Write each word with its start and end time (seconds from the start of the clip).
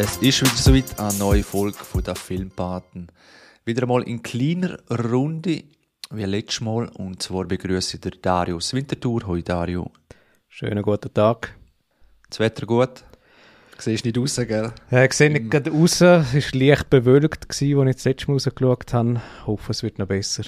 Es 0.00 0.18
ist 0.18 0.42
wieder 0.42 0.54
soweit 0.54 1.00
eine 1.00 1.18
neue 1.18 1.42
Folge 1.42 1.78
von 1.78 2.04
der 2.04 2.14
Filmpaten. 2.14 3.08
Wieder 3.64 3.82
einmal 3.82 4.04
in 4.04 4.22
kleiner 4.22 4.78
Runde 4.88 5.64
wie 6.12 6.24
letztes 6.24 6.60
Mal. 6.60 6.88
Und 6.90 7.20
zwar 7.20 7.46
begrüße 7.46 7.96
ich 7.96 8.00
den 8.02 8.12
Darius 8.22 8.74
Winterthur. 8.74 9.26
Hoi 9.26 9.42
Dario. 9.42 9.90
Schönen 10.48 10.84
guten 10.84 11.12
Tag. 11.12 11.52
Das 12.30 12.38
Wetter 12.38 12.64
gut? 12.64 13.02
Du 13.76 13.82
siehst 13.82 14.04
nicht 14.04 14.16
raus, 14.16 14.36
gell? 14.36 14.72
Ja, 14.92 15.02
ich 15.02 15.14
sehe 15.14 15.30
nicht 15.30 15.50
gerade 15.50 15.72
raus. 15.72 15.94
Es 15.94 16.00
war 16.00 16.24
leicht 16.52 16.90
bewölkt, 16.90 17.46
als 17.48 17.60
ich 17.60 17.74
das 17.74 18.04
letzte 18.04 18.28
Mal 18.28 18.34
rausgeschaut 18.34 18.92
habe. 18.94 19.20
Ich 19.40 19.46
hoffe, 19.48 19.72
es 19.72 19.82
wird 19.82 19.98
noch 19.98 20.06
besser. 20.06 20.44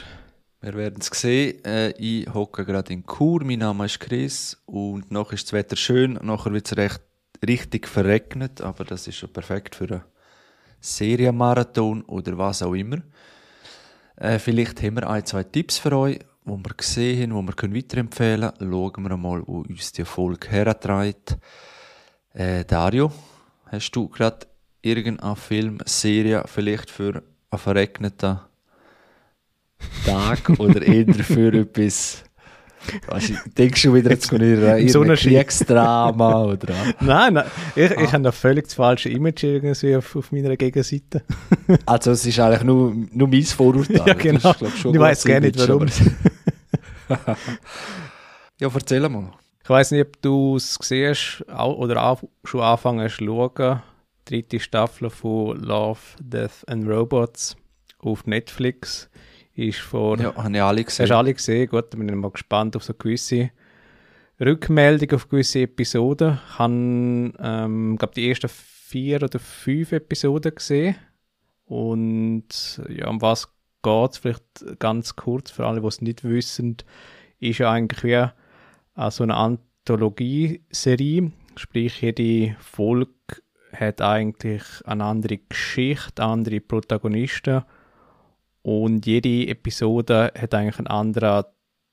Wir 0.60 0.74
werden 0.74 1.00
es 1.00 1.08
sehen. 1.08 1.64
Äh, 1.64 1.90
ich 1.98 2.32
hocke 2.32 2.64
gerade 2.64 2.92
in 2.92 3.04
Chur. 3.04 3.42
Mein 3.42 3.58
Name 3.58 3.86
ist 3.86 3.98
Chris. 3.98 4.62
Und 4.66 5.10
noch 5.10 5.32
ist 5.32 5.48
das 5.48 5.54
Wetter 5.54 5.74
schön. 5.74 6.20
Nachher 6.22 6.52
wird 6.52 6.70
es 6.70 6.76
recht 6.76 7.00
richtig 7.46 7.88
verregnet. 7.88 8.60
Aber 8.60 8.84
das 8.84 9.06
ist 9.06 9.16
schon 9.16 9.32
perfekt 9.32 9.74
für 9.74 9.90
einen 9.90 10.04
Serienmarathon 10.80 12.02
oder 12.02 12.36
was 12.38 12.62
auch 12.62 12.74
immer. 12.74 12.98
Äh, 14.16 14.38
vielleicht 14.38 14.82
haben 14.82 14.96
wir 14.96 15.08
ein, 15.08 15.24
zwei 15.24 15.44
Tipps 15.44 15.78
für 15.78 15.96
euch, 15.96 16.20
die 16.44 16.50
wir 16.50 16.74
gesehen 16.76 17.34
haben, 17.34 17.46
die 17.46 17.62
wir 17.62 17.76
weiterempfehlen 17.76 18.52
können. 18.58 18.72
Schauen 18.72 19.08
wir 19.08 19.16
mal, 19.16 19.42
wo 19.46 19.60
uns 19.60 19.92
die 19.92 20.04
Folge 20.04 20.50
hertreibt. 20.50 21.38
Äh, 22.32 22.64
Dario, 22.64 23.12
hast 23.66 23.90
du 23.92 24.08
gerade 24.08 24.46
irgendeine 24.82 25.36
Filmserie 25.36 26.44
vielleicht 26.46 26.90
für 26.90 27.22
einen 27.50 27.58
verregneten 27.58 28.40
Tag 30.04 30.50
oder 30.58 30.82
eher 30.82 31.12
für 31.14 31.52
etwas 31.60 32.24
Weißt, 33.08 33.32
denkst 33.58 33.82
du 33.82 33.94
wieder 33.94 34.10
jetzt 34.10 34.32
in 34.32 34.88
so 34.88 35.02
Kriegsdrama 35.02 36.44
oder 36.44 36.74
Nein, 37.00 37.34
nein, 37.34 37.44
ich, 37.76 37.90
ich 37.90 38.12
habe 38.12 38.22
noch 38.22 38.34
völlig 38.34 38.64
das 38.64 38.74
falsche 38.74 39.10
Image 39.10 39.44
irgendwie 39.44 39.96
auf, 39.96 40.16
auf 40.16 40.32
meiner 40.32 40.56
Gegenseite. 40.56 41.22
also 41.86 42.12
es 42.12 42.24
ist 42.24 42.38
eigentlich 42.40 42.62
nur, 42.62 42.94
nur 43.12 43.28
mein 43.28 43.42
Vorurteil. 43.42 44.00
Ja, 44.06 44.14
genau. 44.14 44.50
Ist, 44.50 44.62
ich, 44.62 44.84
ich 44.84 44.98
weiß 44.98 45.24
gar 45.24 45.40
nicht, 45.40 45.58
warum. 45.58 45.86
ja, 48.58 48.70
erzähl 48.74 49.08
mal. 49.08 49.32
Ich 49.62 49.68
weiß 49.68 49.90
nicht, 49.90 50.06
ob 50.06 50.22
du 50.22 50.56
es 50.56 50.78
gesehen 50.78 51.10
hast 51.10 51.44
oder 51.56 52.02
auch 52.02 52.22
schon 52.44 52.60
angefangen 52.60 53.00
hast 53.00 53.18
zu 53.18 53.26
schauen. 53.26 53.82
Dritte 54.24 54.58
Staffel 54.58 55.10
von 55.10 55.56
Love, 55.58 56.00
Death 56.20 56.66
and 56.66 56.88
Robots 56.88 57.56
auf 57.98 58.26
Netflix 58.26 59.09
ist 59.54 59.80
vor... 59.80 60.18
Ja, 60.18 60.34
habe 60.34 60.54
ich 60.54 60.62
alle 60.62 60.84
gesehen. 60.84 61.04
Hast 61.04 61.10
du 61.10 61.16
alle 61.16 61.34
gesehen? 61.34 61.68
Gut, 61.68 61.90
bin 61.90 62.08
ich 62.08 62.14
mal 62.14 62.30
gespannt 62.30 62.76
auf 62.76 62.84
so 62.84 62.94
gewisse 62.94 63.50
Rückmeldungen 64.40 65.14
auf 65.14 65.28
gewisse 65.28 65.60
Episoden. 65.60 66.38
Ich 66.52 66.58
habe, 66.58 66.72
ähm, 66.72 67.96
glaube 67.98 68.14
die 68.14 68.28
ersten 68.28 68.48
vier 68.48 69.22
oder 69.22 69.38
fünf 69.38 69.92
Episoden 69.92 70.54
gesehen. 70.54 70.96
Und 71.66 72.82
ja, 72.88 73.08
um 73.08 73.20
was 73.20 73.52
geht 73.82 74.10
es? 74.10 74.18
Vielleicht 74.18 74.78
ganz 74.78 75.14
kurz 75.14 75.50
für 75.50 75.66
alle, 75.66 75.80
die 75.80 75.86
es 75.86 76.00
nicht 76.00 76.24
wissen, 76.24 76.78
ist 77.38 77.58
ja 77.58 77.70
eigentlich 77.70 78.02
wie 78.02 78.12
äh, 78.12 79.10
so 79.10 79.22
eine 79.22 79.36
Anthologie-Serie. 79.36 81.32
Sprich, 81.56 82.00
jede 82.00 82.56
Folge 82.58 83.12
hat 83.72 84.00
eigentlich 84.00 84.62
eine 84.84 85.04
andere 85.04 85.38
Geschichte, 85.38 86.22
andere 86.22 86.60
Protagonisten 86.60 87.62
und 88.62 89.06
jede 89.06 89.48
Episode 89.48 90.32
hat 90.38 90.54
eigentlich 90.54 90.78
einen 90.78 90.86
anderen 90.86 91.44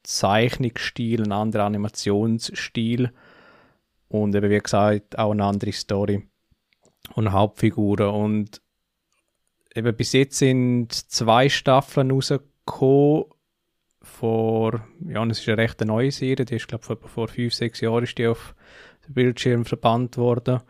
Zeichnungsstil, 0.03 1.23
einen 1.23 1.31
anderen 1.31 1.67
Animationsstil 1.67 3.11
und 4.09 4.35
eben 4.35 4.49
wie 4.49 4.59
gesagt 4.59 5.17
auch 5.17 5.31
eine 5.31 5.45
andere 5.45 5.71
Story 5.71 6.27
und 7.15 7.31
Hauptfiguren. 7.31 8.09
Und 8.09 8.61
eben 9.75 9.95
bis 9.95 10.13
jetzt 10.13 10.37
sind 10.37 10.93
zwei 10.93 11.49
Staffeln 11.49 12.11
rausgekommen 12.11 13.25
vor, 14.01 14.87
ja, 15.05 15.25
es 15.25 15.39
ist 15.39 15.49
eine 15.49 15.57
recht 15.57 15.81
neue 15.81 16.11
Serie, 16.11 16.45
die 16.45 16.55
ist 16.55 16.67
glaube 16.67 16.85
ich 16.89 17.09
vor 17.09 17.27
fünf, 17.27 17.53
sechs 17.53 17.81
Jahren 17.81 18.03
ist 18.03 18.17
die 18.17 18.27
auf 18.27 18.55
den 19.05 19.13
Bildschirm 19.13 19.65
verbannt 19.65 20.17
worden. 20.17 20.61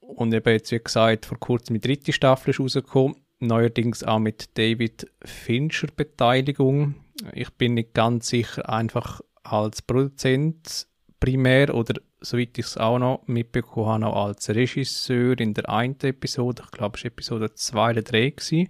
Und 0.00 0.32
eben 0.34 0.52
jetzt, 0.52 0.70
wie 0.72 0.78
gesagt, 0.78 1.26
vor 1.26 1.38
kurzem 1.38 1.74
die 1.74 1.80
dritte 1.80 2.12
Staffel 2.12 2.50
ist 2.50 2.60
rausgekommen 2.60 3.16
neuerdings 3.42 4.02
auch 4.04 4.18
mit 4.18 4.56
David 4.56 5.10
Fincher 5.24 5.88
Beteiligung. 5.94 6.94
Ich 7.32 7.50
bin 7.50 7.74
nicht 7.74 7.94
ganz 7.94 8.28
sicher, 8.28 8.68
einfach 8.68 9.20
als 9.42 9.82
Produzent 9.82 10.86
primär 11.20 11.74
oder 11.74 12.00
soweit 12.20 12.58
ich 12.58 12.66
es 12.66 12.76
auch 12.76 12.98
noch 12.98 13.22
mitbekommen 13.26 14.04
habe, 14.04 14.16
auch 14.16 14.26
als 14.26 14.48
Regisseur 14.48 15.38
in 15.38 15.54
der 15.54 15.68
einen 15.68 15.98
Episode, 16.00 16.62
ich 16.64 16.70
glaube 16.70 16.96
es 16.96 17.04
war 17.04 17.08
Episode 17.08 17.54
2 17.54 17.90
oder 17.90 18.02
3 18.02 18.30
gewesen. 18.30 18.68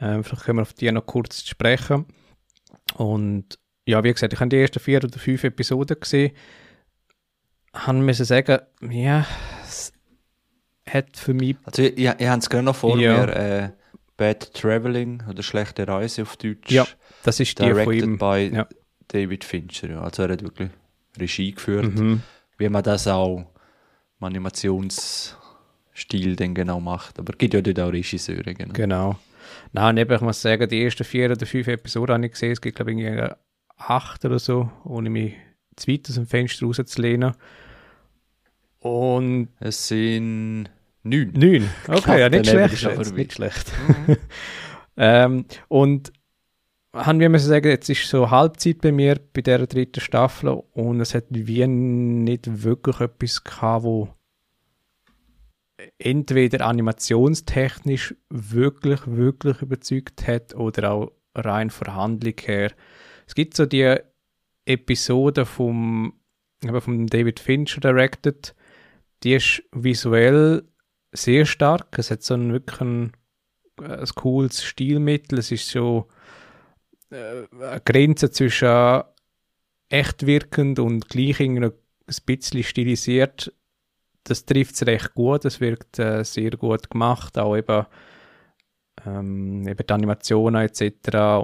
Ähm, 0.00 0.24
vielleicht 0.24 0.44
können 0.44 0.58
wir 0.58 0.62
auf 0.62 0.74
die 0.74 0.90
noch 0.90 1.06
kurz 1.06 1.46
sprechen. 1.46 2.06
Und 2.94 3.58
ja, 3.86 4.02
wie 4.02 4.12
gesagt, 4.12 4.32
ich 4.32 4.40
habe 4.40 4.48
die 4.48 4.56
ersten 4.60 4.80
vier 4.80 5.02
oder 5.02 5.18
fünf 5.18 5.44
Episoden 5.44 5.98
gesehen. 6.00 6.32
Haben 7.72 8.04
müssen 8.04 8.24
sagen, 8.24 8.60
ja, 8.90 9.26
hat 10.88 11.16
für 11.16 11.34
mich... 11.34 11.56
Also 11.64 11.82
ich, 11.82 11.98
ich, 11.98 12.10
ich 12.18 12.26
habe 12.26 12.38
es 12.38 12.48
gerade 12.48 12.64
noch 12.64 12.76
vor 12.76 12.98
ja. 12.98 13.26
mir, 13.26 13.36
äh, 13.36 13.70
Bad 14.16 14.54
Traveling 14.54 15.22
oder 15.28 15.42
Schlechte 15.42 15.86
Reise 15.86 16.22
auf 16.22 16.36
Deutsch. 16.36 16.70
Ja, 16.70 16.86
das 17.22 17.40
ist 17.40 17.58
die 17.58 17.74
von 17.74 17.92
ihm. 17.92 18.18
by 18.18 18.50
ja. 18.52 18.66
David 19.08 19.44
Fincher. 19.44 19.90
Ja. 19.90 20.02
Also 20.02 20.22
er 20.22 20.30
hat 20.30 20.42
wirklich 20.42 20.70
Regie 21.18 21.52
geführt. 21.52 21.94
Mhm. 21.94 22.22
Wie 22.58 22.68
man 22.68 22.82
das 22.82 23.06
auch 23.06 23.46
im 24.18 24.24
Animationsstil 24.24 26.36
dann 26.36 26.54
genau 26.54 26.80
macht. 26.80 27.18
Aber 27.18 27.34
es 27.34 27.38
gibt 27.38 27.54
ja 27.54 27.60
dort 27.60 27.80
auch 27.80 27.92
Regisseure. 27.92 28.54
Genau. 28.54 28.72
genau. 28.72 29.16
Nein, 29.72 29.96
eben, 29.98 30.14
ich 30.14 30.20
muss 30.22 30.40
sagen, 30.40 30.68
die 30.68 30.82
ersten 30.82 31.04
vier 31.04 31.30
oder 31.30 31.46
fünf 31.46 31.68
Episoden 31.68 32.14
habe 32.14 32.26
ich 32.26 32.32
gesehen. 32.32 32.52
Es 32.52 32.60
gibt, 32.60 32.76
glaube 32.76 32.92
ich, 32.92 32.98
irgendwie 32.98 33.34
acht 33.76 34.24
oder 34.24 34.38
so, 34.38 34.70
ohne 34.84 35.10
mich 35.10 35.34
zu 35.76 35.92
weit 35.92 36.08
aus 36.08 36.14
dem 36.14 36.26
Fenster 36.26 36.64
rauszulehnen. 36.64 37.34
Und 38.78 39.48
es 39.60 39.88
sind 39.88 40.70
Neun. 41.08 41.32
Neun. 41.34 41.70
Okay, 41.88 42.20
ja, 42.20 42.28
nicht 42.28 42.46
schlecht. 42.46 42.82
Jetzt, 42.82 43.16
nicht 43.16 43.32
schlecht. 43.32 43.72
Mhm. 43.88 44.16
ähm, 44.96 45.44
und 45.68 46.12
haben 46.92 47.20
wir 47.20 47.28
müssen 47.28 47.48
sagen, 47.48 47.68
jetzt 47.68 47.88
ist 47.88 48.08
so 48.08 48.30
Halbzeit 48.30 48.80
bei 48.80 48.90
mir 48.90 49.20
bei 49.32 49.42
der 49.42 49.66
dritten 49.66 50.00
Staffel 50.00 50.62
und 50.72 51.00
es 51.00 51.14
hat 51.14 51.24
wie 51.28 51.66
nicht 51.66 52.64
wirklich 52.64 53.00
etwas 53.00 53.44
gehabt, 53.44 53.84
wo 53.84 54.08
entweder 55.98 56.66
animationstechnisch 56.66 58.14
wirklich, 58.30 59.00
wirklich 59.06 59.62
überzeugt 59.62 60.26
hat 60.26 60.54
oder 60.54 60.90
auch 60.90 61.12
rein 61.34 61.70
von 61.70 61.94
Handlung 61.94 62.34
her. 62.40 62.72
Es 63.26 63.34
gibt 63.34 63.54
so 63.54 63.66
die 63.66 63.96
Episode 64.64 65.44
vom, 65.44 66.14
vom 66.80 67.06
David 67.06 67.40
Fincher 67.40 67.80
directed, 67.80 68.54
die 69.22 69.34
ist 69.34 69.62
visuell 69.72 70.64
sehr 71.16 71.46
stark. 71.46 71.98
Es 71.98 72.10
hat 72.10 72.22
so 72.22 72.34
ein 72.34 72.52
wirklich 72.52 72.80
ein, 72.80 73.12
ein 73.80 74.06
cooles 74.14 74.62
Stilmittel. 74.62 75.38
Es 75.38 75.50
ist 75.52 75.68
so 75.68 76.08
äh, 77.10 77.44
eine 77.52 77.80
Grenze 77.84 78.30
zwischen 78.30 79.02
echt 79.88 80.26
wirkend 80.26 80.78
und 80.78 81.08
gleich 81.08 81.40
ein 81.40 81.72
bisschen 82.26 82.62
stilisiert. 82.62 83.52
Das 84.24 84.44
trifft 84.44 84.74
es 84.74 84.86
recht 84.86 85.14
gut. 85.14 85.44
Es 85.44 85.60
wirkt 85.60 85.98
äh, 85.98 86.24
sehr 86.24 86.50
gut 86.50 86.90
gemacht. 86.90 87.38
Auch 87.38 87.56
eben, 87.56 87.86
ähm, 89.06 89.66
eben 89.68 89.86
die 89.86 89.92
Animationen 89.92 90.62
etc. 90.62 90.82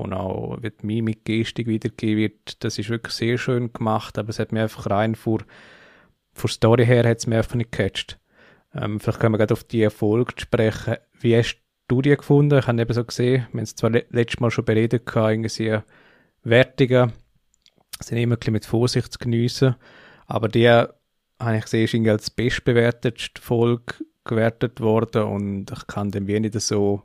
und 0.03 0.13
auch 0.13 0.59
wie 0.61 0.71
die 0.71 0.87
Mimik, 0.87 1.25
Gestik 1.25 1.69
wiedergegeben 1.69 2.19
wird. 2.19 2.65
Das 2.65 2.79
ist 2.79 2.91
wirklich 2.91 3.15
sehr 3.15 3.39
schön 3.39 3.73
gemacht. 3.73 4.19
Aber 4.19 4.31
es 4.31 4.39
hat 4.41 4.53
mir 4.53 4.63
einfach 4.63 4.91
rein 4.91 5.15
vor, 5.15 5.41
vor 6.33 6.51
Story 6.51 6.85
her 6.85 7.09
hat 7.09 7.19
es 7.19 7.27
mir 7.27 7.37
einfach 7.37 7.55
nicht 7.55 7.71
gecatcht. 7.71 8.19
Ähm, 8.75 9.01
vielleicht 9.01 9.21
können 9.21 9.35
wir 9.35 9.39
gerade 9.39 9.55
auf 9.55 9.65
die 9.65 9.83
Erfolge 9.83 10.33
sprechen. 10.37 10.97
Wie 11.21 11.37
hast 11.37 11.63
du 11.89 12.03
die 12.03 12.17
gefunden? 12.17 12.59
Ich 12.59 12.67
habe 12.67 12.81
eben 12.81 12.93
so 12.93 13.05
gesehen, 13.05 13.47
wir 13.53 13.59
haben 13.59 13.65
es 13.65 13.75
zwar 13.75 13.91
le 13.91 14.07
letztes 14.11 14.41
Mal 14.41 14.51
schon 14.51 14.65
beredet, 14.65 15.03
irgendwie 15.15 15.79
Wertungen 16.45 17.13
sind 18.01 18.19
immer 18.19 18.35
ein 18.35 18.39
bisschen 18.39 18.55
mit 18.55 18.67
Vorsicht 18.67 19.13
zu 19.13 19.19
geniessen, 19.19 19.77
aber 20.27 20.49
die 20.49 20.69
habe 20.69 21.57
ich 21.57 21.63
gesehen, 21.63 22.05
ist 22.05 22.09
als 22.09 22.31
bestbewertetste 22.31 23.41
Folge 23.41 23.95
gewertet 24.25 24.81
worden 24.81 25.25
und 25.25 25.71
ich 25.71 25.87
kann 25.87 26.11
dem 26.11 26.27
wenig 26.27 26.53
so 26.61 27.03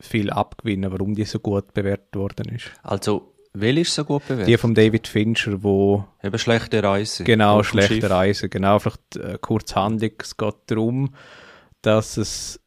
viel 0.00 0.30
abgewinnen, 0.30 0.92
warum 0.92 1.14
die 1.14 1.24
so 1.24 1.40
gut 1.40 1.74
bewertet 1.74 2.14
worden 2.14 2.54
ist. 2.54 2.70
Also 2.82 3.34
welche 3.60 3.80
ist 3.80 3.94
so 3.94 4.04
gut 4.04 4.26
bewertet? 4.26 4.48
Die 4.48 4.56
von 4.56 4.74
David 4.74 5.06
Fincher, 5.06 5.62
wo... 5.62 6.04
Eben 6.22 6.38
schlechte 6.38 6.82
Reise. 6.82 7.24
Genau, 7.24 7.62
schlechte 7.62 8.08
Reise. 8.10 8.48
Genau, 8.48 8.78
vielleicht 8.78 9.16
äh, 9.16 9.38
kurz 9.40 9.74
Handlung. 9.74 10.12
Es 10.20 10.36
geht 10.36 10.56
darum, 10.66 11.14
dass 11.82 12.16
es... 12.16 12.60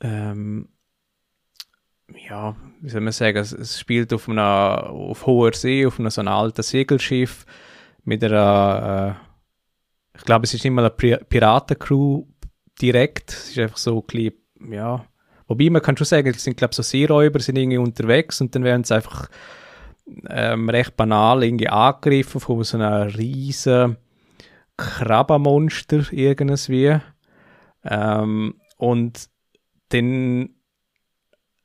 Ähm, 0.00 0.68
ja, 2.28 2.56
wie 2.80 2.88
soll 2.88 3.00
man 3.02 3.12
sagen, 3.12 3.38
es, 3.38 3.52
es, 3.52 3.78
spielt 3.78 4.12
auf 4.12 4.28
einer 4.28 4.90
auf 4.90 5.26
hoher 5.26 5.52
See, 5.52 5.86
auf 5.86 5.98
einem 5.98 6.10
so 6.10 6.20
einem 6.20 6.28
alten 6.32 6.62
Segelschiff 6.62 7.46
mit 8.04 8.24
einer, 8.24 9.16
äh, 10.14 10.18
ich 10.18 10.24
glaube, 10.24 10.44
es 10.44 10.54
ist 10.54 10.64
immer 10.64 10.82
eine 10.82 10.90
Piratencrew 10.90 12.24
direkt. 12.80 13.32
Es 13.32 13.50
ist 13.50 13.58
einfach 13.58 13.76
so 13.76 14.00
ein 14.00 14.06
bisschen, 14.06 14.72
ja. 14.72 15.04
Wobei 15.46 15.70
man 15.70 15.82
kann 15.82 15.96
schon 15.96 16.06
sagen, 16.06 16.28
es 16.28 16.44
sind, 16.44 16.56
glaube 16.56 16.72
ich, 16.72 16.76
so 16.76 16.82
Seeräuber 16.82 17.40
sind 17.40 17.56
irgendwie 17.56 17.78
unterwegs 17.78 18.40
und 18.40 18.54
dann 18.54 18.64
werden 18.64 18.84
sie 18.84 18.94
einfach 18.94 19.28
ähm, 20.28 20.68
recht 20.68 20.96
banal 20.96 21.42
irgendwie 21.42 21.68
angegriffen 21.68 22.40
von 22.40 22.64
so 22.64 22.76
einer 22.76 23.16
riesen 23.16 23.96
Krabbenmonster 24.76 26.12
irgendwie. 26.12 26.98
Ähm, 27.84 28.54
und 28.76 29.28
dann 29.90 30.50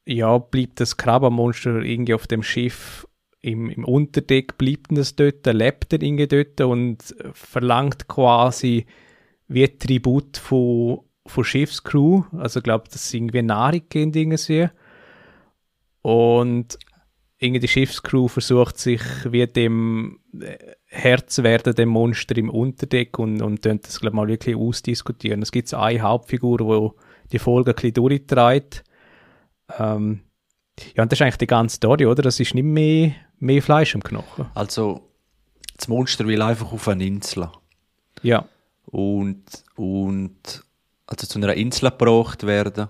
ja, 0.06 0.38
bleibt 0.38 0.80
das 0.80 0.98
Krabbenmonster 0.98 1.82
irgendwie 1.82 2.14
auf 2.14 2.28
dem 2.28 2.44
Schiff 2.44 3.08
im, 3.42 3.70
im 3.70 3.86
Unterdeck, 3.86 4.58
bleibt 4.58 4.88
das 4.90 5.16
dort, 5.16 5.46
lebt 5.46 5.94
er 5.94 6.02
irgendwie 6.02 6.28
dort 6.28 6.62
und 6.62 7.16
verlangt 7.34 8.08
quasi 8.08 8.86
wie 9.48 9.68
Tribut 9.68 10.38
von, 10.38 11.02
von 11.26 11.44
Schiffscrew. 11.44 12.24
Also 12.38 12.60
ich 12.60 12.64
glaube, 12.64 12.86
das 12.92 13.06
ist 13.06 13.14
irgendwie 13.14 13.42
Nahrung 13.42 13.84
irgendwie. 13.94 14.70
Und 16.02 16.78
die 17.42 17.68
Schiffscrew 17.68 18.28
versucht 18.28 18.78
sich 18.78 19.02
wie 19.30 19.46
dem 19.46 20.20
äh, 20.40 20.58
Herz 20.86 21.44
werden, 21.44 21.76
dem 21.76 21.90
Monster 21.90 22.38
im 22.38 22.50
Unterdeck 22.50 23.20
und, 23.20 23.42
und 23.42 23.66
das, 23.66 24.00
glaube 24.00 24.16
mal 24.16 24.28
wirklich 24.28 24.56
ausdiskutieren. 24.56 25.42
Es 25.42 25.52
gibt 25.52 25.74
eine 25.74 26.02
Hauptfigur, 26.02 26.58
die 26.58 27.32
die 27.32 27.40
Folge 27.40 27.72
ein 27.72 27.76
bisschen 27.76 27.94
durchtreibt. 27.94 28.84
Ähm, 29.78 30.22
ja, 30.96 31.04
und 31.04 31.12
das 31.12 31.18
ist 31.18 31.24
eigentlich 31.24 31.38
die 31.38 31.48
ganze 31.48 31.78
Story, 31.78 32.06
oder? 32.06 32.22
Das 32.22 32.40
ist 32.40 32.54
nicht 32.54 32.64
mehr, 32.64 33.14
mehr 33.40 33.62
Fleisch 33.62 33.96
im 33.96 34.04
Knochen. 34.04 34.48
Also, 34.54 35.10
das 35.76 35.88
Monster 35.88 36.26
will 36.28 36.42
einfach 36.42 36.72
auf 36.72 36.88
eine 36.88 37.06
Insel. 37.06 37.50
Ja. 38.22 38.48
Und, 38.86 39.44
und 39.76 40.64
also 41.08 41.28
zu 41.28 41.40
einer 41.40 41.54
Insel 41.54 41.92
gebracht 41.92 42.46
werden. 42.46 42.88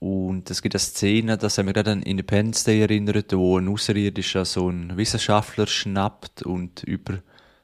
Und 0.00 0.50
es 0.50 0.62
gibt 0.62 0.74
eine 0.74 0.80
Szene, 0.80 1.36
das 1.36 1.58
haben 1.58 1.66
wir 1.66 1.74
gerade 1.74 1.92
an 1.92 2.02
Independence 2.02 2.64
Day 2.64 2.80
erinnert, 2.80 3.34
wo 3.34 3.58
ein 3.58 3.68
Außerirdischer 3.68 4.46
so 4.46 4.68
einen 4.68 4.96
Wissenschaftler 4.96 5.66
schnappt 5.66 6.42
und 6.42 6.82
über, 6.84 7.18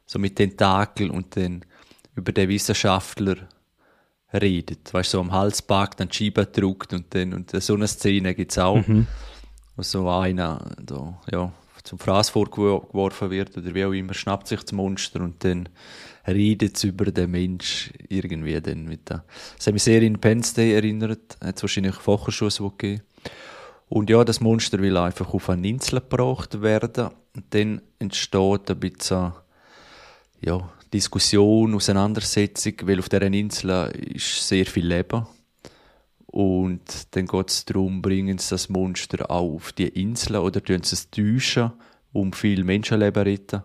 so 0.05 0.19
mit 0.19 0.37
Tentakel 0.37 1.11
und 1.11 1.35
dann 1.35 1.65
über 2.15 2.33
den 2.33 2.51
Wissenschaftler 2.51 3.37
redet. 4.35 4.93
Weißt 4.93 5.15
du, 5.15 5.17
so 5.17 5.21
am 5.23 5.33
Hals 5.33 5.63
packt, 5.63 5.99
dann 5.99 6.13
Scheibe 6.13 6.45
drückt 6.45 6.93
und 6.93 7.15
dann, 7.15 7.33
und 7.33 7.51
so 7.51 7.73
eine 7.73 7.89
Szene 7.89 8.35
gibt 8.35 8.53
es 8.53 8.59
auch, 8.59 8.87
mhm. 8.87 9.07
wo 9.75 9.83
so 9.83 10.07
einer, 10.11 10.77
da, 10.83 11.19
ja, 11.33 11.51
zum 11.85 11.99
Fraß 11.99 12.31
vorgeworfen 12.31 13.31
wird 13.31 13.57
oder 13.57 13.75
wie 13.75 13.85
auch 13.85 13.93
immer, 13.93 14.13
schnappt 14.13 14.49
sich 14.49 14.61
das 14.61 14.73
Monster 14.73 15.21
und 15.21 15.43
dann 15.43 15.71
redet 16.27 16.83
über 16.85 17.07
den 17.07 17.31
Mensch 17.31 17.93
irgendwie 18.09 18.61
dann 18.61 18.85
mit 18.85 19.09
der. 19.09 19.25
Das 19.57 19.67
hat 19.67 19.75
mich 19.75 19.83
sehr 19.83 20.03
in 20.03 20.19
Penn 20.19 20.43
Day 20.57 20.75
erinnert, 20.75 21.37
hat 21.41 21.63
wahrscheinlich 21.63 21.95
Focherschuss 21.95 22.59
gegeben. 22.59 23.03
Und 23.89 24.11
ja, 24.11 24.25
das 24.25 24.41
Monster 24.41 24.81
will 24.81 24.97
einfach 24.97 25.33
auf 25.33 25.49
eine 25.49 25.69
Insel 25.69 26.01
gebracht 26.01 26.61
werden 26.61 27.11
und 27.35 27.45
dann 27.51 27.83
entsteht 27.99 28.71
ein 28.71 28.81
bisschen, 28.81 29.33
ja, 30.41 30.73
Diskussion, 30.93 31.75
Auseinandersetzung, 31.75 32.75
weil 32.83 32.99
auf 32.99 33.09
dieser 33.09 33.23
Insel 33.23 33.91
ist 34.15 34.49
sehr 34.49 34.67
viel 34.67 34.87
Leben. 34.87 35.27
Und 36.27 37.15
dann 37.15 37.27
geht 37.27 37.51
es 37.51 37.65
darum, 37.65 38.03
bringen 38.03 38.39
sie 38.39 38.51
das 38.51 38.69
Monster 38.69 39.31
auch 39.31 39.55
auf 39.55 39.73
die 39.73 39.89
Insel 39.89 40.37
oder 40.37 40.63
tun 40.63 40.83
sie 40.83 40.95
es 40.95 41.11
täuschen, 41.11 41.73
um 42.13 42.33
viel 42.33 42.65
Menschenleben 42.65 43.25
zu 43.25 43.31
retten. 43.31 43.63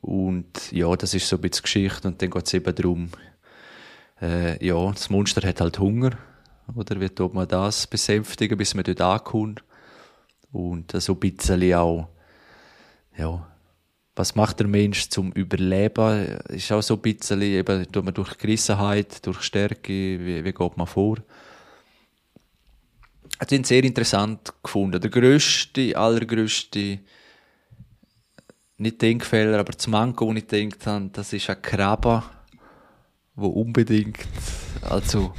Und 0.00 0.72
ja, 0.72 0.94
das 0.96 1.14
ist 1.14 1.28
so 1.28 1.36
ein 1.36 1.42
bisschen 1.42 1.62
Geschichte. 1.62 2.08
Und 2.08 2.20
dann 2.22 2.30
geht 2.30 2.46
es 2.46 2.54
eben 2.54 2.74
darum, 2.74 3.10
äh, 4.20 4.64
ja, 4.64 4.90
das 4.90 5.10
Monster 5.10 5.46
hat 5.46 5.60
halt 5.60 5.78
Hunger. 5.78 6.18
Oder 6.74 7.00
wie 7.00 7.08
tut 7.08 7.34
man 7.34 7.48
das 7.48 7.86
besänftigen, 7.86 8.56
bis 8.56 8.74
man 8.74 8.84
dort 8.84 9.00
ankommt. 9.00 9.62
Und 10.52 10.92
so 10.92 11.12
ein 11.12 11.20
bisschen 11.20 11.74
auch, 11.74 12.08
ja, 13.16 13.46
was 14.16 14.34
macht 14.34 14.60
der 14.60 14.66
Mensch 14.66 15.08
zum 15.08 15.32
Überleben? 15.32 16.38
Ist 16.48 16.70
auch 16.72 16.82
so 16.82 16.94
ein 16.94 17.00
bisschen, 17.00 17.42
eben, 17.42 17.90
tut 17.90 18.04
man 18.04 18.14
durch 18.14 18.36
Gerissenheit, 18.36 19.24
durch 19.26 19.42
Stärke, 19.42 19.92
wie, 19.92 20.44
wie 20.44 20.52
geht 20.52 20.76
man 20.76 20.86
vor? 20.86 21.18
Ich 23.32 23.40
habe 23.40 23.64
sehr 23.64 23.84
interessant 23.84 24.52
gefunden. 24.62 25.00
Der 25.00 25.10
grösste, 25.10 25.96
allergrößte, 25.96 26.98
nicht 28.80 29.02
Denkfehler, 29.02 29.58
aber 29.58 29.72
das 29.72 29.86
Manko, 29.86 30.26
wo 30.26 30.32
ich 30.32 30.46
gedacht 30.46 30.86
habe, 30.86 31.10
das 31.12 31.32
ist 31.32 31.50
ein 31.50 31.60
Krabbe, 31.60 32.22
wo 33.34 33.48
unbedingt, 33.48 34.18
also, 34.82 35.32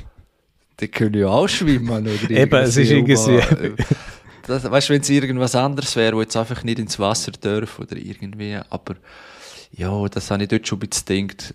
die 0.79 0.87
können 0.87 1.19
ja 1.19 1.27
auch 1.27 1.47
schwimmen, 1.47 2.07
oder? 2.07 2.29
Eben, 2.29 2.63
es 2.63 2.77
ist 2.77 2.91
irgendwie 2.91 3.15
das, 4.47 4.69
weißt 4.69 4.89
du, 4.89 4.93
wenn 4.93 5.01
es 5.01 5.09
irgendwas 5.09 5.55
anderes 5.55 5.95
wäre, 5.95 6.15
wo 6.15 6.21
jetzt 6.21 6.35
einfach 6.35 6.63
nicht 6.63 6.79
ins 6.79 6.99
Wasser 6.99 7.31
dürfen 7.31 7.85
oder 7.85 7.97
irgendwie, 7.97 8.59
aber 8.69 8.95
ja, 9.71 10.07
das 10.07 10.29
habe 10.31 10.43
ich 10.43 10.49
dort 10.49 10.67
schon 10.67 10.79
ein 10.79 10.89
bisschen 10.89 11.27
gedacht, 11.27 11.53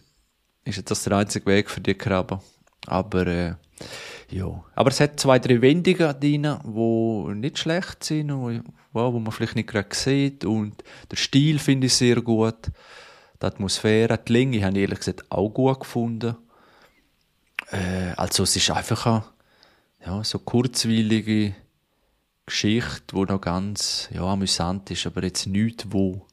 ist 0.64 0.76
jetzt 0.76 0.90
das 0.90 1.04
der 1.04 1.16
einzige 1.16 1.46
Weg 1.46 1.70
für 1.70 1.80
die 1.80 1.94
Krabben. 1.94 2.40
Aber 2.86 3.26
äh, 3.26 3.54
ja, 4.30 4.64
aber 4.74 4.90
es 4.90 5.00
hat 5.00 5.20
zwei, 5.20 5.38
drei 5.38 5.60
Wendungen 5.60 6.20
drin, 6.20 6.56
die 6.64 7.34
nicht 7.34 7.58
schlecht 7.58 8.02
sind, 8.02 8.28
wo, 8.96 9.12
wo 9.12 9.20
man 9.20 9.32
vielleicht 9.32 9.54
nicht 9.54 9.68
gerade 9.68 9.94
sieht 9.94 10.44
und 10.44 10.82
der 11.10 11.16
Stil 11.16 11.58
finde 11.58 11.86
ich 11.86 11.94
sehr 11.94 12.20
gut, 12.22 12.70
die 13.40 13.46
Atmosphäre, 13.46 14.18
die 14.18 14.32
Länge 14.32 14.64
habe 14.64 14.76
ich 14.76 14.82
ehrlich 14.82 14.98
gesagt 14.98 15.30
auch 15.30 15.50
gut 15.50 15.80
gefunden. 15.80 16.36
Äh, 17.70 18.12
also 18.16 18.44
es 18.44 18.56
ist 18.56 18.70
einfach 18.70 19.06
eine, 19.06 19.24
ja, 20.04 20.24
so 20.24 20.38
kurzweilige 20.38 21.54
Geschichte, 22.46 23.14
die 23.14 23.32
noch 23.32 23.40
ganz 23.40 24.08
ja, 24.12 24.22
amüsant 24.22 24.90
ist, 24.90 25.06
aber 25.06 25.22
jetzt 25.24 25.46
nichts, 25.46 25.86
wo 25.90 26.26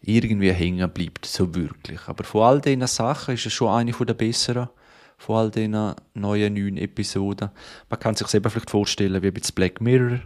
irgendwie 0.00 0.52
hängen 0.52 0.90
bleibt, 0.90 1.24
so 1.24 1.54
wirklich. 1.54 2.00
Aber 2.06 2.24
von 2.24 2.42
all 2.42 2.60
diesen 2.60 2.86
Sachen 2.86 3.34
ist 3.34 3.46
es 3.46 3.52
schon 3.52 3.72
eine 3.72 3.92
der 3.92 4.14
besseren, 4.14 4.68
von 5.16 5.36
all 5.36 5.50
diesen 5.50 5.72
neuen, 5.72 6.54
neuen 6.54 6.76
Episoden. 6.76 7.50
Man 7.88 8.00
kann 8.00 8.14
sich 8.14 8.32
eben 8.34 8.50
vielleicht 8.50 8.70
vorstellen, 8.70 9.22
wie 9.22 9.30
bei 9.30 9.40
Black 9.54 9.80
Mirror, 9.80 10.20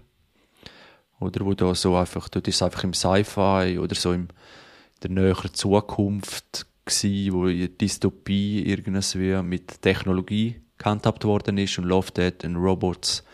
oder 1.22 1.44
wo 1.44 1.54
da 1.54 1.74
so 1.74 1.96
einfach, 1.96 2.28
dort 2.28 2.48
ist 2.48 2.56
es 2.56 2.62
einfach 2.62 2.84
im 2.84 2.94
Sci-Fi 2.94 3.78
oder 3.78 3.94
so 3.94 4.12
in 4.12 4.28
der 5.02 5.10
näheren 5.10 5.54
Zukunft 5.54 6.66
gewesen, 6.84 7.32
wo 7.32 7.46
die 7.46 7.68
Dystopie 7.68 8.62
irgendwie 8.66 9.42
mit 9.42 9.80
Technologie 9.82 10.60
gehandhabt 10.78 11.24
worden 11.24 11.58
ist 11.58 11.78
und 11.78 11.84
Love, 11.84 12.10
Dead 12.12 12.44
and 12.44 12.56
Robots 12.56 13.24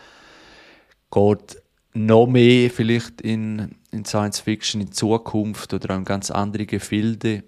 geht 1.10 1.62
noch 1.94 2.26
mehr 2.26 2.70
vielleicht 2.70 3.20
in, 3.22 3.76
in 3.90 4.04
Science 4.04 4.40
Fiction 4.40 4.80
in 4.80 4.92
Zukunft 4.92 5.72
oder 5.72 5.94
in 5.94 6.04
ganz 6.04 6.30
andere 6.30 6.66
Gefilde. 6.66 7.42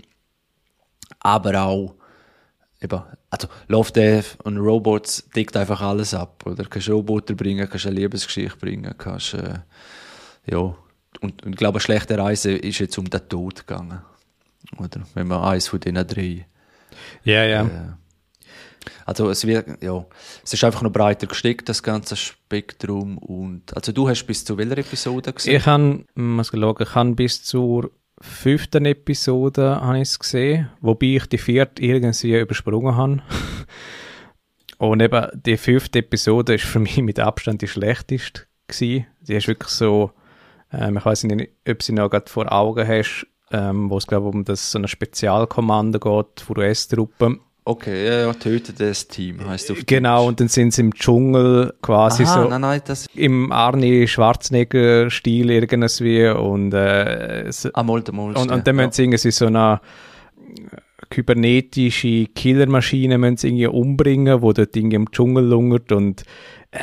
Aber 1.20 1.62
auch, 1.62 1.94
eben, 2.80 3.02
also 3.28 3.48
Love, 3.68 3.92
Death 3.92 4.38
und 4.44 4.56
Robots 4.56 5.28
deckt 5.36 5.56
einfach 5.56 5.82
alles 5.82 6.14
ab. 6.14 6.44
Oder 6.46 6.64
kannst 6.64 6.88
Roboter 6.88 7.34
bringen, 7.34 7.68
kannst 7.68 7.86
eine 7.86 7.96
Liebesgeschichte 7.96 8.56
bringen, 8.56 8.94
kannst, 8.96 9.34
äh, 9.34 9.58
ja. 10.50 10.74
Und, 11.20 11.44
ich 11.44 11.56
glaube, 11.56 11.76
eine 11.76 11.80
schlechte 11.80 12.16
Reise 12.16 12.52
ist 12.52 12.78
jetzt 12.78 12.96
um 12.98 13.08
den 13.08 13.28
Tod 13.28 13.66
gegangen. 13.66 14.00
Oder? 14.78 15.02
Wenn 15.14 15.26
man 15.26 15.42
eins 15.42 15.68
von 15.68 15.80
diesen 15.80 16.06
drei. 16.06 16.46
Ja, 17.24 17.44
ja. 17.44 17.62
Äh, 17.64 18.90
also 19.04 19.28
es 19.28 19.46
wird, 19.46 19.82
ja, 19.82 20.06
es 20.42 20.54
ist 20.54 20.64
einfach 20.64 20.82
noch 20.82 20.92
breiter 20.92 21.26
gesteckt, 21.26 21.68
das 21.68 21.82
ganze 21.82 22.16
Spektrum. 22.16 23.18
Und, 23.18 23.74
also 23.76 23.92
du 23.92 24.08
hast 24.08 24.24
bis 24.24 24.44
zu 24.44 24.56
welcher 24.56 24.78
Episode 24.78 25.32
gesehen? 25.32 25.56
Ich 25.56 25.66
habe, 25.66 26.04
muss 26.14 26.48
schauen, 26.48 26.76
ich 26.80 26.94
habe 26.94 27.14
bis 27.14 27.42
zur 27.42 27.90
fünften 28.20 28.84
Episode 28.84 29.80
habe 29.80 29.96
ich 29.96 30.02
es 30.02 30.18
gesehen, 30.18 30.68
wobei 30.80 31.16
ich 31.16 31.26
die 31.26 31.38
vierte 31.38 31.82
irgendwie 31.82 32.38
übersprungen 32.38 32.96
habe. 32.96 33.22
Und 34.78 35.02
eben 35.02 35.26
die 35.34 35.58
fünfte 35.58 35.98
Episode 35.98 36.54
ist 36.54 36.64
für 36.64 36.78
mich 36.78 36.96
mit 36.98 37.18
Abstand 37.20 37.60
die 37.60 37.68
schlechteste 37.68 38.46
gewesen. 38.66 39.06
Die 39.20 39.34
ist 39.34 39.48
wirklich 39.48 39.70
so, 39.70 40.12
ähm, 40.72 40.96
ich 40.98 41.04
weiß 41.04 41.24
nicht, 41.24 41.50
ob 41.68 41.82
sie 41.82 41.92
noch 41.92 42.10
gerade 42.10 42.30
vor 42.30 42.50
Augen 42.52 42.86
hast, 42.86 43.26
ähm, 43.50 43.90
wo 43.90 43.98
es 43.98 44.06
glaube 44.06 44.28
um 44.28 44.44
das 44.44 44.70
so 44.70 44.78
eine 44.78 44.88
Spezialkommando 44.88 45.98
geht 45.98 46.40
von 46.40 46.58
US-Truppen 46.58 47.40
Okay, 47.62 48.06
ja, 48.06 48.20
ja, 48.26 48.32
töte 48.32 48.72
das 48.72 49.06
Team 49.06 49.46
heißt 49.46 49.70
auf 49.70 49.84
Genau, 49.86 50.26
und 50.26 50.40
dann 50.40 50.48
sind 50.48 50.72
sie 50.72 50.80
im 50.80 50.94
Dschungel 50.94 51.74
quasi 51.82 52.24
Aha, 52.24 52.42
so 52.42 52.48
nein, 52.48 52.60
nein, 52.62 52.80
das 52.84 53.06
im 53.14 53.52
Arnie 53.52 54.08
Schwarzenegger-Stil 54.08 55.50
irgendwie 55.50 56.28
und 56.28 56.72
äh, 56.72 57.46
so, 57.52 57.68
ah, 57.74 57.82
Molde, 57.82 58.12
Molde, 58.12 58.40
und, 58.40 58.50
und 58.50 58.66
dann 58.66 58.76
ja. 58.76 58.86
müssen 58.86 58.92
sie 58.92 59.02
irgendwie 59.04 59.30
so 59.30 59.46
eine 59.46 59.80
kybernetische 61.10 62.26
Killermaschine 62.26 63.18
müssen 63.18 63.36
sie 63.36 63.48
irgendwie 63.48 63.66
umbringen, 63.66 64.40
wo 64.40 64.52
dort 64.52 64.74
irgendwie 64.74 64.96
im 64.96 65.10
Dschungel 65.10 65.44
lungert 65.44 65.92
und 65.92 66.22
äh, 66.70 66.78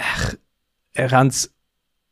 er 0.93 1.09
kann's 1.09 1.53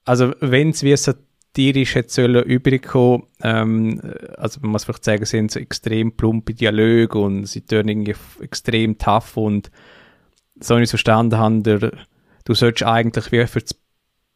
also 0.06 0.34
wenn 0.40 0.72
es 0.72 0.82
wie 0.82 0.98
so 0.98 1.14
satirisch 1.56 1.96
hätte 1.96 2.14
sollen 2.14 2.44
überkommen 2.44 3.24
ähm, 3.42 4.02
also 4.38 4.60
man 4.62 4.72
muss 4.72 4.84
vielleicht 4.84 5.06
sagen, 5.06 5.26
sind 5.26 5.52
so 5.52 5.60
extrem 5.60 6.12
plumpe 6.12 6.54
Dialoge 6.54 7.18
und 7.18 7.46
sie 7.46 7.62
tun 7.62 7.88
irgendwie 7.88 8.16
extrem 8.42 8.98
tough 8.98 9.38
und 9.38 9.72
so 10.60 10.76
wie 10.76 10.82
ich 10.82 10.86
es 10.86 10.92
verstanden 10.92 11.38
habe, 11.38 11.62
der, 11.62 11.92
du 12.44 12.54
solltest 12.54 12.84
eigentlich 12.84 13.32
wie 13.32 13.46
für 13.48 13.62
das 13.62 13.76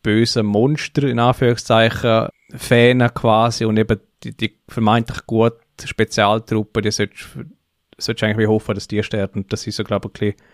böse 0.02 0.44
Monster, 0.44 1.04
in 1.04 1.20
Anführungszeichen, 1.20 2.28
Fähnen 2.56 3.14
quasi 3.14 3.66
und 3.66 3.78
eben 3.78 4.00
die, 4.24 4.36
die 4.36 4.58
vermeintlich 4.68 5.26
gute 5.26 5.60
Spezialtruppe, 5.84 6.82
die 6.82 6.92
solltest, 6.92 7.30
solltest 7.98 8.24
eigentlich 8.24 8.38
wie 8.38 8.48
hoffen, 8.48 8.76
dass 8.76 8.88
die 8.88 9.04
sterben. 9.04 9.46
Das 9.50 9.68
ist 9.68 9.76
so, 9.76 9.84
glaube 9.84 10.10
ich, 10.14 10.22
ein 10.22 10.34
bisschen 10.34 10.46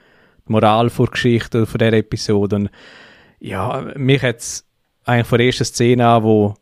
die 0.47 0.51
Moral 0.51 0.89
vor 0.89 1.07
Geschichte 1.07 1.65
von 1.65 1.79
dieser 1.79 1.93
Episode. 1.93 2.55
Und 2.57 2.69
ja, 3.39 3.93
mich 3.95 4.21
hat 4.21 4.37
es 4.37 4.65
eigentlich 5.05 5.27
von 5.27 5.37
der 5.37 5.47
ersten 5.47 5.65
Szene 5.65 6.07
an, 6.07 6.23
wo, 6.23 6.55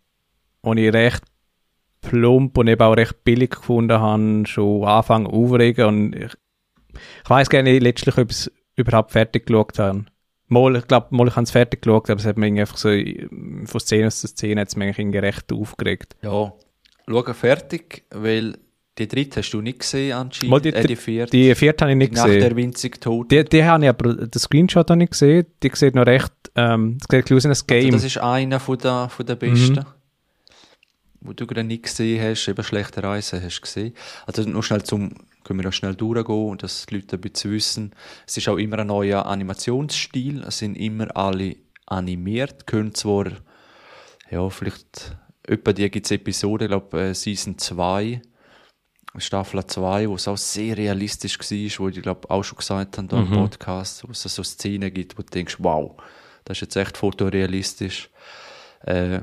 wo 0.62 0.74
ich 0.74 0.94
recht 0.94 1.24
plump 2.02 2.58
und 2.58 2.68
eben 2.68 2.82
auch 2.82 2.94
recht 2.94 3.24
billig 3.24 3.52
gefunden 3.52 4.00
habe, 4.00 4.44
schon 4.46 4.84
anfangen 4.84 5.28
aufregen 5.28 5.86
und 5.86 6.16
ich, 6.16 6.34
ich 7.24 7.30
weiß 7.30 7.50
gar 7.50 7.64
nicht 7.64 7.82
letztlich, 7.82 8.18
ob 8.18 8.30
ich 8.30 8.38
es 8.38 8.52
überhaupt 8.76 9.12
fertig 9.12 9.46
geschaut 9.46 9.80
habe. 9.80 10.06
Mal, 10.50 10.76
ich 10.76 10.88
glaube, 10.88 11.08
mal 11.12 11.28
ich 11.28 11.36
habe 11.36 11.46
es 11.46 11.52
fertig 11.52 11.82
geschaut, 11.82 12.10
aber 12.10 12.20
es 12.20 12.26
hat 12.26 12.38
mich 12.38 12.60
einfach 12.60 12.78
so 12.78 12.90
von 12.90 13.80
Szene 13.80 14.12
zu 14.12 14.28
Szene 14.28 14.62
hat 14.62 14.68
es 14.68 14.76
mich 14.76 15.00
irgendwie 15.00 15.20
recht 15.20 15.52
aufgeregt. 15.52 16.16
Ja, 16.22 16.54
schau 17.08 17.34
fertig, 17.34 18.04
weil 18.12 18.58
die 18.98 19.08
dritte 19.08 19.40
hast 19.40 19.52
du 19.52 19.62
nicht 19.62 19.80
gesehen 19.80 20.14
anscheinend, 20.14 20.52
Mal 20.52 20.62
die, 20.62 20.74
äh, 20.74 20.86
die 20.86 20.96
vierte. 20.96 21.32
Die 21.32 21.56
vierte 21.56 21.86
habe 21.86 21.94
ich 21.94 21.98
nicht 21.98 22.14
nach 22.14 22.26
gesehen. 22.26 22.42
der 22.42 22.56
winzig 22.56 23.02
tot. 23.02 23.32
Die, 23.32 23.44
die 23.44 23.64
habe 23.64 23.84
ich 23.84 23.90
aber, 23.90 24.14
den 24.14 24.40
Screenshot 24.40 24.90
habe 24.90 25.04
ich 25.04 25.10
gesehen, 25.10 25.48
die 25.64 25.72
sieht 25.74 25.96
noch 25.96 26.06
recht, 26.06 26.34
ähm, 26.56 26.98
das 27.00 27.08
sieht 27.28 27.32
aus 27.32 27.44
wie 27.44 27.48
ein 27.48 27.52
Also 27.52 27.66
Game. 27.66 27.92
das 27.92 28.04
ist 28.04 28.18
einer 28.18 28.60
von 28.60 28.78
der, 28.78 29.10
von 29.10 29.26
der 29.26 29.36
besten. 29.36 29.86
Wo 31.22 31.32
du 31.34 31.48
gerade 31.48 31.64
nicht 31.64 31.84
gesehen 31.84 32.22
hast, 32.22 32.48
eben 32.48 32.64
schlechte 32.64 33.02
Reise 33.02 33.42
hast 33.42 33.58
du 33.58 33.62
gesehen. 33.62 33.94
Also 34.26 34.44
nur 34.44 34.62
schnell 34.62 34.84
zum, 34.84 35.14
können 35.44 35.60
wir 35.60 35.66
noch 35.66 35.74
schnell 35.74 35.96
durchgehen 35.96 36.50
und 36.50 36.64
dass 36.64 36.86
die 36.86 36.96
Leute 36.96 37.16
ein 37.16 37.22
bisschen 37.22 37.52
wissen. 37.52 37.92
Es 38.28 38.36
ist 38.38 38.50
auch 38.50 38.58
immer 38.58 38.80
ein 38.80 38.88
neuer 38.88 39.26
Animationsstil. 39.26 40.44
Es 40.44 40.58
sind 40.58 40.76
immer 40.76 41.16
alle 41.16 41.56
animiert, 41.86 42.68
können 42.68 42.94
zwar, 42.94 43.28
ja, 44.30 44.50
vielleicht, 44.50 45.16
etwa 45.44 45.74
die 45.74 45.90
gibt 45.90 46.06
es 46.06 46.12
Episoden, 46.12 46.66
ich 46.66 46.70
glaube, 46.70 47.00
äh, 47.02 47.14
Season 47.14 47.58
2, 47.58 48.22
Staffel 49.18 49.66
2, 49.66 50.10
wo 50.10 50.16
es 50.16 50.28
auch 50.28 50.38
sehr 50.38 50.78
realistisch 50.78 51.38
war, 51.40 51.86
wo 51.86 51.90
ich 51.90 52.02
glaube 52.02 52.30
auch 52.30 52.44
schon 52.44 52.58
gesagt 52.58 52.98
habe, 52.98 53.08
da 53.08 53.20
im 53.20 53.30
Podcast, 53.32 54.08
wo 54.08 54.12
es 54.12 54.24
so 54.24 54.44
Szenen 54.44 54.94
gibt, 54.94 55.18
wo 55.18 55.22
du 55.22 55.30
denkst, 55.30 55.58
wow, 55.60 55.96
das 56.46 56.58
ist 56.58 56.62
jetzt 56.62 56.76
echt 56.76 56.98
fotorealistisch. 56.98 58.10
Äh, 58.86 59.22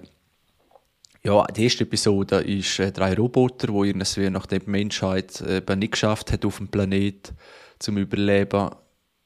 ja, 1.22 1.44
die 1.46 1.64
erste 1.64 1.84
Episode 1.84 2.36
ist 2.36 2.78
äh, 2.78 2.92
drei 2.92 3.14
Roboter, 3.14 3.68
wo 3.68 3.84
irgendwie 3.84 4.30
nachdem 4.30 4.60
die 4.60 4.70
Menschheit 4.70 5.40
äh, 5.42 5.58
eben 5.58 5.78
nicht 5.78 5.92
geschafft 5.92 6.32
hat 6.32 6.44
auf 6.44 6.56
dem 6.56 6.68
Planet 6.68 7.32
zum 7.78 7.98
Überleben, 7.98 8.70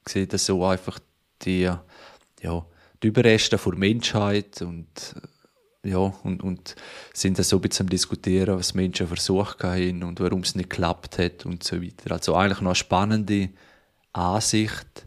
sieht 0.07 0.33
das 0.33 0.45
so 0.45 0.65
einfach 0.65 0.99
die, 1.43 1.71
ja, 2.41 2.65
die 3.01 3.07
Überreste 3.07 3.57
der 3.57 3.75
Menschheit 3.75 4.61
und 4.61 4.87
äh, 5.83 5.89
ja, 5.89 5.97
und, 5.97 6.43
und 6.43 6.75
sind 7.13 7.37
dann 7.37 7.45
so 7.45 7.57
ein 7.57 7.61
bisschen 7.61 7.85
am 7.85 7.89
diskutieren, 7.89 8.57
was 8.57 8.73
Menschen 8.73 9.07
versucht 9.07 9.63
haben 9.63 10.03
und 10.03 10.19
warum 10.19 10.39
es 10.39 10.55
nicht 10.55 10.71
geklappt 10.71 11.19
hat 11.19 11.45
und 11.45 11.63
so 11.63 11.81
weiter. 11.81 12.11
Also 12.11 12.35
eigentlich 12.35 12.61
noch 12.61 12.71
eine 12.71 12.75
spannende 12.75 13.49
Ansicht, 14.11 15.04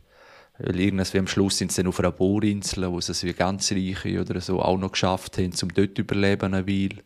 weil 0.59 0.81
irgendwie 0.81 1.19
am 1.19 1.27
Schluss 1.27 1.59
sind 1.59 1.73
sie 1.73 1.83
dann 1.83 1.89
auf 1.89 2.01
einer 2.01 2.11
Bohrinsel, 2.11 2.91
wo 2.91 2.99
es 2.99 3.23
wie 3.23 3.33
ganz 3.33 3.71
Reiche 3.71 4.21
oder 4.21 4.41
so 4.41 4.61
auch 4.61 4.77
noch 4.77 4.93
geschafft 4.93 5.39
haben, 5.39 5.53
um 5.63 5.73
dort 5.73 5.99
überleben 5.99 6.55
eine 6.55 6.67
Weile. 6.67 7.03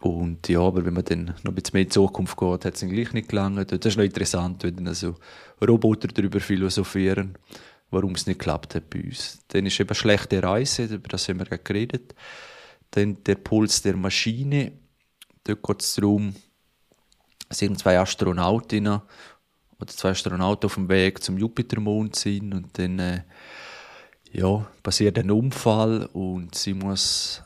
Und 0.00 0.46
ja, 0.48 0.60
aber 0.60 0.84
wenn 0.84 0.94
man 0.94 1.04
dann 1.04 1.24
noch 1.42 1.52
ein 1.52 1.54
bisschen 1.54 1.72
mehr 1.72 1.82
in 1.82 1.88
die 1.88 1.94
Zukunft 1.94 2.36
geht, 2.36 2.64
hat 2.64 2.74
es 2.74 2.80
dann 2.80 2.90
gleich 2.90 3.12
nicht 3.12 3.30
gelangt. 3.30 3.72
Das 3.72 3.86
ist 3.86 3.96
noch 3.96 4.04
interessant, 4.04 4.62
wenn 4.62 4.84
dann 4.84 4.94
so 4.94 5.16
Roboter 5.66 6.08
darüber 6.08 6.38
philosophieren, 6.38 7.36
warum 7.90 8.12
es 8.12 8.26
nicht 8.26 8.38
geklappt 8.38 8.74
hat 8.74 8.90
bei 8.90 9.02
uns. 9.02 9.38
Dann 9.48 9.64
ist 9.64 9.80
eben 9.80 9.94
schlechte 9.94 10.42
Reise, 10.42 10.84
über 10.84 11.08
das 11.08 11.28
haben 11.28 11.38
wir 11.38 11.46
gerade 11.46 11.62
geredet. 11.62 12.14
Dann 12.90 13.22
der 13.24 13.36
Puls 13.36 13.82
der 13.82 13.96
Maschine. 13.96 14.72
Dort 15.44 15.62
geht 15.62 15.82
es 15.82 15.94
darum, 15.94 16.34
es 17.48 17.58
sind 17.58 17.78
zwei 17.78 17.98
Astronautinnen 17.98 19.00
oder 19.80 19.92
zwei 19.92 20.10
Astronauten 20.10 20.66
auf 20.66 20.74
dem 20.74 20.88
Weg 20.88 21.22
zum 21.22 21.38
Jupitermond 21.38 22.16
sind 22.16 22.54
und 22.54 22.78
dann 22.78 22.98
äh, 22.98 23.22
ja, 24.32 24.66
passiert 24.82 25.18
ein 25.18 25.30
Unfall 25.30 26.08
und 26.12 26.54
sie 26.54 26.74
muss, 26.74 27.42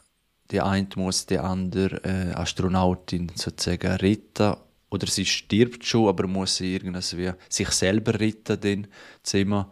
die 0.50 0.60
eine 0.60 0.88
muss 0.96 1.26
die 1.26 1.38
andere 1.38 2.02
äh, 2.04 2.32
Astronautin 2.34 3.30
sozusagen 3.34 3.92
retten 3.92 4.54
oder 4.90 5.06
sie 5.06 5.26
stirbt 5.26 5.84
schon, 5.84 6.08
aber 6.08 6.26
muss 6.26 6.56
sie 6.56 6.74
irgendwie 6.74 7.32
sich 7.48 7.70
selber 7.70 8.18
retten 8.18 8.60
dann 8.60 8.86
zusammen 9.22 9.66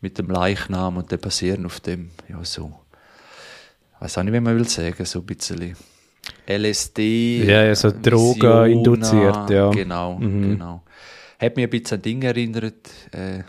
mit 0.00 0.18
dem 0.18 0.28
Leichnam 0.28 0.96
und 0.96 1.12
dann 1.12 1.20
passieren 1.20 1.66
auf 1.66 1.80
dem 1.80 2.10
ja 2.28 2.44
so 2.44 2.80
weiß 4.00 4.18
auch 4.18 4.22
nicht, 4.22 4.32
wie 4.32 4.40
man 4.40 4.56
will 4.56 4.68
sagen, 4.68 5.04
so 5.04 5.20
ein 5.20 5.26
bisschen 5.26 5.76
LSD. 6.46 7.44
Ja, 7.44 7.74
so 7.74 7.90
Drogen 7.90 8.72
induziert, 8.72 9.50
ja. 9.50 9.70
Genau, 9.70 10.16
genau. 10.16 10.82
Hat 11.40 11.56
mich 11.56 11.64
ein 11.64 11.70
bisschen 11.70 11.96
an 11.98 12.02
Dinge 12.02 12.26
erinnert, 12.26 12.90
äh, 13.12 13.42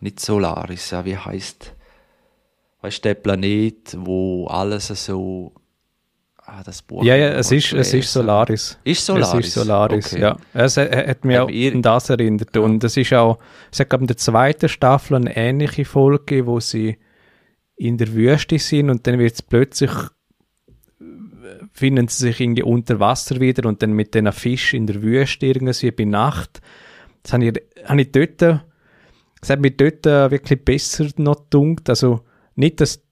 nicht 0.00 0.18
Solaris, 0.20 0.90
ja, 0.90 1.04
wie 1.04 1.16
heißt, 1.16 1.74
weißt 2.80 2.98
du, 2.98 3.08
der 3.08 3.14
Planet, 3.14 3.96
wo 3.98 4.46
alles 4.46 4.88
so, 4.88 5.52
ah, 6.38 6.62
das 6.64 6.82
Buch. 6.82 7.04
Ja, 7.04 7.14
ja, 7.14 7.28
es 7.34 7.52
ist, 7.52 7.72
es 7.74 7.92
ist. 7.94 8.12
Solaris. 8.12 8.78
Ist 8.82 9.04
Solaris? 9.06 9.34
Es 9.34 9.46
ist 9.46 9.54
Solaris, 9.54 10.12
Okay. 10.12 10.22
ja. 10.22 10.36
Es 10.54 10.76
hat 10.76 10.90
hat 10.94 11.24
mich 11.24 11.36
Hat 11.36 11.42
auch 11.44 11.46
mich 11.48 11.56
ir- 11.56 11.74
an 11.74 11.82
das 11.82 12.10
erinnert. 12.10 12.56
Und 12.56 12.82
es 12.82 12.96
ist 12.96 13.12
auch, 13.12 13.38
es 13.70 13.78
hat 13.80 13.90
glaube 13.90 14.04
in 14.04 14.08
der 14.08 14.16
zweiten 14.16 14.68
Staffel 14.68 15.16
eine 15.16 15.36
ähnliche 15.36 15.84
Folge, 15.84 16.46
wo 16.46 16.58
sie 16.60 16.98
in 17.76 17.98
der 17.98 18.12
Wüste 18.14 18.58
sind 18.58 18.90
und 18.90 19.06
dann 19.06 19.18
wird 19.18 19.34
es 19.34 19.42
plötzlich 19.42 19.90
äh, 21.00 21.64
finden 21.72 22.08
sie 22.08 22.26
sich 22.26 22.40
irgendwie 22.40 22.62
unter 22.62 23.00
Wasser 23.00 23.38
wieder 23.40 23.68
und 23.68 23.82
dann 23.82 23.92
mit 23.92 24.14
diesen 24.14 24.32
Fisch 24.32 24.74
in 24.74 24.86
der 24.86 25.02
Wüste 25.02 25.46
irgendwie 25.46 25.90
bei 25.90 26.04
Nacht. 26.04 26.60
Das 27.22 27.32
habe 27.32 27.44
ich, 27.46 27.54
habe 27.84 28.00
ich 28.02 28.12
dort, 28.12 28.42
das 28.42 29.50
hat 29.50 29.60
mich 29.60 29.76
dort 29.76 30.04
wirklich 30.04 30.64
besser 30.64 31.08
noch 31.16 31.44
gedunkt. 31.44 31.88
Also 31.88 32.20
nicht, 32.54 32.80
dass 32.80 33.02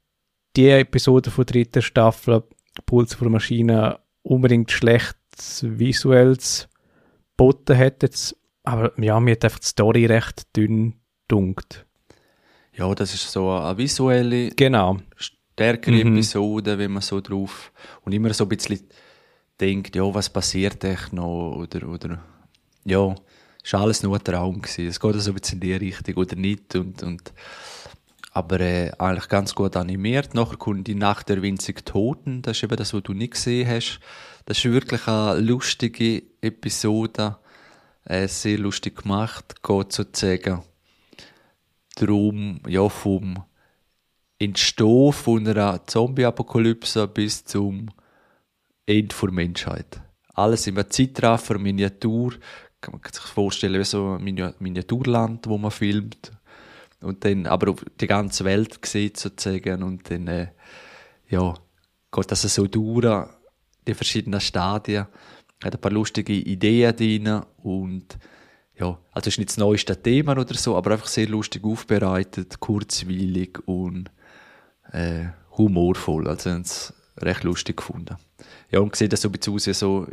die 0.57 0.69
Episode 0.69 1.31
von 1.31 1.47
der 1.47 1.53
dritten 1.55 1.83
Staffel 1.83 2.43
Puls 2.87 3.15
vor 3.15 3.29
Maschine 3.31 3.99
unbedingt 4.23 4.71
schlechtes 4.71 5.65
visuelles 5.65 6.69
geboten 7.37 7.77
hat 7.79 8.03
jetzt, 8.03 8.37
aber 8.65 8.93
ja, 9.01 9.19
mir 9.21 9.33
hat 9.33 9.45
einfach 9.45 9.59
die 9.61 9.67
Story 9.67 10.07
recht 10.07 10.55
dünn 10.57 10.95
dunkt. 11.29 11.87
Ja, 12.75 12.95
das 12.95 13.15
ist 13.15 13.31
so 13.31 13.51
eine 13.51 13.77
visuelle, 13.79 14.51
Genau. 14.51 14.99
stärkere 15.17 16.05
Mhm. 16.05 16.15
Episode, 16.17 16.79
wenn 16.79 16.93
man 16.93 17.03
so 17.03 17.21
drauf 17.21 17.73
und 18.05 18.13
immer 18.13 18.33
so 18.35 18.45
ein 18.45 18.49
bisschen 18.49 18.81
denkt, 19.61 19.97
ja, 19.97 20.03
was 20.15 20.31
passiert 20.31 20.83
echt 20.85 21.13
noch 21.13 21.57
oder, 21.57 21.89
oder 21.89 22.23
ja, 22.85 23.15
ist 23.63 23.75
alles 23.75 24.03
nur 24.03 24.17
ein 24.17 24.25
Traum 24.25 24.61
gewesen. 24.61 24.87
Es 24.87 25.01
geht 25.01 25.15
so 25.21 25.31
ein 25.31 25.35
bisschen 25.35 25.57
in 25.57 25.61
die 25.61 25.75
Richtung 25.75 26.15
oder 26.17 26.37
nicht 26.37 26.75
und, 26.77 27.03
und 27.03 27.33
aber 28.33 28.61
äh, 28.61 28.93
eigentlich 28.99 29.29
ganz 29.29 29.55
gut 29.55 29.77
animiert. 29.77 30.35
Nachher 30.35 30.57
kommt 30.57 30.87
die 30.87 30.95
Nacht 30.95 31.29
der 31.29 31.43
winzig 31.43 31.85
Toten, 31.85 32.43
das 32.43 32.59
ist 32.59 32.63
eben 32.63 32.77
das, 32.77 32.95
was 32.95 33.03
du 33.03 33.13
nicht 33.13 33.35
gesehen 33.35 33.69
hast. 33.69 34.01
Das 34.47 34.59
ist 34.59 34.73
wirklich 34.73 35.07
eine 35.07 35.41
lustige 35.41 36.23
Episode, 36.41 37.39
äh, 38.05 38.29
sehr 38.29 38.59
lustig 38.59 39.03
gemacht, 39.03 39.63
geht 39.63 39.93
sozusagen 39.93 40.63
darum, 41.97 42.61
ja, 42.67 42.89
vom 42.89 43.45
Entstehen 44.39 45.13
von 45.13 45.47
einer 45.47 45.87
Zombie-Apokalypse 45.87 47.07
bis 47.09 47.45
zum 47.45 47.91
Ende 48.87 49.15
der 49.15 49.31
Menschheit. 49.33 50.01
Alles 50.35 50.67
in 50.67 50.79
einem 50.79 50.91
Zeitraffer, 50.91 51.59
Miniatur. 51.59 52.35
Kann 52.81 52.93
man 52.93 53.03
sich 53.13 53.23
vorstellen, 53.23 53.79
wie 53.81 53.85
so 53.85 54.15
ein 54.15 54.25
Mini- 54.25 54.55
Miniaturland, 54.59 55.47
wo 55.47 55.59
man 55.59 55.71
filmt. 55.71 56.33
Und 57.01 57.25
dann 57.25 57.47
aber 57.47 57.75
die 58.01 58.07
ganze 58.07 58.45
Welt 58.45 58.79
sieht 58.85 59.17
sozusagen. 59.17 59.83
Und 59.83 60.11
dann, 60.11 60.27
äh, 60.29 60.49
ja, 61.29 61.55
geht 62.13 62.31
das 62.31 62.43
so 62.43 62.67
durch, 62.67 63.29
die 63.87 63.95
verschiedenen 63.95 64.41
Stadien. 64.41 65.07
Hat 65.63 65.75
ein 65.75 65.81
paar 65.81 65.93
lustige 65.93 66.33
Ideen 66.33 66.97
drin 66.97 67.43
und 67.63 68.19
ja, 68.79 68.99
also 69.13 69.29
ist 69.29 69.37
nicht 69.37 69.51
das 69.51 69.59
neueste 69.59 70.03
Thema 70.03 70.33
oder 70.33 70.55
so, 70.55 70.75
aber 70.75 70.93
einfach 70.93 71.07
sehr 71.07 71.29
lustig 71.29 71.63
aufbereitet, 71.65 72.61
kurzweilig 72.61 73.59
und 73.67 74.11
äh, 74.91 75.27
humorvoll. 75.59 76.29
Also 76.29 76.51
haben 76.51 76.63
es 76.63 76.95
recht 77.19 77.45
lustig 77.45 77.77
gefunden. 77.77 78.17
Ja, 78.71 78.81
und 78.81 78.97
sieht 78.97 79.13
das 79.13 79.21
so 79.21 79.29
ein 79.29 79.33
bisschen 79.33 79.55
aus, 79.55 79.67
wie 79.67 79.75
so, 79.75 80.07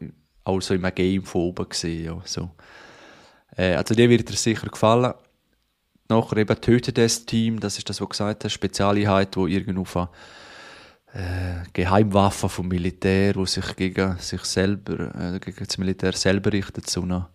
auch 0.48 0.62
so 0.62 0.74
in 0.74 0.84
einem 0.84 0.96
Game 0.96 1.24
von 1.24 1.42
oben 1.42 1.70
gesehen, 1.70 2.06
ja, 2.06 2.20
so. 2.25 2.50
Äh, 3.56 3.74
also 3.74 3.94
dir 3.94 4.10
wird 4.10 4.30
dir 4.30 4.36
sicher 4.36 4.68
gefallen. 4.68 5.13
Nachher 6.10 6.38
eben 6.38 6.62
tötet 6.62 6.98
das 6.98 7.25
Team, 7.25 7.60
das 7.60 7.77
ist 7.77 7.89
das, 7.89 8.00
was 8.00 8.06
du 8.06 8.10
gesagt 8.10 8.46
hast, 8.46 8.54
Spezialeinheit, 8.54 9.36
wo 9.36 9.46
irgendwo 9.46 9.82
auf 9.82 10.08
äh, 11.13 11.63
Geheimwaffe 11.74 12.48
vom 12.48 12.70
Militär, 12.70 13.36
wo 13.36 13.46
sich 13.46 13.75
gegen 13.75 14.18
sich 14.20 14.42
selber, 14.44 15.13
äh, 15.16 15.39
gegen 15.39 15.66
das 15.66 15.77
Militär 15.77 16.13
selber 16.13 16.54
richtet, 16.54 16.89
so 16.89 17.01
eine 17.01 17.27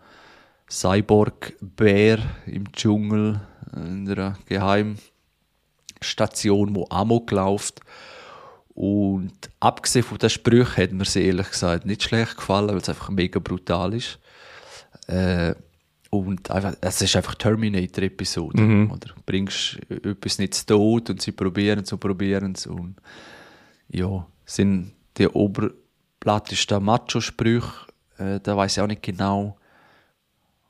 Cyborg-Bär 0.71 2.19
im 2.47 2.73
Dschungel 2.73 3.43
in 3.75 4.11
einer 4.11 4.39
Geheimstation, 4.47 6.75
wo 6.75 6.87
Amok 6.89 7.31
läuft. 7.31 7.83
Und 8.75 9.33
abgesehen 9.61 10.05
von 10.05 10.19
den 10.19 10.31
Sprüchen 10.31 10.83
hat 10.83 10.93
mir 10.93 11.05
sie 11.05 11.25
ehrlich 11.25 11.51
gesagt 11.51 11.85
nicht 11.85 12.03
schlecht 12.03 12.37
gefallen, 12.37 12.69
weil 12.69 12.79
es 12.79 12.89
einfach 12.89 13.11
mega 13.11 13.39
brutal 13.39 13.95
ist. 13.95 14.19
Äh, 15.09 15.55
und 16.11 16.51
einfach, 16.51 16.75
es 16.81 17.01
ist 17.01 17.17
einfach 17.17 17.35
Terminator-Episode. 17.35 18.61
Mhm. 18.61 18.91
Oder 18.91 19.15
bringst 19.25 19.79
etwas 19.89 20.39
nicht 20.39 20.55
zu 20.55 20.67
Tod 20.67 21.11
und 21.11 21.23
sie 21.23 21.33
probieren 21.33 21.81
es 21.81 21.93
und 21.93 22.01
probieren 22.01 22.53
es. 22.53 22.67
Und 22.67 22.97
ja, 23.89 24.27
sind 24.45 24.93
die 25.17 25.29
oberplattisten 25.29 26.83
Macho-Sprüche, 26.83 27.87
äh, 28.19 28.41
da 28.41 28.57
weiß 28.57 28.77
ich 28.77 28.83
auch 28.83 28.87
nicht 28.87 29.03
genau, 29.03 29.57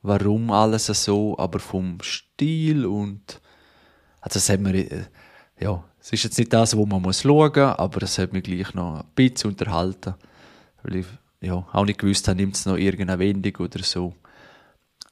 warum 0.02 0.50
alles 0.50 0.86
so, 0.86 1.38
aber 1.38 1.58
vom 1.58 1.98
Stil 2.02 2.84
und 2.84 3.40
also 4.20 4.34
das 4.34 4.48
hat 4.48 4.60
mir, 4.60 4.74
äh, 4.74 5.04
ja, 5.62 5.84
es 6.00 6.12
ist 6.12 6.24
jetzt 6.24 6.38
nicht 6.38 6.52
das, 6.52 6.76
wo 6.76 6.84
man 6.84 7.00
muss 7.00 7.22
schauen, 7.22 7.62
aber 7.62 8.02
es 8.02 8.18
hat 8.18 8.32
mich 8.32 8.42
gleich 8.42 8.74
noch 8.74 9.00
ein 9.00 9.06
bisschen 9.14 9.50
unterhalten, 9.50 10.14
weil 10.82 10.96
ich 10.96 11.06
ja, 11.40 11.54
auch 11.72 11.84
nicht 11.84 12.00
gewusst 12.00 12.26
habe, 12.28 12.40
nimmt 12.40 12.56
es 12.56 12.66
noch 12.66 12.76
irgendeine 12.76 13.18
Wendung 13.18 13.56
oder 13.56 13.82
so. 13.82 14.14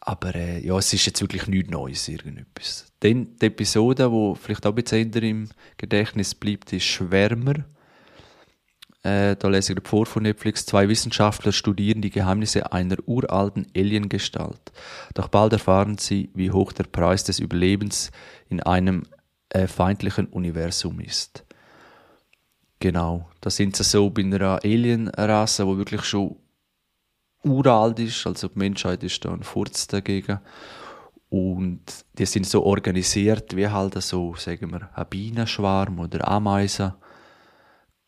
Aber 0.00 0.34
äh, 0.34 0.64
ja, 0.64 0.76
es 0.78 0.92
ist 0.92 1.06
jetzt 1.06 1.20
wirklich 1.20 1.46
nichts 1.46 1.70
Neues, 1.70 2.08
irgendetwas. 2.08 2.86
Dann 3.00 3.36
die 3.36 3.46
Episode, 3.46 4.10
wo 4.10 4.34
vielleicht 4.34 4.66
auch 4.66 4.74
ein 4.74 4.82
bisschen 4.82 5.12
im 5.12 5.48
Gedächtnis 5.76 6.34
bleibt, 6.34 6.72
ist 6.72 6.84
Schwärmer. 6.84 7.64
Äh, 9.02 9.36
da 9.36 9.48
lese 9.48 9.72
ich 9.72 9.88
vor 9.88 10.06
von 10.06 10.22
Netflix. 10.22 10.66
Zwei 10.66 10.88
Wissenschaftler 10.88 11.52
studieren 11.52 12.02
die 12.02 12.10
Geheimnisse 12.10 12.72
einer 12.72 12.96
uralten 13.06 13.66
Aliengestalt. 13.76 14.72
Doch 15.14 15.28
bald 15.28 15.52
erfahren 15.52 15.98
sie, 15.98 16.30
wie 16.34 16.50
hoch 16.50 16.72
der 16.72 16.84
Preis 16.84 17.24
des 17.24 17.38
Überlebens 17.38 18.10
in 18.48 18.60
einem 18.60 19.04
äh, 19.50 19.66
feindlichen 19.66 20.26
Universum 20.26 21.00
ist. 21.00 21.44
Genau, 22.78 23.28
da 23.40 23.50
sind 23.50 23.76
sie 23.76 23.84
so 23.84 24.08
bei 24.08 24.22
einer 24.22 24.64
Alienrasse, 24.64 25.66
wo 25.66 25.76
wirklich 25.76 26.02
schon 26.04 26.36
uralt 27.44 27.98
ist, 27.98 28.26
also 28.26 28.48
die 28.48 28.58
Menschheit 28.58 29.02
ist 29.02 29.24
da 29.24 29.32
ein 29.32 29.42
Furz 29.42 29.86
dagegen. 29.86 30.40
Und 31.28 31.82
die 32.18 32.26
sind 32.26 32.46
so 32.46 32.64
organisiert 32.64 33.54
wie 33.54 33.68
halt 33.68 34.00
so, 34.02 34.34
sagen 34.34 34.72
wir, 34.72 34.90
ein 34.94 35.06
Bienenschwarm 35.08 36.00
oder 36.00 36.26
Ameisen, 36.26 36.94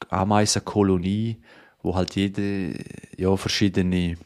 Ameisenkolonie, 0.09 1.41
wo 1.83 1.95
halt 1.95 2.17
jede, 2.17 2.75
ja, 3.17 3.37
verschiedene 3.37 4.17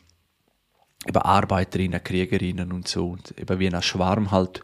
eben 1.06 1.22
Arbeiterinnen, 1.22 2.02
Kriegerinnen 2.02 2.72
und 2.72 2.88
so, 2.88 3.10
und 3.10 3.38
eben 3.38 3.58
wie 3.58 3.68
ein 3.68 3.82
Schwarm 3.82 4.30
halt 4.30 4.62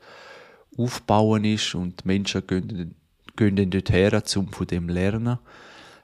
aufbauen 0.76 1.44
ist 1.44 1.74
und 1.74 2.02
die 2.02 2.08
Menschen 2.08 2.46
gehen, 2.46 2.94
gehen 3.36 3.56
dann 3.56 3.70
dorthin, 3.70 4.22
um 4.36 4.52
von 4.52 4.66
dem 4.66 4.88
lernen. 4.88 5.38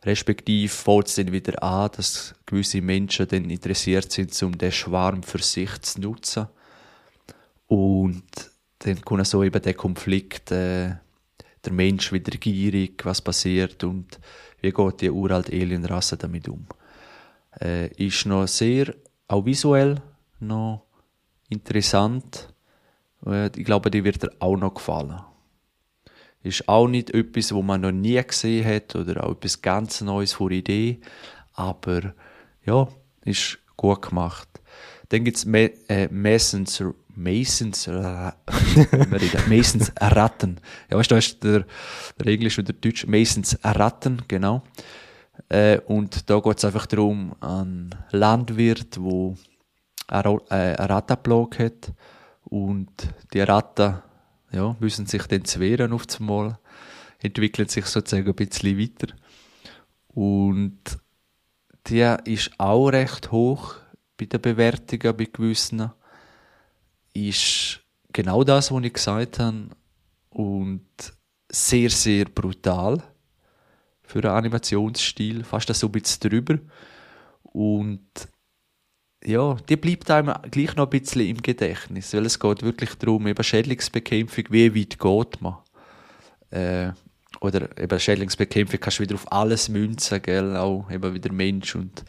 Respektive 0.05 0.69
fällt 0.69 1.09
es 1.09 1.15
dann 1.17 1.33
wieder 1.33 1.63
an, 1.63 1.91
dass 1.97 2.35
gewisse 2.47 2.81
Menschen 2.81 3.27
dann 3.27 3.51
interessiert 3.51 4.13
sind, 4.13 4.43
um 4.43 4.57
den 4.57 4.73
Schwarm 4.73 5.23
für 5.23 5.39
sich 5.39 5.81
zu 5.83 6.01
nutzen. 6.01 6.47
Und 7.67 8.23
dann 8.79 9.01
kommt 9.03 9.27
so 9.27 9.43
eben 9.43 9.61
der 9.61 9.75
Konflikt, 9.75 10.53
äh, 10.53 10.95
der 11.65 11.73
Mensch 11.73 12.13
wieder 12.13 12.37
gierig, 12.39 13.05
was 13.05 13.21
passiert 13.21 13.83
und 13.85 14.19
wie 14.61 14.71
geht 14.71 15.01
die 15.01 15.11
uralte 15.11 15.53
Alienrasse 15.53 16.17
damit 16.17 16.49
um. 16.49 16.67
Äh, 17.61 17.89
ist 17.95 18.27
noch 18.27 18.47
sehr, 18.47 18.95
auch 19.27 19.45
visuell, 19.45 20.01
noch 20.41 20.87
interessant. 21.49 22.55
Äh, 23.29 23.51
ich 23.57 23.65
glaube, 23.65 23.91
die 23.91 24.05
wird 24.05 24.23
dir 24.23 24.31
auch 24.39 24.57
noch 24.57 24.75
gefallen. 24.75 25.21
Ist 26.43 26.69
auch 26.69 26.87
nicht 26.87 27.11
etwas, 27.11 27.53
wo 27.53 27.63
man 27.63 27.81
noch 27.81 27.93
nie 27.93 28.23
gesehen 28.23 28.67
hat 28.67 28.95
oder 28.95 29.25
auch 29.25 29.33
etwas 29.33 29.61
ganz 29.61 30.01
Neues 30.01 30.33
vor 30.33 30.51
Idee. 30.51 31.01
Aber 31.55 32.15
ja, 32.65 32.89
ist 33.25 33.59
gut 33.77 34.03
gemacht. 34.03 34.49
Dann 35.09 35.25
gibt 35.25 35.37
es 35.39 35.47
Me 35.47 35.73
äh, 35.89 36.09
Masons, 36.09 36.83
Masons, 37.15 37.89
äh, 37.89 38.33
Masons 39.49 39.93
Ratten. 40.01 40.61
Ja, 40.91 40.99
weißt 40.99 41.11
du, 41.11 41.15
da 41.15 41.19
ist 41.19 41.43
der, 41.43 41.67
der 42.19 42.27
Englisch 42.27 42.59
und 42.59 42.69
der 42.69 42.77
Deutsch 42.77 43.07
Masons 43.07 43.59
Ratten, 43.65 44.23
genau. 44.29 44.63
Äh, 45.49 45.79
und 45.87 46.29
da 46.31 46.41
geht 46.41 46.59
es 46.59 46.65
einfach 46.65 46.87
darum, 46.87 47.35
ein 47.41 47.95
Landwirt, 48.11 48.97
der 48.97 49.35
eine, 50.09 50.41
äh, 50.51 50.83
Rattenplage 50.83 51.65
hat 51.65 51.93
und 52.51 52.91
die 53.33 53.41
Ratten 53.41 54.03
ja, 54.53 54.77
müssen 54.81 55.07
sich 55.07 55.25
dann 55.25 55.45
zu 55.45 55.61
auf 55.93 56.05
einmal, 56.19 56.59
entwickeln 57.21 57.69
sich 57.69 57.87
sozusagen 57.87 58.29
ein 58.29 58.35
bisschen 58.35 58.79
weiter. 58.79 59.15
Und 60.09 60.81
der 61.89 62.27
ist 62.27 62.51
auch 62.59 62.89
recht 62.89 63.31
hoch 63.31 63.75
bei 64.17 64.27
den 64.27 64.41
Bewertungen 64.41 65.17
bei 65.17 65.25
gewissen. 65.25 65.91
Ist 67.13 67.81
genau 68.13 68.45
das, 68.45 68.73
was 68.73 68.85
ich 68.85 68.93
gesagt 68.93 69.39
habe. 69.39 69.69
Und 70.31 70.89
sehr, 71.51 71.91
sehr 71.91 72.27
brutal 72.27 73.03
für 74.03 74.19
einen 74.19 74.37
Animationsstil. 74.37 75.45
Fast 75.45 75.73
so 75.75 75.87
ein 75.87 75.93
bisschen 75.93 76.31
drüber. 76.31 76.59
Und 77.43 78.03
ja, 79.29 79.57
die 79.69 79.77
bleibt 79.77 80.11
einem 80.11 80.35
gleich 80.51 80.75
noch 80.75 80.91
ein 80.91 81.01
bisschen 81.01 81.27
im 81.27 81.43
Gedächtnis, 81.43 82.15
weil 82.15 82.27
es 82.27 82.41
geht 82.41 82.63
wirklich 82.63 82.95
darum, 82.95 83.27
eben 83.27 83.45
Schädlingsbekämpfung, 83.45 84.45
wie 84.51 84.75
weit 84.75 84.99
geht 84.99 85.43
man? 85.43 85.59
Äh, 86.51 86.93
oder 87.41 87.79
eben 87.79 88.01
Schädlingsbekämpfung 88.01 88.81
kannst 88.81 88.99
du 88.99 89.03
wieder 89.03 89.15
auf 89.17 89.31
alles 89.31 89.69
münzen, 89.69 90.23
gell? 90.23 90.57
auch 90.57 90.91
eben 90.91 91.15
wieder 91.15 91.31
Mensch 91.31 91.77
und 91.77 92.05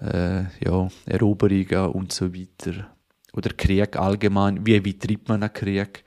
äh, 0.00 0.44
ja, 0.64 0.88
Eroberungen 1.04 1.90
und 1.90 2.12
so 2.12 2.34
weiter. 2.34 2.88
Oder 3.34 3.50
Krieg 3.50 3.96
allgemein, 3.96 4.66
wie 4.66 4.84
weit 4.84 5.00
treibt 5.00 5.28
man 5.28 5.42
einen 5.42 5.52
Krieg? 5.52 6.04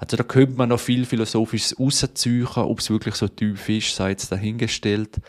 Also 0.00 0.16
da 0.16 0.24
könnte 0.24 0.56
man 0.56 0.70
noch 0.70 0.80
viel 0.80 1.04
Philosophisches 1.06 1.78
rausziehen, 1.78 2.46
ob 2.56 2.80
es 2.80 2.90
wirklich 2.90 3.14
so 3.14 3.28
tief 3.28 3.68
ist, 3.68 3.94
sei 3.94 4.10
jetzt 4.10 4.32
dahingestellt. 4.32 5.20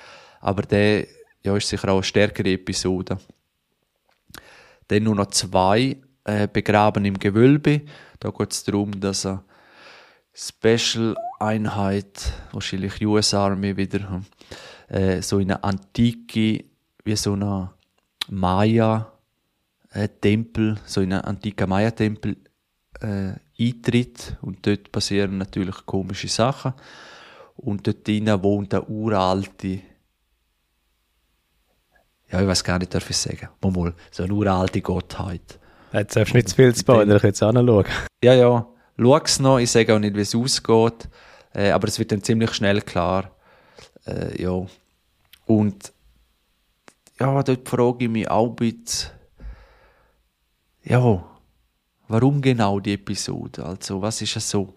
Aber 0.41 0.63
der 0.63 1.05
ja, 1.43 1.55
ist 1.55 1.69
sicher 1.69 1.89
auch 1.89 1.97
eine 1.97 2.03
stärkere 2.03 2.49
Episode. 2.49 3.19
Dann 4.87 5.03
nur 5.03 5.15
noch 5.15 5.27
zwei 5.27 5.97
äh, 6.25 6.47
begraben 6.51 7.05
im 7.05 7.19
Gewölbe. 7.19 7.83
Da 8.19 8.29
geht 8.29 8.51
es 8.51 8.63
darum, 8.63 8.99
dass 8.99 9.25
eine 9.25 9.43
Special-Einheit, 10.33 12.33
wahrscheinlich 12.51 13.05
US 13.05 13.33
Army 13.33 13.77
wieder, 13.77 14.21
äh, 14.87 15.21
so 15.21 15.39
in 15.39 15.51
eine 15.51 15.63
antike, 15.63 16.65
wie 17.03 17.15
so 17.15 17.33
eine 17.33 17.71
Maya-Tempel, 18.29 20.77
so 20.85 21.01
in 21.01 21.13
einen 21.13 21.23
antiken 21.23 21.69
Maya-Tempel 21.69 22.37
äh, 23.01 23.33
eintritt. 23.59 24.37
Und 24.41 24.67
dort 24.67 24.91
passieren 24.91 25.37
natürlich 25.37 25.85
komische 25.85 26.27
Sachen. 26.27 26.73
Und 27.55 27.87
dort 27.87 28.07
drinnen 28.07 28.43
wohnt 28.43 28.73
eine 28.73 28.85
uralte 28.85 29.79
ja, 32.35 32.41
ich 32.41 32.47
weiß 32.47 32.63
gar 32.63 32.79
nicht, 32.79 32.93
darf 32.93 33.09
ich 33.09 33.17
sagen. 33.17 33.47
Mal, 33.61 33.71
mal 33.71 33.93
so 34.11 34.23
eine 34.23 34.33
uralte 34.33 34.81
Gottheit. 34.81 35.57
Jetzt 35.93 36.15
darfst 36.15 36.33
du 36.33 36.37
nicht 36.37 36.49
zu 36.49 36.55
viel 36.55 36.75
spoilern, 36.75 37.15
ich 37.15 37.23
jetzt 37.23 37.41
anschauen. 37.41 37.85
Ja, 38.21 38.33
ja, 38.33 38.67
schau 38.97 39.17
es 39.17 39.39
noch. 39.39 39.59
Ich 39.59 39.71
sage 39.71 39.95
auch 39.95 39.99
nicht, 39.99 40.15
wie 40.15 40.21
es 40.21 40.35
ausgeht. 40.35 41.07
Äh, 41.53 41.71
aber 41.71 41.87
es 41.87 41.97
wird 41.97 42.11
dann 42.11 42.21
ziemlich 42.21 42.53
schnell 42.53 42.81
klar. 42.81 43.31
Äh, 44.05 44.41
ja. 44.41 44.65
Und 45.45 45.93
ja, 47.19 47.41
dort 47.41 47.69
frage 47.69 48.05
ich 48.05 48.11
mich 48.11 48.29
auch 48.29 48.49
ein 48.49 48.55
bisschen, 48.57 49.11
ja, 50.83 51.23
warum 52.09 52.41
genau 52.41 52.81
die 52.81 52.95
Episode? 52.95 53.65
Also, 53.65 54.01
was 54.01 54.21
ist 54.21 54.35
es 54.35 54.49
so? 54.49 54.73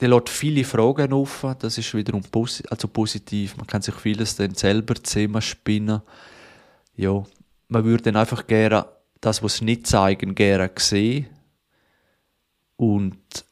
Der 0.00 0.08
lässt 0.08 0.28
viele 0.28 0.64
Fragen 0.64 1.12
offen, 1.12 1.54
das 1.58 1.78
ist 1.78 1.94
wiederum 1.94 2.22
posi 2.22 2.64
also 2.68 2.88
positiv. 2.88 3.56
Man 3.56 3.66
kann 3.66 3.82
sich 3.82 3.94
vieles 3.94 4.36
dann 4.36 4.54
selber 4.54 4.94
zusammenspinnen. 4.96 6.02
Ja, 6.96 7.22
man 7.68 7.84
würde 7.84 8.04
dann 8.04 8.16
einfach 8.16 8.46
gerne 8.46 8.86
das, 9.20 9.42
was 9.42 9.56
sie 9.56 9.64
nicht 9.64 9.86
zeigen, 9.86 10.34
gerne 10.34 10.70
sehen. 10.76 11.26
Und 12.76 13.44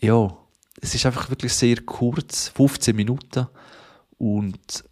ja, 0.00 0.36
es 0.80 0.94
ist 0.94 1.06
einfach 1.06 1.30
wirklich 1.30 1.52
sehr 1.52 1.76
kurz, 1.82 2.48
15 2.48 2.96
Minuten. 2.96 3.46
Und 4.18 4.84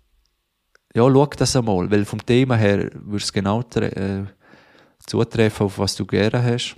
ja, 0.95 1.03
schau 1.03 1.27
das 1.27 1.57
einmal, 1.57 1.91
weil 1.91 2.05
vom 2.05 2.25
Thema 2.25 2.57
her 2.57 2.91
würde 2.95 3.25
es 3.25 3.33
genau 3.33 3.63
äh, 3.77 4.25
zutreffen, 5.07 5.67
auf 5.67 5.79
was 5.79 5.97
du 5.97 6.07
gerne 6.07 6.43
hast. 6.43 6.77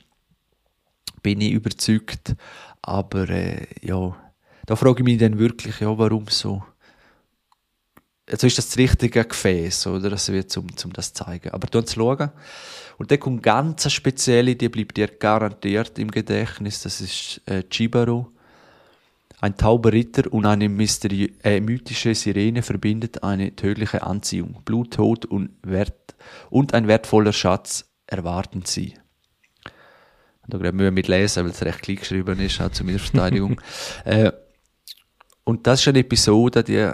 Bin 1.22 1.40
ich 1.40 1.52
überzeugt. 1.52 2.34
Aber 2.86 3.28
äh, 3.30 3.66
ja, 3.82 4.14
da 4.66 4.76
frage 4.76 5.00
ich 5.00 5.04
mich 5.04 5.18
dann 5.18 5.38
wirklich, 5.38 5.80
ja, 5.80 5.96
warum 5.96 6.28
so 6.28 6.62
also 8.30 8.46
ist 8.46 8.58
das 8.58 8.68
das 8.68 8.78
richtige 8.78 9.24
Gefäß, 9.24 9.86
oder? 9.86 10.10
Das 10.10 10.30
wird 10.32 10.50
zum, 10.50 10.74
zum 10.76 10.92
das 10.92 11.12
zeigen. 11.12 11.50
Aber 11.50 11.70
zu 11.70 11.94
schauen. 11.94 12.30
Und 12.96 13.10
dann 13.10 13.20
kommt 13.20 13.42
ganz 13.42 13.84
eine 13.84 13.90
spezielle, 13.90 14.56
die 14.56 14.68
bleibt 14.68 14.96
dir 14.96 15.08
garantiert 15.08 15.98
im 15.98 16.10
Gedächtnis. 16.10 16.82
Das 16.82 17.00
ist 17.00 17.42
äh, 17.46 17.62
Chibaru. 17.68 18.26
Ein 19.40 19.56
tauber 19.56 19.92
Ritter 19.92 20.32
und 20.32 20.46
eine 20.46 20.66
äh, 20.66 21.60
mythische 21.60 22.14
Sirene 22.14 22.62
verbindet 22.62 23.22
eine 23.22 23.54
tödliche 23.54 24.02
Anziehung. 24.02 24.62
Blut, 24.64 24.94
Tod 24.94 25.26
und, 25.26 25.50
Wert 25.62 26.14
und 26.48 26.72
ein 26.72 26.88
wertvoller 26.88 27.32
Schatz 27.32 27.84
erwarten 28.06 28.62
sie. 28.64 28.94
Da 30.46 30.58
gerade 30.58 30.76
Mühe 30.76 30.90
mit 30.90 31.08
lesen, 31.08 31.44
weil 31.44 31.52
es 31.52 31.62
recht 31.62 31.82
klein 31.82 31.96
geschrieben 31.96 32.38
ist, 32.40 32.60
auch 32.60 32.70
zu 32.70 32.84
meiner 32.84 32.98
Verteidigung. 32.98 33.60
äh, 34.04 34.32
und 35.44 35.66
das 35.66 35.80
ist 35.80 35.88
eine 35.88 36.00
Episode, 36.00 36.62
die, 36.64 36.90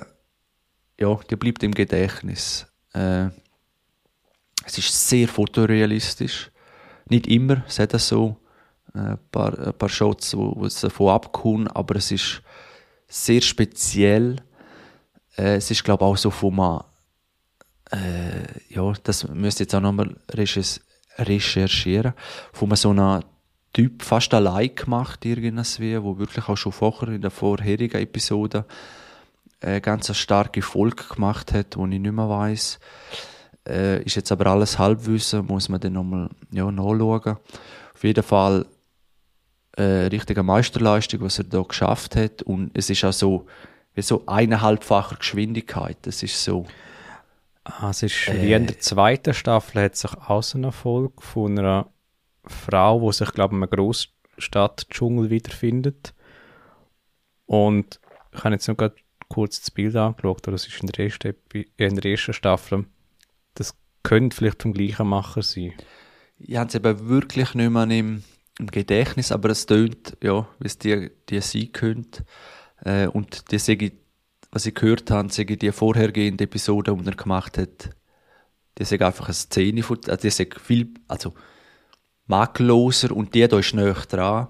ja, 0.99 1.21
die 1.31 1.37
bleibt 1.37 1.63
im 1.63 1.73
Gedächtnis. 1.73 2.67
Äh, 2.93 3.29
es 4.65 4.79
ist 4.79 5.09
sehr 5.09 5.29
fotorealistisch. 5.29 6.51
Nicht 7.09 7.27
immer, 7.27 7.65
es 7.67 7.79
hat 7.79 7.93
so 8.01 8.37
äh, 8.95 8.99
ein 8.99 9.19
paar, 9.33 9.59
ein 9.59 9.75
paar 9.75 9.89
Shots, 9.89 10.37
wo, 10.37 10.55
wo 10.57 10.67
es 10.67 10.81
davon 10.81 11.11
abkommen, 11.11 11.69
aber 11.69 11.97
es 11.97 12.11
ist 12.13 12.43
sehr 13.09 13.41
speziell. 13.41 14.37
Äh, 15.37 15.57
es 15.57 15.71
ist, 15.71 15.85
glaube 15.85 16.05
ich, 16.05 16.09
auch 16.09 16.17
so 16.17 16.31
von 16.31 16.55
man, 16.55 16.85
äh, 17.91 18.73
ja, 18.73 18.93
das 19.03 19.27
müsste 19.29 19.65
jetzt 19.65 19.75
auch 19.75 19.81
nochmal 19.81 20.17
recherchieren, 21.19 22.15
von 22.53 22.75
so 22.77 22.91
einer 22.91 23.25
Typ 23.73 24.03
fast 24.03 24.35
allein 24.35 24.75
gemacht, 24.75 25.25
irgendwie, 25.25 26.03
wo 26.03 26.19
wirklich 26.19 26.49
auch 26.49 26.57
schon 26.57 26.73
vorher 26.73 27.09
in 27.11 27.21
der 27.21 27.31
vorherigen 27.31 28.01
Episode 28.01 28.65
äh, 29.61 29.81
ganz 29.81 30.15
starke 30.17 30.63
Folge 30.63 31.05
gemacht 31.05 31.53
hat, 31.53 31.77
wo 31.77 31.87
ich 31.87 31.99
nicht 31.99 32.13
mehr 32.13 32.29
weiss. 32.29 32.81
Äh, 33.69 34.03
ist 34.03 34.17
jetzt 34.17 34.33
aber 34.33 34.47
alles 34.47 34.79
Halbwissen, 34.79 35.47
muss 35.47 35.69
man 35.69 35.81
dann 35.81 35.93
nochmal 35.93 36.31
ja, 36.51 36.71
nachschauen. 36.71 37.37
Auf 37.95 38.05
jeden 38.05 38.25
Fall 38.25 38.67
äh, 39.77 39.83
richtige 39.83 40.43
Meisterleistung, 40.43 41.21
was 41.21 41.39
er 41.39 41.45
da 41.45 41.63
geschafft 41.63 42.17
hat. 42.17 42.43
Und 42.43 42.71
es 42.75 42.91
ist 42.91 43.05
auch 43.05 43.13
so, 43.13 43.47
wie 43.95 44.03
so 44.03 44.25
eineinhalbfacher 44.27 45.17
Geschwindigkeit. 45.17 45.99
Das 46.03 46.23
ist 46.23 46.43
so. 46.43 46.67
Ah, 47.65 47.91
es 47.91 48.03
ist 48.03 48.29
äh, 48.29 48.43
wie 48.43 48.53
in 48.53 48.67
der 48.67 48.81
zweiten 48.81 49.35
Staffel 49.35 49.83
hat 49.83 49.97
sich 49.97 50.13
auch 50.15 50.43
so 50.43 50.59
ein 50.59 50.65
Erfolg 50.65 51.23
von 51.23 51.59
einer 51.59 51.87
Frau, 52.45 53.07
die 53.07 53.17
sich, 53.17 53.33
glaube 53.33 53.55
ich, 53.55 53.59
in 53.59 53.63
einem 53.63 53.71
Großstadt-Dschungel 53.71 55.31
wiederfindet. 55.31 56.15
Und 57.47 58.01
ich 58.33 58.45
habe 58.45 58.55
jetzt 58.55 58.69
noch 58.69 58.77
gerade 58.77 58.97
kurz 59.29 59.61
das 59.61 59.71
Bild 59.71 59.97
angeschaut, 59.97 60.47
das 60.47 60.67
ist 60.67 60.81
in 60.81 60.89
der 60.89 61.05
ersten, 61.05 61.35
in 61.77 61.97
der 61.97 62.11
ersten 62.11 62.33
Staffel. 62.33 62.87
Das 63.55 63.77
könnte 64.03 64.37
vielleicht 64.37 64.63
vom 64.63 64.73
gleichen 64.73 65.09
Macher 65.09 65.43
sein. 65.43 65.75
Ich 66.39 66.57
habe 66.57 66.69
es 66.69 66.75
eben 66.75 67.09
wirklich 67.09 67.55
nicht 67.55 67.71
mehr 67.71 67.85
im, 67.85 68.25
im 68.59 68.67
Gedächtnis, 68.67 69.31
aber 69.31 69.51
es 69.51 69.67
tönt, 69.67 70.17
ja, 70.23 70.49
wie 70.59 70.67
es 70.67 70.79
die, 70.79 71.11
die 71.29 71.41
sein 71.41 71.73
könnte. 71.73 72.25
Äh, 72.85 73.09
und 73.09 73.51
die 73.53 73.59
sage 73.59 73.93
was 74.53 74.67
ich 74.67 74.75
gehört 74.75 75.11
habe, 75.11 75.33
sage 75.33 75.57
die 75.57 75.73
vorhergehende 75.73 76.45
Episode, 76.45 76.97
die 76.97 77.07
er 77.07 77.15
gemacht 77.15 77.59
hat, 77.59 77.91
die 78.79 78.85
sage 78.85 79.07
einfach 79.07 79.27
eine 79.27 79.35
Szene 79.35 79.83
von, 79.83 79.99
also 80.09 80.17
die 80.17 80.31
sage 80.31 80.59
viel, 80.59 80.95
also 81.09 81.35
makelloser 82.31 83.15
und 83.15 83.35
die 83.35 83.47
da 83.47 83.59
ist 83.59 83.75
näher 83.75 83.97
dran, 84.09 84.49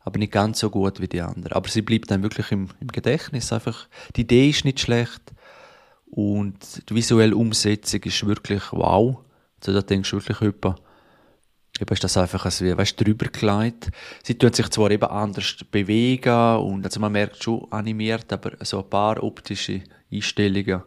aber 0.00 0.18
nicht 0.18 0.32
ganz 0.32 0.58
so 0.58 0.68
gut 0.68 1.00
wie 1.00 1.08
die 1.08 1.22
andere. 1.22 1.54
Aber 1.56 1.68
sie 1.68 1.82
bleibt 1.82 2.10
dann 2.10 2.22
wirklich 2.22 2.50
im, 2.50 2.68
im 2.80 2.88
Gedächtnis 2.88 3.52
einfach. 3.52 3.88
Die 4.16 4.22
Idee 4.22 4.50
ist 4.50 4.64
nicht 4.64 4.80
schlecht 4.80 5.22
und 6.06 6.88
die 6.90 6.94
visuelle 6.94 7.36
Umsetzung 7.36 8.02
ist 8.02 8.26
wirklich 8.26 8.64
wow. 8.72 9.18
Also 9.60 9.72
da 9.72 9.86
denkst 9.86 10.10
du 10.10 10.16
wirklich 10.16 10.40
über, 10.40 10.74
eben 11.80 11.92
ist 11.94 12.02
das 12.02 12.16
einfach 12.16 12.44
ein, 12.44 12.52
wie, 12.58 12.76
weißt, 12.76 13.00
drüber 13.00 13.26
gelegt. 13.26 13.90
Sie 14.24 14.36
tun 14.36 14.52
sich 14.52 14.68
zwar 14.70 14.90
eben 14.90 15.08
anders 15.08 15.56
bewegen 15.70 16.56
und 16.56 16.84
also 16.84 16.98
man 16.98 17.12
merkt 17.12 17.42
schon 17.42 17.70
animiert, 17.70 18.32
aber 18.32 18.52
so 18.64 18.82
ein 18.82 18.90
paar 18.90 19.22
optische 19.22 19.82
Einstellungen 20.12 20.82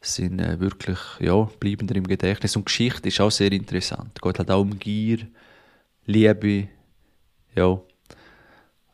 sind 0.00 0.40
äh, 0.40 0.58
wirklich, 0.58 0.98
ja, 1.20 1.42
bleiben 1.60 1.88
im 1.88 2.06
Gedächtnis. 2.06 2.56
Und 2.56 2.66
Geschichte 2.66 3.08
ist 3.08 3.20
auch 3.20 3.30
sehr 3.30 3.52
interessant. 3.52 4.12
Es 4.14 4.22
geht 4.22 4.38
halt 4.38 4.50
auch 4.50 4.60
um 4.60 4.78
Gier, 4.78 5.18
Liebe, 6.06 6.68
ja, 7.54 7.80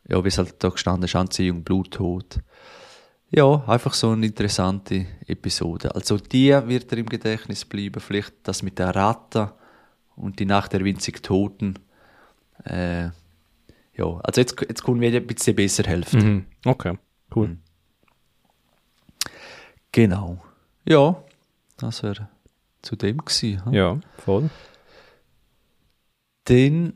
ja, 0.09 0.25
wie 0.25 0.29
es 0.29 0.39
halt 0.39 0.57
da 0.59 0.69
gestanden 0.69 1.05
ist, 1.05 1.17
Anziehung, 1.17 1.63
Bluttod. 1.63 2.41
Ja, 3.31 3.65
einfach 3.67 3.95
so 3.95 4.11
eine 4.11 4.27
interessante 4.27 5.07
Episode. 5.27 5.95
Also 5.95 6.19
die 6.19 6.51
wird 6.51 6.93
er 6.93 6.99
im 6.99 7.07
Gedächtnis 7.07 7.65
bleiben, 7.65 8.01
vielleicht 8.01 8.35
das 8.43 8.63
mit 8.63 8.79
der 8.79 8.95
Ratte 8.95 9.53
und 10.17 10.39
die 10.39 10.45
Nacht 10.45 10.73
der 10.73 10.85
winzig 10.85 11.23
Toten. 11.23 11.79
Äh, 12.65 13.05
ja, 13.95 14.21
also 14.23 14.41
jetzt, 14.41 14.61
jetzt 14.61 14.85
können 14.85 15.01
wir 15.01 15.15
ein 15.15 15.27
bisschen 15.27 15.57
besser 15.57 15.85
helfen. 15.85 16.21
Mhm. 16.21 16.47
Okay, 16.65 16.99
cool. 17.35 17.49
Mhm. 17.49 17.59
Genau. 19.93 20.43
Ja, 20.89 21.23
das 21.77 22.03
wäre 22.03 22.29
zu 22.81 22.97
dem 22.97 23.19
gewesen. 23.19 23.63
Ja, 23.73 23.99
voll. 24.19 24.51
Dann 26.45 26.95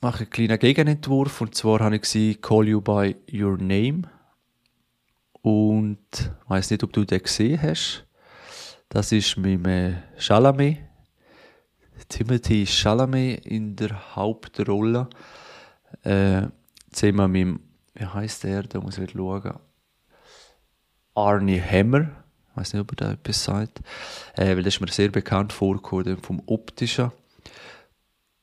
mache 0.00 0.22
ich 0.22 0.28
einen 0.28 0.30
kleinen 0.30 0.58
Gegenentwurf 0.58 1.40
und 1.40 1.54
zwar 1.54 1.80
habe 1.80 1.96
ich 1.96 2.02
gesehen 2.02 2.40
Call 2.40 2.68
You 2.68 2.80
By 2.80 3.16
Your 3.32 3.58
Name 3.58 4.02
und 5.42 5.98
ich 6.12 6.50
weiß 6.50 6.70
nicht, 6.70 6.84
ob 6.84 6.92
du 6.92 7.04
den 7.04 7.22
gesehen 7.22 7.60
hast. 7.60 8.06
Das 8.88 9.10
ist 9.10 9.36
mit 9.36 9.66
dem 9.66 9.96
Chalamet, 10.16 10.78
Timothy 12.08 12.66
Chalamet 12.66 13.44
in 13.46 13.74
der 13.74 14.14
Hauptrolle. 14.14 15.08
Äh, 16.02 16.42
zusammen 16.92 17.32
mit 17.32 17.40
dem, 17.40 17.60
wie 17.94 18.06
heißt 18.06 18.44
der, 18.44 18.62
da 18.62 18.80
muss 18.80 18.98
ich 18.98 19.10
schauen, 19.10 19.58
Arnie 21.14 21.60
Hammer. 21.60 22.10
Ich 22.50 22.56
weiß 22.56 22.72
nicht, 22.74 22.82
ob 22.82 22.92
er 22.92 22.96
da 22.96 23.12
etwas 23.12 23.42
sagt. 23.42 23.80
Äh, 24.34 24.56
weil 24.56 24.62
das 24.62 24.74
ist 24.74 24.80
mir 24.80 24.88
sehr 24.88 25.10
bekannt 25.10 25.52
vorgekommen 25.52 26.18
vom 26.18 26.42
Optischen. 26.46 27.10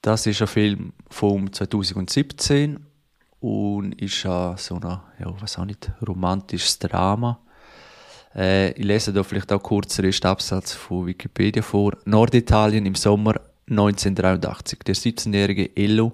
Das 0.03 0.27
ist 0.27 0.41
ein 0.41 0.47
Film 0.47 0.91
von 1.09 1.53
2017 1.53 2.77
und 3.39 4.01
ist 4.01 4.25
ein, 4.25 4.57
so 4.57 4.75
ein, 4.75 4.99
ja, 5.17 5.33
was 5.39 5.57
auch 5.57 5.63
nicht, 5.63 5.93
romantisches 6.05 6.77
Drama. 6.77 7.39
Äh, 8.35 8.73
ich 8.73 8.83
lese 8.83 9.13
da 9.13 9.23
vielleicht 9.23 9.49
auch 9.53 9.63
kurz 9.63 9.95
den 9.95 10.03
ersten 10.03 10.27
Absatz 10.27 10.73
von 10.73 11.07
Wikipedia 11.07 11.63
vor. 11.63 11.93
Norditalien 12.03 12.85
im 12.85 12.95
Sommer 12.95 13.35
1983. 13.69 14.79
Der 14.79 14.93
17-jährige 14.93 15.73
Ello 15.73 16.11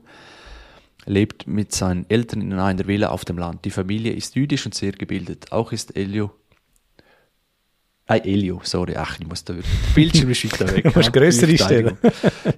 lebt 1.07 1.47
mit 1.47 1.73
seinen 1.73 2.07
Eltern 2.11 2.41
in 2.41 2.53
einer 2.53 2.85
Villa 2.85 3.09
auf 3.09 3.25
dem 3.25 3.39
Land. 3.39 3.65
Die 3.65 3.71
Familie 3.71 4.13
ist 4.13 4.35
jüdisch 4.35 4.67
und 4.67 4.75
sehr 4.75 4.91
gebildet. 4.91 5.51
Auch 5.51 5.71
ist 5.71 5.97
Elio 5.97 6.29
Ah, 8.11 8.15
Elio, 8.15 8.59
sorry. 8.63 8.95
Ach, 8.97 9.19
ich 9.19 9.27
muss 9.27 9.43
da 9.43 9.53
wirklich. 9.53 9.71
Der 9.71 9.93
Bildschirm 9.93 10.31
ist 10.31 10.43
weiter 10.51 10.75
weg. 10.75 10.83
Du 10.91 10.97
musst 10.97 11.13
größere 11.13 11.55
stellen. 11.55 11.95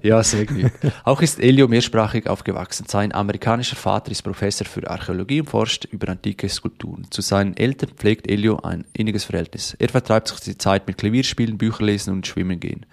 ja, 0.02 0.24
sehr 0.24 0.46
gut. 0.46 0.72
Auch 1.04 1.22
ist 1.22 1.42
Elio 1.42 1.68
mehrsprachig 1.68 2.26
aufgewachsen. 2.28 2.86
Sein 2.88 3.14
amerikanischer 3.14 3.76
Vater 3.76 4.12
ist 4.12 4.22
Professor 4.22 4.66
für 4.66 4.90
Archäologie 4.90 5.42
und 5.42 5.50
forscht 5.50 5.84
über 5.92 6.08
antike 6.08 6.48
Skulpturen. 6.48 7.06
Zu 7.10 7.22
seinen 7.22 7.58
Eltern 7.58 7.90
pflegt 7.98 8.32
Elio 8.32 8.62
ein 8.62 8.86
inniges 8.94 9.26
Verhältnis. 9.26 9.76
Er 9.78 9.90
vertreibt 9.90 10.30
sich 10.30 10.40
die 10.40 10.58
Zeit 10.58 10.88
mit 10.88 10.98
Klavierspielen, 10.98 11.58
Bücherlesen 11.58 12.14
und 12.14 12.26
Schwimmen 12.26 12.62
gehen. 12.62 12.86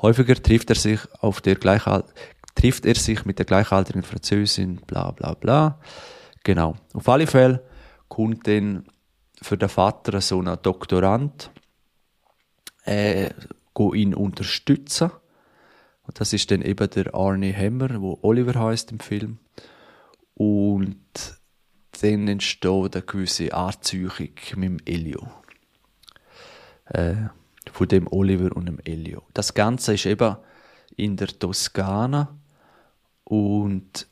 Häufiger 0.00 0.42
trifft 0.42 0.70
er 0.70 0.76
sich 0.76 1.00
auf 1.20 1.42
der 1.42 1.56
Gleichal 1.56 2.04
trifft 2.54 2.86
er 2.86 2.94
sich 2.94 3.26
mit 3.26 3.38
der 3.38 3.44
gleichaltrigen 3.44 4.02
Französin, 4.02 4.80
bla 4.86 5.10
bla 5.10 5.34
bla. 5.34 5.78
Genau. 6.42 6.76
Auf 6.94 7.06
alle 7.08 7.26
Fälle 7.26 7.62
kommt 8.08 8.46
dann 8.46 8.86
für 9.42 9.58
den 9.58 9.68
Vater 9.68 10.20
so 10.22 10.40
ein 10.40 10.56
Doktorand, 10.62 11.50
äh, 12.84 13.30
ihn 13.94 14.14
unterstützen. 14.14 15.10
Und 16.04 16.20
das 16.20 16.32
ist 16.32 16.50
dann 16.50 16.62
eben 16.62 16.90
der 16.90 17.14
Arnie 17.14 17.52
Hammer, 17.52 18.00
wo 18.00 18.18
Oliver 18.22 18.58
heißt 18.58 18.92
im 18.92 19.00
Film. 19.00 19.38
Und 20.34 20.96
dann 22.00 22.28
entsteht 22.28 22.96
eine 22.96 23.04
gewisse 23.04 23.52
Anziehung 23.54 24.12
mit 24.18 24.52
dem 24.52 24.78
Elio. 24.84 25.28
Äh, 26.86 27.14
von 27.70 27.88
dem 27.88 28.08
Oliver 28.08 28.54
und 28.56 28.66
dem 28.66 28.80
Elio. 28.84 29.22
Das 29.34 29.54
Ganze 29.54 29.94
ist 29.94 30.06
eben 30.06 30.36
in 30.96 31.16
der 31.16 31.28
Toskana 31.28 32.36
und 33.24 34.08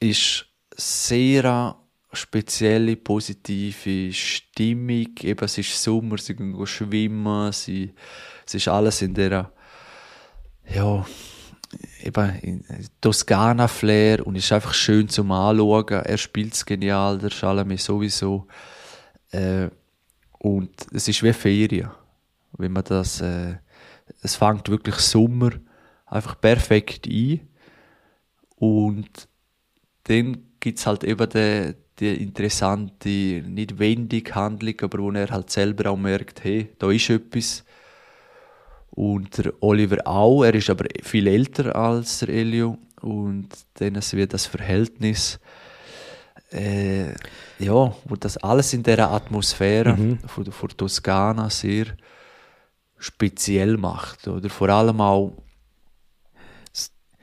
ist 0.00 0.46
sehr 0.76 1.76
spezielle 2.12 2.96
positive 2.96 4.12
Stimmung. 4.12 5.08
Eben, 5.20 5.44
es 5.44 5.58
ist 5.58 5.82
Sommer, 5.82 6.18
sie 6.18 6.36
gehen 6.36 6.66
schwimmen, 6.66 7.52
sie, 7.52 7.92
es 8.46 8.54
ist 8.54 8.68
alles 8.68 9.02
in 9.02 9.14
der, 9.14 9.52
ja, 10.68 11.06
eben 12.02 12.64
Toskana-Flair 13.00 14.26
und 14.26 14.36
es 14.36 14.44
ist 14.44 14.52
einfach 14.52 14.74
schön 14.74 15.08
zum 15.08 15.32
Anschauen. 15.32 15.88
Er 15.88 16.18
spielt 16.18 16.54
es 16.54 16.64
genial, 16.66 17.18
der 17.18 17.30
Chalamet 17.30 17.80
sowieso. 17.80 18.46
Äh, 19.30 19.70
Und 20.38 20.74
es 20.92 21.06
ist 21.06 21.22
wie 21.22 21.32
Ferien, 21.32 21.90
wenn 22.58 22.72
man 22.72 22.82
das, 22.82 23.20
äh, 23.20 23.58
es 24.22 24.34
fängt 24.34 24.68
wirklich 24.68 24.96
Sommer 24.96 25.50
einfach 26.04 26.40
perfekt 26.40 27.06
ein 27.06 27.48
und 28.56 29.28
dann 30.04 30.56
gibt's 30.58 30.84
halt 30.84 31.04
eben 31.04 31.28
die, 31.28 31.74
die 32.02 32.22
interessante, 32.22 33.08
nicht 33.08 33.78
wendige 33.78 34.34
Handlung, 34.34 34.74
aber 34.82 34.98
wo 34.98 35.10
er 35.12 35.30
halt 35.30 35.50
selber 35.50 35.90
auch 35.90 35.96
merkt, 35.96 36.44
hey, 36.44 36.68
da 36.78 36.90
ist 36.90 37.10
etwas. 37.10 37.64
Und 38.90 39.38
der 39.38 39.52
Oliver 39.60 40.06
auch, 40.06 40.44
er 40.44 40.54
ist 40.54 40.68
aber 40.68 40.84
viel 41.02 41.26
älter 41.26 41.74
als 41.74 42.18
der 42.18 42.28
Elio 42.28 42.76
und 43.00 43.48
dann 43.74 43.94
wird 43.94 44.34
das 44.34 44.46
Verhältnis 44.46 45.40
äh, 46.52 47.12
ja, 47.58 47.94
wo 48.04 48.16
das 48.18 48.36
alles 48.36 48.72
in 48.74 48.82
dieser 48.82 49.10
Atmosphäre 49.10 49.96
Mhm. 49.96 50.18
von, 50.26 50.44
von 50.52 50.68
Toskana 50.76 51.48
sehr 51.48 51.86
speziell 52.98 53.76
macht. 53.76 54.28
Oder 54.28 54.50
vor 54.50 54.68
allem 54.68 55.00
auch, 55.00 55.32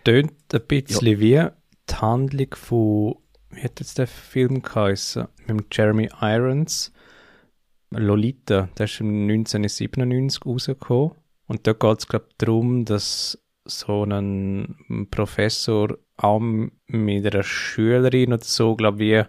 Tönt 0.06 0.32
ein 0.54 0.62
bisschen 0.65 1.20
wie 1.20 1.46
die 1.89 1.96
Handlung 1.96 2.56
von, 2.56 3.15
wie 3.52 3.64
hat 3.64 3.80
jetzt 3.80 3.98
der 3.98 4.08
Film 4.08 4.62
geheißen? 4.62 5.28
Mit 5.48 5.76
Jeremy 5.76 6.10
Irons. 6.22 6.92
Lolita, 7.92 8.70
der 8.78 8.86
ist 8.86 9.00
im 9.00 9.24
1997 9.30 10.46
rausgekommen. 10.46 11.12
Und 11.48 11.66
da 11.66 11.74
geht 11.74 12.00
es, 12.00 12.08
glaube 12.08 12.28
ich, 12.30 12.38
darum, 12.38 12.86
dass 12.86 13.42
so 13.66 14.04
ein 14.04 15.08
Professor 15.10 15.98
auch 16.18 16.40
mit 16.40 17.26
einer 17.26 17.44
Schülerin 17.44 18.34
oder 18.34 18.44
so, 18.44 18.76
glaube 18.76 19.04
ich, 19.04 19.12
wie 19.12 19.26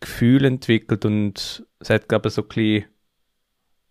Gefühle 0.00 0.48
entwickelt 0.48 1.04
und 1.04 1.66
es 1.78 1.90
hat, 1.90 2.08
glaube 2.08 2.28
ich, 2.28 2.34
so 2.34 2.42
ein 2.42 2.48
bisschen 2.48 2.84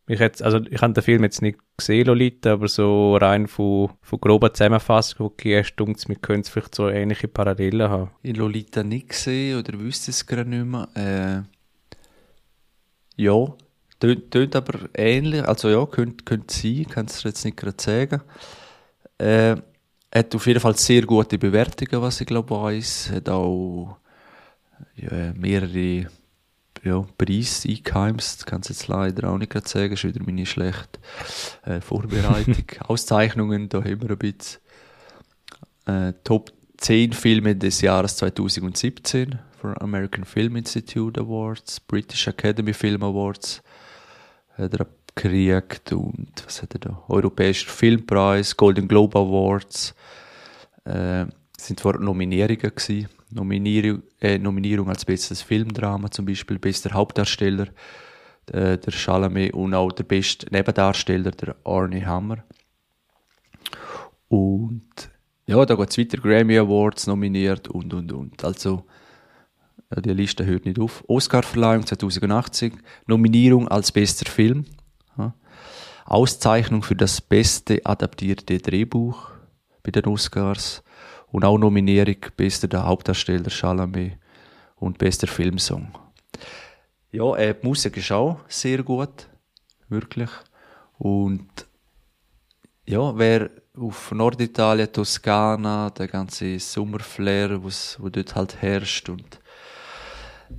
ich 0.09 0.19
jetzt, 0.19 0.41
also 0.41 0.59
ich 0.69 0.81
habe 0.81 0.93
den 0.93 1.03
Film 1.03 1.23
jetzt 1.23 1.41
nicht 1.41 1.59
gesehen, 1.77 2.07
Lolita, 2.07 2.53
aber 2.53 2.67
so 2.67 3.15
rein 3.15 3.47
von, 3.47 3.91
von 4.01 4.19
grober 4.19 4.53
Zusammenfassung, 4.53 5.27
okay, 5.27 5.59
hast, 5.59 5.75
dunkt 5.75 6.07
wir 6.09 6.15
können 6.15 6.43
vielleicht 6.43 6.73
so 6.73 6.89
ähnliche 6.89 7.27
Parallelen 7.27 7.89
haben. 7.89 8.11
in 8.23 8.35
Lolita 8.35 8.83
nicht 8.83 9.09
gesehen 9.09 9.59
oder 9.59 9.79
wüsste 9.79 10.11
es 10.11 10.25
gerade 10.25 10.49
nicht 10.49 10.65
mehr. 10.65 10.87
Äh, 10.95 11.43
ja, 13.21 13.53
tönt, 13.99 14.55
aber 14.55 14.89
ähnlich. 14.95 15.47
Also 15.47 15.69
ja, 15.69 15.85
könnte, 15.85 16.23
könnte 16.23 16.53
sein, 16.53 16.85
kann 16.85 17.05
es 17.05 17.21
jetzt 17.23 17.45
nicht 17.45 17.57
gerade 17.57 17.77
sagen. 17.79 18.21
Äh, 19.19 19.57
hat 20.11 20.33
auf 20.33 20.47
jeden 20.47 20.59
Fall 20.59 20.75
sehr 20.75 21.03
gute 21.03 21.37
Bewertungen, 21.37 22.01
was 22.01 22.19
ich 22.19 22.27
glaube 22.27 22.49
weiß. 22.49 23.11
Hat 23.13 23.29
auch 23.29 23.97
ja, 24.95 25.33
mehrere 25.35 26.07
ja, 26.83 27.05
Preise 27.17 27.69
eingeheimst. 27.69 28.45
Kann 28.45 28.61
es 28.61 28.69
jetzt 28.69 28.87
leider 28.87 29.29
auch 29.29 29.37
nicht 29.37 29.51
gerade 29.51 29.67
sagen. 29.67 29.93
Ist 29.93 30.03
wieder 30.03 30.23
meine 30.23 30.45
schlechte 30.45 30.99
äh, 31.65 31.81
Vorbereitung. 31.81 32.65
Auszeichnungen, 32.87 33.69
da 33.69 33.79
haben 33.79 34.01
wir 34.01 34.11
ein 34.11 34.17
bisschen. 34.17 34.61
Äh, 35.85 36.13
Top 36.23 36.51
10 36.77 37.13
Filme 37.13 37.55
des 37.55 37.81
Jahres 37.81 38.15
2017 38.17 39.39
für 39.59 39.81
American 39.81 40.23
Film 40.23 40.55
Institute 40.55 41.19
Awards, 41.19 41.79
British 41.81 42.27
Academy 42.27 42.73
Film 42.73 43.03
Awards 43.03 43.61
hat 44.57 44.73
er 44.73 44.87
gekriegt 45.15 45.91
und 45.91 46.31
was 46.45 46.61
hat 46.61 46.73
er 46.75 46.79
da? 46.79 47.03
Europäischer 47.07 47.69
Filmpreis, 47.69 48.55
Golden 48.55 48.87
Globe 48.87 49.17
Awards 49.19 49.93
äh, 50.85 51.25
sind 51.57 51.81
vor 51.81 51.99
Nominierungen 51.99 52.59
gewesen. 52.59 53.09
Nominierung, 53.31 54.03
äh, 54.19 54.37
Nominierung 54.37 54.89
als 54.89 55.05
bestes 55.05 55.41
Filmdrama 55.41 56.09
zum 56.09 56.25
Beispiel, 56.25 56.57
bester 56.57 56.91
Hauptdarsteller 56.91 57.67
äh, 58.51 58.77
der 58.77 58.91
Chalamet 58.91 59.53
und 59.53 59.73
auch 59.73 59.91
der 59.91 60.03
beste 60.03 60.47
Nebendarsteller 60.51 61.31
der 61.31 61.55
Arnie 61.63 62.05
Hammer. 62.05 62.43
Und 64.27 65.09
ja, 65.45 65.65
da 65.65 65.75
geht 65.75 65.89
es 65.89 65.97
weiter, 65.97 66.17
Grammy 66.17 66.57
Awards 66.57 67.07
nominiert 67.07 67.67
und, 67.67 67.93
und, 67.93 68.11
und. 68.11 68.43
Also, 68.43 68.85
die 69.97 70.13
Liste 70.13 70.45
hört 70.45 70.65
nicht 70.65 70.79
auf. 70.79 71.03
Oscar-Verleihung 71.07 71.85
2080, 71.85 72.73
Nominierung 73.07 73.67
als 73.67 73.91
bester 73.91 74.29
Film, 74.29 74.65
ja. 75.17 75.33
Auszeichnung 76.05 76.83
für 76.83 76.95
das 76.95 77.21
beste 77.21 77.83
adaptierte 77.85 78.59
Drehbuch 78.59 79.31
bei 79.81 79.91
den 79.91 80.05
Oscars 80.05 80.83
und 81.31 81.45
auch 81.45 81.57
Nominierung 81.57 82.17
bester 82.35 82.83
Hauptdarsteller 82.85 83.49
Chalamet 83.49 84.13
und 84.77 84.97
bester 84.97 85.27
Filmsong. 85.27 85.91
Ja, 87.11 87.35
äh, 87.35 87.55
die 87.59 87.67
Musik 87.67 87.97
ist 87.97 88.11
auch 88.11 88.39
sehr 88.47 88.83
gut, 88.83 89.27
wirklich. 89.89 90.29
Und 90.97 91.49
ja, 92.85 93.17
wer 93.17 93.49
auf 93.77 94.11
Norditalien, 94.11 94.91
Toskana, 94.91 95.89
der 95.91 96.07
ganze 96.07 96.59
Sommerflair, 96.59 97.61
wo's- 97.63 97.97
wo 97.99 98.09
dort 98.09 98.35
halt 98.35 98.61
herrscht 98.61 99.09
und 99.09 99.39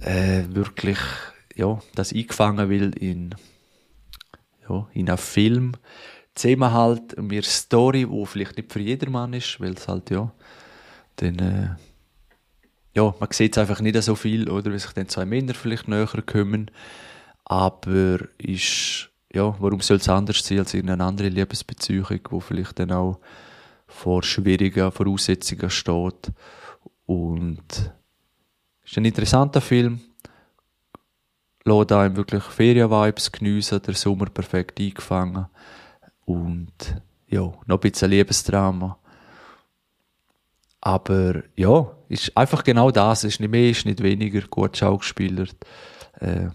äh, 0.00 0.44
wirklich 0.48 0.98
ja, 1.56 1.78
das 1.94 2.12
eingefangen 2.12 2.68
will 2.70 2.92
in, 2.96 3.35
ja, 4.68 4.88
in 4.94 5.09
einen 5.09 5.18
Film, 5.18 5.72
zusammen 6.40 6.72
halt 6.72 7.20
mir 7.20 7.42
Story, 7.42 8.09
wo 8.09 8.24
vielleicht 8.24 8.57
nicht 8.57 8.72
für 8.72 8.81
jedermann 8.81 9.33
ist, 9.33 9.61
weil 9.61 9.72
es 9.72 9.88
halt 9.88 10.11
ja, 10.11 10.33
dann 11.16 11.38
äh, 11.38 11.68
ja, 12.94 13.14
man 13.18 13.29
sieht 13.31 13.57
es 13.57 13.59
einfach 13.59 13.81
nicht 13.81 14.00
so 14.03 14.14
viel, 14.14 14.50
oder, 14.50 14.72
wie 14.72 14.79
sich 14.79 14.92
dann 14.92 15.09
zwei 15.09 15.24
Männer 15.24 15.55
vielleicht 15.55 15.88
näher 15.88 16.07
kommen, 16.26 16.70
aber 17.44 18.18
ist, 18.38 19.11
ja, 19.33 19.55
warum 19.61 19.81
soll 19.81 19.98
es 19.98 20.09
anders 20.09 20.44
sein 20.44 20.59
als 20.59 20.74
irgendeine 20.74 21.05
andere 21.05 21.29
Liebesbeziehung, 21.29 22.20
wo 22.31 22.40
vielleicht 22.40 22.79
dann 22.79 22.92
auch 22.92 23.20
vor 23.87 24.22
schwierigen 24.22 24.90
Voraussetzungen 24.90 25.70
steht? 25.70 26.33
Und 27.07 27.92
ist 28.85 28.96
ein 28.96 29.05
interessanter 29.05 29.61
Film, 29.61 30.00
lässt 31.64 31.92
einem 31.92 32.16
wirklich 32.16 32.42
Ferienvibes 32.42 33.31
geniessen, 33.31 33.83
der 33.83 33.94
Sommer 33.94 34.26
perfekt 34.26 34.81
eingefangen 34.81 35.46
und 36.31 36.73
ja, 37.29 37.53
noch 37.66 37.77
ein 37.77 37.81
bisschen 37.81 38.11
Liebesdrama. 38.11 38.99
Aber 40.81 41.43
ja, 41.57 41.90
ist 42.09 42.37
einfach 42.37 42.64
genau 42.64 42.90
das. 42.90 43.25
Ist 43.25 43.40
nicht 43.40 43.51
mehr, 43.51 43.71
ist 43.71 43.85
nicht 43.85 44.03
weniger. 44.03 44.40
Gut 44.43 44.77
schaugespielert. 44.77 45.57
Äh, 46.21 46.49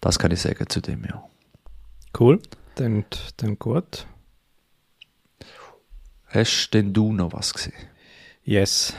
das 0.00 0.18
kann 0.18 0.30
ich 0.30 0.40
sagen 0.40 0.68
zu 0.68 0.80
dem, 0.80 1.04
ja. 1.04 1.24
Cool. 2.18 2.40
Dann, 2.76 3.04
dann 3.36 3.58
gut. 3.58 4.06
Hast 6.26 6.70
denn 6.70 6.92
du 6.92 7.12
noch 7.12 7.32
was 7.32 7.52
gesehen? 7.52 7.74
Yes. 8.44 8.94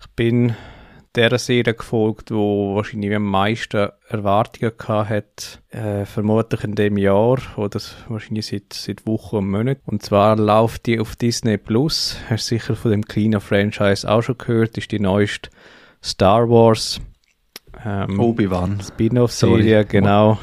Ich 0.00 0.08
bin 0.10 0.54
der 1.18 1.38
Serie 1.38 1.74
gefolgt, 1.74 2.30
wo 2.30 2.74
wahrscheinlich 2.76 3.14
am 3.14 3.24
meisten 3.24 3.90
Erwartungen 4.08 4.72
hat, 4.78 5.60
äh, 5.70 6.04
vermutlich 6.04 6.64
in 6.64 6.74
dem 6.74 6.96
Jahr 6.96 7.38
oder 7.56 7.80
wahrscheinlich 8.08 8.46
seit, 8.46 8.72
seit 8.72 9.06
Wochen 9.06 9.36
und 9.36 9.50
Monaten. 9.50 9.82
Und 9.86 10.02
zwar 10.02 10.36
läuft 10.36 10.86
die 10.86 11.00
auf 11.00 11.16
Disney 11.16 11.58
Plus. 11.58 12.16
Hast 12.28 12.46
sicher 12.46 12.76
von 12.76 12.90
dem 12.90 13.04
kleinen 13.04 13.40
Franchise 13.40 14.08
auch 14.08 14.22
schon 14.22 14.38
gehört, 14.38 14.78
ist 14.78 14.92
die 14.92 15.00
neueste 15.00 15.50
Star 16.02 16.48
Wars. 16.48 17.00
Ähm, 17.84 18.18
Obi-Wan. 18.18 18.80
Spin-off-Serie, 18.80 19.84
genau. 19.84 20.38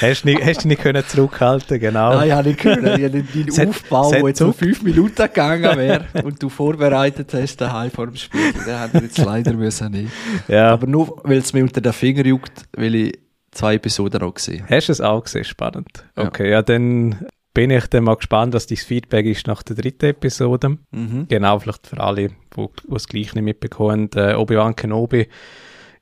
hast 0.00 0.24
du 0.24 0.28
nicht, 0.28 0.44
hast 0.44 0.64
du 0.64 0.68
nicht 0.68 0.82
können 0.82 1.04
zurückhalten, 1.06 1.78
genau. 1.78 2.14
Nein, 2.14 2.28
ich 2.28 2.34
habe 2.34 2.48
nicht 2.48 2.60
gehört. 2.60 2.98
Ich 2.98 3.04
habe 3.04 3.22
deinen 3.22 3.68
Aufbau, 3.68 4.10
der 4.10 4.26
jetzt 4.26 4.38
so 4.38 4.46
zuckt. 4.46 4.58
fünf 4.58 4.82
Minuten 4.82 5.14
gegangen 5.14 5.76
wäre 5.76 6.04
und 6.24 6.42
du 6.42 6.48
vorbereitet 6.48 7.32
hast 7.34 7.60
daheim 7.60 7.90
vor 7.90 8.06
dem 8.06 8.16
Spiel. 8.16 8.52
Den 8.66 8.74
habe 8.74 8.98
ich 8.98 9.02
jetzt 9.04 9.18
leider 9.18 9.52
müssen 9.52 9.92
nicht. 9.92 10.10
ja. 10.48 10.72
Aber 10.72 10.86
nur, 10.86 11.20
weil 11.24 11.38
es 11.38 11.52
mir 11.52 11.62
unter 11.62 11.80
den 11.80 11.92
Finger 11.92 12.26
juckt, 12.26 12.64
weil 12.76 12.94
ich 12.94 13.18
zwei 13.52 13.74
Episoden 13.74 14.20
noch 14.20 14.34
gesehen 14.34 14.64
habe. 14.64 14.76
Hast 14.76 14.88
du 14.88 14.92
es 14.92 15.00
auch 15.00 15.22
gesehen? 15.22 15.44
Spannend. 15.44 16.04
Ja. 16.16 16.24
Okay, 16.24 16.50
ja, 16.50 16.62
dann 16.62 17.26
bin 17.54 17.70
ich 17.70 17.86
dann 17.86 18.04
mal 18.04 18.16
gespannt, 18.16 18.52
was 18.52 18.66
dein 18.66 18.78
Feedback 18.78 19.26
ist 19.26 19.46
nach 19.46 19.62
der 19.62 19.76
dritten 19.76 20.06
Episode. 20.06 20.78
Mhm. 20.90 21.26
Genau, 21.28 21.58
vielleicht 21.60 21.86
für 21.86 22.00
alle, 22.00 22.28
die 22.28 22.34
die 22.56 22.94
es 22.94 23.06
gleich 23.06 23.34
nicht 23.34 23.44
mitbekommen. 23.44 24.10
Äh, 24.16 24.34
Obi-Wan 24.34 24.74
Kenobi 24.74 25.28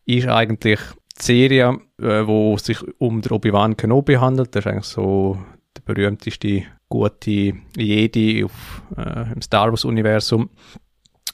ist 0.06 0.28
eigentlich 0.28 0.80
die 1.18 1.22
Serie, 1.22 1.78
äh, 2.00 2.56
sich 2.58 2.78
um 2.98 3.20
den 3.20 3.32
Obi-Wan 3.32 3.76
Kenobi 3.76 4.14
handelt. 4.14 4.54
Das 4.54 4.64
ist 4.64 4.70
eigentlich 4.70 4.84
so 4.84 5.38
der 5.76 5.82
berühmteste 5.82 6.64
gute 6.88 7.54
Jedi 7.76 8.44
auf, 8.44 8.82
äh, 8.96 9.32
im 9.32 9.40
Star 9.40 9.70
Wars-Universum. 9.70 10.50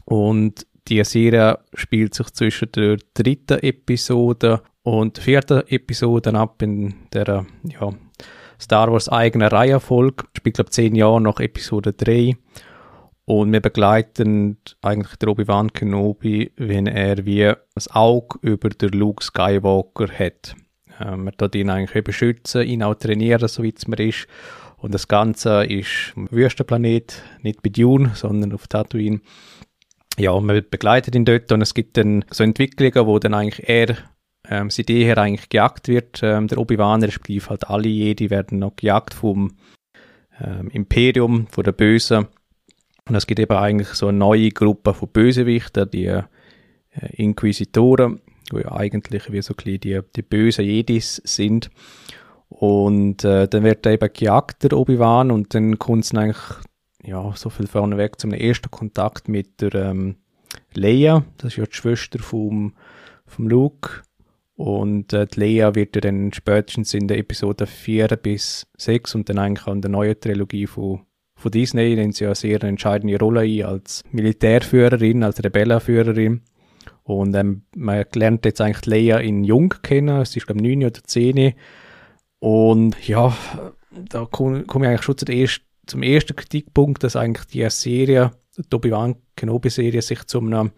Und 0.04 0.66
die 0.88 1.04
Serie 1.04 1.58
spielt 1.74 2.14
sich 2.14 2.30
zwischen 2.30 2.72
der 2.72 2.96
dritten 3.14 3.58
Episode 3.58 4.62
und 4.82 5.16
der 5.16 5.24
vierten 5.24 5.62
Episode 5.68 6.32
ab 6.34 6.62
in 6.62 6.94
der 7.12 7.44
ja, 7.64 7.90
Star 8.60 8.90
Wars 8.90 9.08
eigenen 9.08 9.48
Reihenfolge. 9.48 10.24
Spielt, 10.36 10.56
glaube 10.56 10.70
zehn 10.70 10.94
Jahre 10.94 11.20
nach 11.20 11.40
Episode 11.40 11.92
3. 11.92 12.36
Und 13.28 13.52
wir 13.52 13.60
begleiten 13.60 14.56
eigentlich 14.80 15.16
der 15.16 15.28
Obi-Wan 15.28 15.74
Kenobi, 15.74 16.50
wenn 16.56 16.86
er 16.86 17.26
wie 17.26 17.52
das 17.74 17.94
Auge 17.94 18.38
über 18.40 18.70
der 18.70 18.88
Luke 18.88 19.22
Skywalker 19.22 20.08
hat. 20.08 20.56
Ähm, 20.98 21.24
man 21.24 21.36
tut 21.36 21.54
ihn 21.54 21.68
eigentlich 21.68 22.02
beschützen, 22.02 22.62
ihn 22.62 22.82
auch 22.82 22.94
trainieren, 22.94 23.46
so 23.46 23.62
wie 23.62 23.74
es 23.76 23.86
mir 23.86 23.98
ist. 23.98 24.26
Und 24.78 24.94
das 24.94 25.08
Ganze 25.08 25.66
ist 25.66 26.14
ein 26.16 26.28
Wüstenplanet, 26.30 27.22
nicht 27.42 27.60
bei 27.60 27.68
Dune, 27.68 28.12
sondern 28.14 28.54
auf 28.54 28.66
Tatooine. 28.66 29.20
Ja, 30.16 30.40
man 30.40 30.64
begleitet 30.70 31.14
ihn 31.14 31.26
dort 31.26 31.52
und 31.52 31.60
es 31.60 31.74
gibt 31.74 31.98
dann 31.98 32.24
so 32.30 32.42
Entwicklungen, 32.42 33.06
wo 33.06 33.18
dann 33.18 33.34
eigentlich 33.34 33.68
er 33.68 33.94
ähm, 34.48 34.70
seit 34.70 34.88
jeher 34.88 35.18
eigentlich 35.18 35.50
gejagt 35.50 35.88
wird. 35.88 36.20
Ähm, 36.22 36.48
der 36.48 36.56
Obi-Wan, 36.56 37.04
respektive 37.04 37.50
halt 37.50 37.68
alle 37.68 37.90
Jedi 37.90 38.30
werden 38.30 38.60
noch 38.60 38.74
gejagt 38.74 39.12
vom 39.12 39.58
ähm, 40.40 40.70
Imperium, 40.70 41.46
von 41.48 41.64
der 41.64 41.72
Bösen. 41.72 42.28
Und 43.08 43.14
es 43.14 43.26
gibt 43.26 43.40
eben 43.40 43.56
eigentlich 43.56 43.88
so 43.88 44.08
eine 44.08 44.18
neue 44.18 44.50
Gruppe 44.50 44.92
von 44.94 45.08
Bösewichten, 45.08 45.90
die 45.90 46.06
äh, 46.06 46.22
Inquisitoren, 47.12 48.20
die 48.52 48.58
ja 48.58 48.72
eigentlich 48.72 49.32
wie 49.32 49.42
so 49.42 49.54
ein 49.54 49.80
die, 49.80 50.00
die 50.14 50.22
bösen 50.22 50.64
Jedis 50.64 51.20
sind. 51.24 51.70
Und 52.48 53.24
äh, 53.24 53.48
dann 53.48 53.64
wird 53.64 53.86
er 53.86 53.92
eben 53.92 54.12
gejagt, 54.12 54.62
der 54.62 54.78
Obi-Wan, 54.78 55.30
und 55.30 55.54
dann 55.54 55.78
kommt 55.78 56.04
es 56.04 56.14
eigentlich, 56.14 56.38
ja, 57.04 57.32
so 57.34 57.50
viel 57.50 57.66
vorneweg 57.66 58.18
zum 58.18 58.32
ersten 58.32 58.70
Kontakt 58.70 59.28
mit 59.28 59.60
der 59.60 59.74
ähm, 59.74 60.16
Leia, 60.74 61.24
das 61.36 61.52
ist 61.52 61.56
ja 61.56 61.66
die 61.66 61.74
Schwester 61.74 62.18
vom, 62.18 62.74
vom 63.26 63.48
Luke. 63.48 64.02
Und 64.56 65.12
äh, 65.12 65.26
die 65.26 65.40
Leia 65.40 65.74
wird 65.74 65.94
ja 65.94 66.00
dann 66.00 66.32
spätestens 66.32 66.92
in 66.92 67.06
der 67.06 67.18
Episode 67.18 67.66
4 67.66 68.08
bis 68.16 68.66
6 68.76 69.14
und 69.14 69.28
dann 69.28 69.38
eigentlich 69.38 69.66
auch 69.66 69.72
in 69.72 69.82
der 69.82 69.90
neuen 69.90 70.18
Trilogie 70.18 70.66
von, 70.66 71.02
von 71.38 71.52
Disney 71.52 71.94
nimmt 71.94 72.16
sie 72.16 72.24
ja 72.24 72.30
eine 72.30 72.34
sehr 72.34 72.62
entscheidende 72.64 73.18
Rolle 73.18 73.42
ein 73.42 73.64
als 73.64 74.02
Militärführerin, 74.10 75.22
als 75.22 75.42
Rebellenführerin. 75.42 76.42
Und 77.04 77.34
ähm, 77.34 77.62
man 77.76 78.04
lernt 78.14 78.44
jetzt 78.44 78.60
eigentlich 78.60 78.86
Leia 78.86 79.18
in 79.18 79.44
Jung 79.44 79.72
kennen, 79.82 80.20
es 80.20 80.36
ist 80.36 80.46
glaube 80.46 80.60
ich 80.60 80.76
9 80.76 80.84
oder 80.90 81.02
10. 81.02 81.54
Und 82.40 83.08
ja, 83.08 83.34
da 84.10 84.26
komme 84.26 84.64
komm 84.64 84.82
ich 84.82 84.88
eigentlich 84.88 85.02
schon 85.02 85.16
zum 85.16 85.28
ersten, 85.28 85.64
zum 85.86 86.02
ersten 86.02 86.36
Kritikpunkt, 86.36 87.04
dass 87.04 87.16
eigentlich 87.16 87.46
die 87.46 87.70
Serie, 87.70 88.32
die 88.56 88.74
Obi-Wan 88.74 89.16
Kenobi-Serie, 89.36 90.02
sich 90.02 90.24
zu 90.26 90.40
einem 90.40 90.72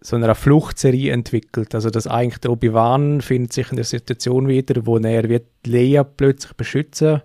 so 0.00 0.16
einer 0.16 0.34
Fluchtserie 0.34 1.12
entwickelt. 1.12 1.74
Also, 1.74 1.90
dass 1.90 2.06
eigentlich 2.06 2.38
der 2.38 2.52
Obi-Wan 2.52 3.20
findet 3.20 3.52
sich 3.52 3.70
in 3.70 3.76
der 3.76 3.84
Situation 3.84 4.48
wieder, 4.48 4.86
wo 4.86 4.98
er 4.98 5.28
wird 5.28 5.46
Leia 5.64 6.04
plötzlich 6.04 6.54
beschützen 6.54 7.22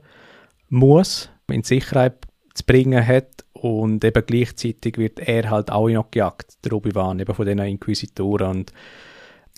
muss, 0.69 1.30
in 1.49 1.63
Sicherheit 1.63 2.25
zu 2.53 2.65
bringen 2.65 3.05
hat 3.05 3.45
und 3.53 4.03
eben 4.03 4.25
gleichzeitig 4.25 4.97
wird 4.97 5.19
er 5.19 5.49
halt 5.49 5.71
auch 5.71 5.89
noch 5.89 6.11
gejagt, 6.11 6.65
der 6.65 6.73
Obi-Wan, 6.73 7.19
eben 7.19 7.33
von 7.33 7.45
den 7.45 7.59
Inquisitoren 7.59 8.49
und 8.49 8.73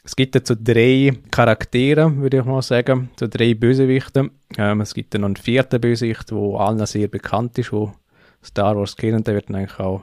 es 0.05 0.17
gibt 0.17 0.35
dazu 0.35 0.55
drei 0.55 1.17
Charaktere, 1.31 2.13
würde 2.17 2.39
ich 2.39 2.45
mal 2.45 2.61
sagen, 2.61 3.09
so 3.17 3.25
drei 3.27 3.53
Bösewichte. 3.53 4.31
Ähm, 4.57 4.81
es 4.81 4.93
gibt 4.93 5.13
dann 5.13 5.21
noch 5.21 5.27
einen 5.27 5.37
vierten 5.37 5.79
Bösewicht, 5.79 6.29
der 6.29 6.37
allen 6.37 6.85
sehr 6.85 7.07
bekannt 7.07 7.57
ist, 7.57 7.71
wo 7.71 7.93
Star 8.43 8.75
Wars 8.75 8.97
kennen, 8.97 9.23
der 9.23 9.35
wird 9.35 9.47
dann 9.47 9.55
eigentlich 9.55 9.79
auch 9.79 10.01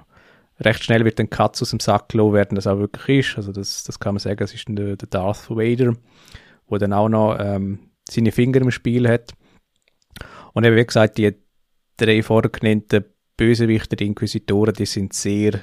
recht 0.61 0.85
schnell 0.85 1.05
wird 1.05 1.19
ein 1.21 1.31
Katz 1.31 1.63
aus 1.63 1.71
dem 1.71 1.81
Sack 1.81 2.11
gelassen 2.11 2.33
werden, 2.35 2.55
das 2.55 2.67
auch 2.67 2.79
wirklich 2.79 3.27
ist. 3.27 3.37
Also 3.37 3.53
das, 3.53 3.85
das 3.85 3.99
kann 3.99 4.15
man 4.15 4.21
sagen, 4.21 4.43
es 4.43 4.55
ist 4.55 4.67
der, 4.69 4.97
der 4.97 5.09
Darth 5.09 5.51
Vader, 5.51 5.95
wo 6.67 6.79
dann 6.79 6.93
auch 6.93 7.09
noch 7.09 7.37
ähm, 7.39 7.91
seine 8.09 8.33
Finger 8.33 8.61
im 8.61 8.71
Spiel 8.71 9.09
hat. 9.09 9.33
Und 10.53 10.65
eben, 10.65 10.77
wie 10.77 10.85
gesagt, 10.85 11.19
die 11.19 11.35
drei 12.01 12.23
vorher 12.23 12.51
genannten 12.51 13.05
Bösewichter, 13.37 13.97
die 13.97 14.07
Inquisitoren, 14.07 14.75
die 14.75 14.87
sind 14.87 15.13
sehr, 15.13 15.61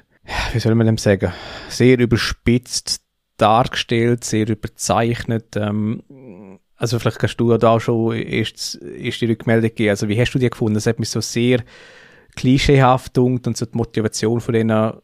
wie 0.53 0.59
soll 0.59 0.75
man 0.75 0.87
dem 0.87 0.97
sagen, 0.97 1.33
sehr 1.69 1.99
überspitzt 1.99 3.01
dargestellt, 3.37 4.23
sehr 4.23 4.49
überzeichnet. 4.49 5.55
Ähm, 5.55 6.59
also 6.75 6.99
vielleicht 6.99 7.19
kannst 7.19 7.39
du 7.39 7.55
da 7.57 7.71
auch 7.71 7.79
schon 7.79 8.15
erst, 8.15 8.81
erst 8.81 9.21
die 9.21 9.27
Rückmeldung 9.27 9.73
geben. 9.73 9.89
Also 9.89 10.07
wie 10.07 10.19
hast 10.19 10.31
du 10.33 10.39
die 10.39 10.49
gefunden? 10.49 10.75
Das 10.75 10.85
hat 10.87 10.99
mich 10.99 11.09
so 11.09 11.21
sehr 11.21 11.63
klischeehaft 12.35 13.17
und 13.17 13.57
so 13.57 13.65
die 13.65 13.77
Motivation 13.77 14.41
von 14.41 14.53
denen, 14.53 14.69
ja, 14.69 15.01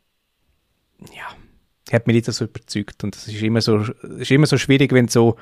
hat 1.92 2.08
mich 2.08 2.16
nicht 2.16 2.26
so 2.26 2.46
überzeugt. 2.46 3.04
Und 3.04 3.16
es 3.16 3.28
ist 3.28 3.42
immer 3.42 3.62
so, 3.62 3.78
ist 3.78 4.32
immer 4.32 4.46
so 4.46 4.58
schwierig, 4.58 4.92
wenn 4.92 5.08
du 5.08 5.12
so 5.12 5.36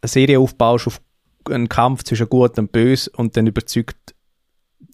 eine 0.00 0.08
Serie 0.08 0.40
aufbaust 0.40 0.86
auf 0.86 1.00
einen 1.50 1.68
Kampf 1.68 2.02
zwischen 2.02 2.28
Gut 2.28 2.58
und 2.58 2.72
Böse 2.72 3.10
und 3.16 3.36
dann 3.36 3.46
überzeugt 3.46 4.15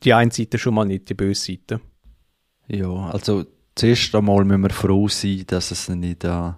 die 0.04 0.14
eine 0.14 0.30
Seite 0.30 0.58
schon 0.58 0.74
mal 0.74 0.84
nicht, 0.84 1.08
die 1.08 1.14
böse 1.14 1.52
Seite. 1.52 1.80
Ja, 2.68 3.10
also 3.10 3.44
zuerst 3.74 4.14
einmal 4.14 4.44
müssen 4.44 4.62
wir 4.62 4.70
froh 4.70 5.08
sein, 5.08 5.44
dass 5.46 5.70
es 5.70 5.88
nicht 5.88 6.24
eine 6.24 6.56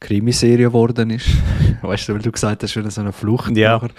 Krimiserie 0.00 0.66
geworden 0.66 1.10
ist. 1.10 1.28
weißt 1.82 2.08
du, 2.08 2.14
weil 2.14 2.22
du 2.22 2.32
gesagt 2.32 2.62
hast, 2.62 2.76
wenn 2.76 2.90
so 2.90 3.00
eine 3.00 3.12
Flucht 3.12 3.56
ja. 3.56 3.74
Nachher, 3.74 3.90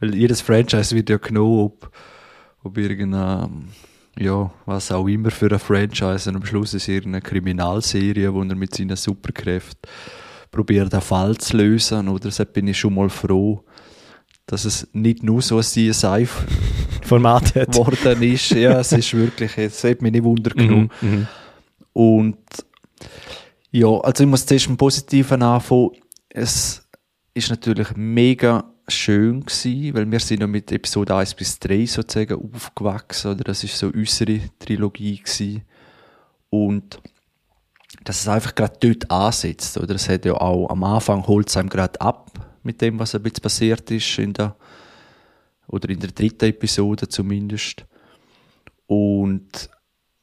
weil 0.00 0.14
jedes 0.14 0.40
Franchise 0.40 0.94
wird 0.94 1.08
ja 1.08 1.16
genommen, 1.16 1.60
ob, 1.60 1.90
ob 2.62 2.76
irgendeine 2.76 3.48
ja, 4.18 4.50
was 4.64 4.90
auch 4.92 5.06
immer 5.06 5.30
für 5.30 5.50
ein 5.50 5.58
Franchise. 5.58 6.28
Und 6.30 6.36
am 6.36 6.46
Schluss 6.46 6.74
ist 6.74 6.88
irgendeine 6.88 7.22
Kriminalserie, 7.22 8.32
wo 8.32 8.42
er 8.42 8.54
mit 8.54 8.74
seinen 8.74 8.96
Superkräften 8.96 9.90
probiert, 10.50 10.92
einen 10.92 11.02
Fall 11.02 11.36
zu 11.36 11.56
lösen. 11.56 12.08
Oder 12.08 12.24
deshalb 12.24 12.54
bin 12.54 12.68
ich 12.68 12.78
schon 12.78 12.94
mal 12.94 13.10
froh, 13.10 13.62
dass 14.46 14.64
es 14.64 14.88
nicht 14.92 15.22
nur 15.22 15.42
so 15.42 15.60
ein 17.06 17.42
CSI-Format 17.42 17.54
geworden 17.54 18.22
ist. 18.22 18.50
Ja, 18.50 18.80
es 18.80 18.92
ist 18.92 19.14
wirklich, 19.14 19.56
es 19.58 19.82
hat 19.84 20.02
mich 20.02 20.12
nicht 20.12 20.24
Wunder 20.24 20.50
genommen. 20.50 20.90
Mhm, 21.00 21.10
mhm, 21.10 21.26
Und 21.92 22.38
ja, 23.70 23.88
also 23.88 24.24
ich 24.24 24.30
muss 24.30 24.46
zuerst 24.46 24.66
im 24.66 24.76
Positiven 24.76 25.42
anfangen. 25.42 25.90
Es 26.28 26.86
ist 27.34 27.50
natürlich 27.50 27.88
mega 27.96 28.64
schön 28.88 29.40
gewesen, 29.40 29.94
weil 29.94 30.10
wir 30.10 30.20
sind 30.20 30.40
ja 30.40 30.46
mit 30.46 30.70
Episode 30.70 31.16
1 31.16 31.34
bis 31.34 31.58
3 31.58 31.86
sozusagen 31.86 32.40
aufgewachsen, 32.54 33.32
oder? 33.32 33.44
Das 33.44 33.64
ist 33.64 33.76
so 33.76 33.88
unsere 33.88 34.40
Trilogie 34.58 35.18
gewesen. 35.18 35.62
Und 36.50 37.00
dass 38.04 38.20
es 38.20 38.28
einfach 38.28 38.54
gerade 38.54 38.76
dort 38.80 39.10
ansetzt, 39.10 39.76
oder? 39.78 39.94
Es 39.94 40.08
hat 40.08 40.24
ja 40.24 40.34
auch 40.34 40.68
am 40.70 40.84
Anfang 40.84 41.26
holt 41.26 41.48
es 41.48 41.56
einem 41.56 41.68
gerade 41.68 42.00
ab 42.00 42.30
mit 42.62 42.80
dem, 42.80 42.98
was 42.98 43.14
ein 43.14 43.22
bisschen 43.22 43.42
passiert 43.42 43.90
ist 43.90 44.18
in 44.18 44.32
der, 44.32 44.56
oder 45.68 45.88
in 45.88 46.00
der 46.00 46.10
dritten 46.10 46.46
Episode 46.46 47.08
zumindest. 47.08 47.84
Und 48.86 49.68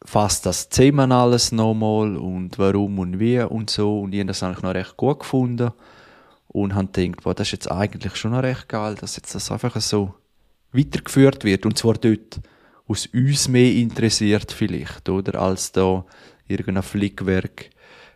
fasst 0.05 0.45
das 0.45 0.69
Thema 0.69 1.09
alles 1.11 1.51
nochmal 1.51 2.17
und 2.17 2.59
warum 2.59 2.99
und 2.99 3.19
wie 3.19 3.39
und 3.39 3.69
so. 3.69 4.01
Und 4.01 4.13
ich 4.13 4.19
habe 4.19 4.27
das 4.27 4.43
eigentlich 4.43 4.63
noch 4.63 4.73
recht 4.73 4.97
gut 4.97 5.19
gefunden 5.19 5.71
und 6.47 6.75
haben 6.75 6.91
gedacht, 6.91 7.23
boah, 7.23 7.33
das 7.33 7.47
ist 7.47 7.53
jetzt 7.53 7.71
eigentlich 7.71 8.15
schon 8.15 8.31
noch 8.31 8.43
recht 8.43 8.69
geil, 8.69 8.95
dass 8.95 9.15
jetzt 9.15 9.33
das 9.33 9.51
einfach 9.51 9.79
so 9.81 10.13
weitergeführt 10.71 11.43
wird 11.43 11.65
und 11.65 11.77
zwar 11.77 11.93
dort 11.93 12.41
aus 12.87 13.07
uns 13.07 13.47
mehr 13.47 13.71
interessiert 13.71 14.51
vielleicht, 14.51 15.07
oder, 15.07 15.39
als 15.39 15.71
da 15.71 16.05
irgendein 16.47 16.83
Flickwerk 16.83 17.69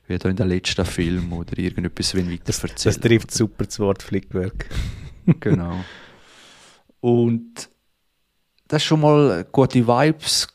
wie 0.08 0.18
da 0.18 0.30
in 0.30 0.36
der 0.36 0.46
letzten 0.46 0.86
Film 0.86 1.34
oder 1.34 1.58
irgendetwas 1.58 2.16
wenn 2.16 2.32
weiter 2.32 2.54
erzählt. 2.54 2.86
Das 2.86 3.00
trifft 3.00 3.32
super 3.32 3.66
das 3.66 3.80
Wort 3.80 4.04
Flickwerk. 4.04 4.70
genau. 5.40 5.84
Und 7.00 7.70
das 8.68 8.82
ist 8.82 8.88
schon 8.88 9.02
mal 9.02 9.46
gute 9.52 9.88
Vibes, 9.88 10.48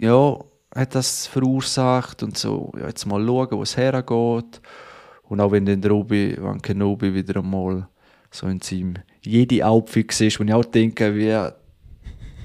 ja, 0.00 0.38
hat 0.74 0.94
das 0.94 1.26
verursacht 1.26 2.22
und 2.22 2.36
so, 2.36 2.72
ja, 2.78 2.88
jetzt 2.88 3.06
mal 3.06 3.24
schauen, 3.24 3.48
wo 3.52 3.62
es 3.62 3.76
hergeht 3.76 4.60
und 5.22 5.40
auch 5.40 5.52
wenn 5.52 5.66
dann 5.66 5.80
der 5.80 5.92
Obi-Wan 5.92 6.60
Kenobi 6.60 7.14
wieder 7.14 7.40
einmal 7.40 7.88
so 8.30 8.46
in 8.48 8.60
seinem 8.60 8.94
Jedi-Outfit 9.22 10.20
ist, 10.20 10.40
wo 10.40 10.44
ich 10.44 10.52
auch 10.52 10.64
denke, 10.64 11.14
wie, 11.14 11.32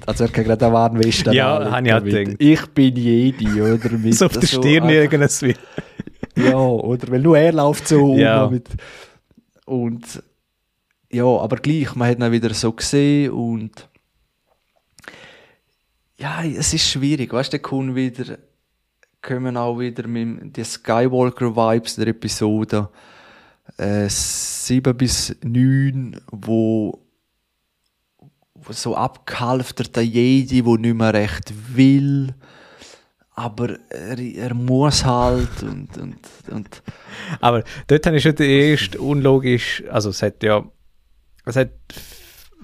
also 0.06 0.24
er 0.24 0.30
kann 0.30 0.44
gerade 0.44 0.64
einen 0.64 0.74
Warnwesten 0.74 1.32
Ja, 1.32 1.70
habe 1.70 1.86
ich 1.86 1.94
auch 1.94 2.04
gedacht. 2.04 2.36
Ich 2.38 2.66
bin 2.68 2.96
Jedi, 2.96 3.60
oder? 3.60 3.90
Mit 3.98 4.14
so 4.16 4.26
auf 4.26 4.32
der 4.32 4.48
so 4.48 4.60
Stirn 4.60 4.88
irgendwas 4.88 5.42
wie. 5.42 5.54
ja, 6.36 6.56
oder? 6.56 7.08
Weil 7.10 7.20
nur 7.20 7.36
er 7.36 7.52
läuft 7.52 7.88
so 7.88 8.16
ja. 8.16 8.44
um. 8.44 8.52
Mit, 8.52 8.68
und 9.66 10.22
ja, 11.10 11.24
aber 11.24 11.56
gleich, 11.56 11.94
man 11.94 12.08
hat 12.08 12.18
ihn 12.18 12.32
wieder 12.32 12.54
so 12.54 12.72
gesehen 12.72 13.32
und 13.32 13.88
ja, 16.18 16.44
es 16.44 16.74
ist 16.74 16.88
schwierig, 16.88 17.32
weißt 17.32 17.52
du, 17.52 17.56
der 17.58 17.62
kommt 17.62 17.94
wieder 17.94 18.38
kommen 19.22 19.56
auch 19.56 19.78
wieder 19.78 20.06
mit 20.06 20.56
die 20.56 20.64
Skywalker-Vibes 20.64 21.96
der 21.96 22.08
Episode 22.08 22.88
äh, 23.76 24.08
7 24.08 24.96
bis 24.96 25.36
9, 25.42 26.20
wo, 26.30 26.98
wo 28.54 28.72
so 28.72 28.96
abgehalfterter 28.96 30.00
Jedi, 30.00 30.64
wo 30.64 30.76
nicht 30.76 30.94
mehr 30.94 31.12
recht 31.12 31.52
will, 31.74 32.34
aber 33.32 33.78
er, 33.90 34.18
er 34.18 34.54
muss 34.54 35.04
halt 35.04 35.62
und, 35.62 35.96
und, 35.98 36.18
und 36.50 36.82
aber 37.40 37.64
dort 37.86 38.06
habe 38.06 38.16
ich 38.16 38.22
schon 38.22 38.36
erst 38.36 38.96
unlogisch, 38.96 39.82
also 39.90 40.10
es 40.10 40.22
hat 40.22 40.42
ja 40.42 40.64
es 41.44 41.56
hat 41.56 41.70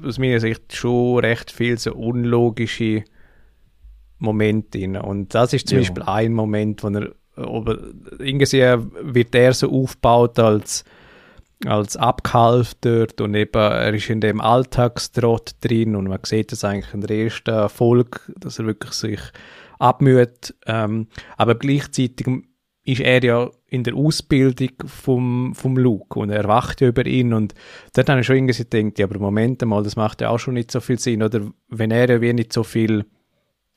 aus 0.04 0.18
meiner 0.18 0.40
Sicht 0.40 0.74
schon 0.74 1.20
recht 1.20 1.50
viel 1.50 1.78
so 1.78 1.94
unlogische 1.94 3.04
Moment 4.18 4.74
drin. 4.74 4.96
Und 4.96 5.34
das 5.34 5.52
ist 5.52 5.68
zum 5.68 5.78
ja. 5.78 5.82
Beispiel 5.82 6.02
ein 6.04 6.32
Moment, 6.32 6.82
wo 6.82 6.88
er, 6.88 7.12
aber 7.36 7.78
irgendwie 8.18 8.46
wird 9.02 9.34
er 9.34 9.52
so 9.52 9.70
aufgebaut 9.70 10.38
als 10.38 10.84
als 11.64 11.96
abgehalftert 11.96 13.20
und 13.22 13.34
eben 13.34 13.58
er 13.58 13.94
ist 13.94 14.10
in 14.10 14.20
dem 14.20 14.42
Alltagstrott 14.42 15.54
drin 15.62 15.96
und 15.96 16.06
man 16.06 16.18
sieht 16.24 16.52
das 16.52 16.64
eigentlich 16.64 16.92
in 16.92 17.00
der 17.00 17.16
ersten 17.16 17.68
Folge, 17.70 18.20
dass 18.38 18.58
er 18.58 18.66
wirklich 18.66 18.92
sich 18.92 19.20
abmüht, 19.78 20.54
ähm, 20.66 21.08
aber 21.36 21.54
gleichzeitig 21.54 22.26
ist 22.86 23.00
er 23.00 23.22
ja 23.22 23.50
in 23.66 23.82
der 23.82 23.94
Ausbildung 23.96 24.70
vom, 24.86 25.54
vom 25.54 25.76
Luke 25.76 26.20
und 26.20 26.30
er 26.30 26.44
wacht 26.44 26.80
ja 26.80 26.88
über 26.88 27.04
ihn 27.04 27.32
und 27.32 27.52
dort 27.94 28.08
habe 28.08 28.20
ich 28.20 28.26
schon 28.26 28.36
irgendwie 28.36 28.62
gedacht, 28.62 28.98
ja, 28.98 29.06
aber 29.06 29.18
Moment 29.18 29.64
mal, 29.66 29.82
das 29.82 29.96
macht 29.96 30.20
ja 30.20 30.30
auch 30.30 30.38
schon 30.38 30.54
nicht 30.54 30.70
so 30.70 30.80
viel 30.80 30.98
Sinn, 30.98 31.22
oder 31.22 31.40
wenn 31.68 31.90
er 31.90 32.08
ja 32.08 32.20
wie 32.20 32.32
nicht 32.32 32.52
so 32.52 32.62
viel 32.62 33.04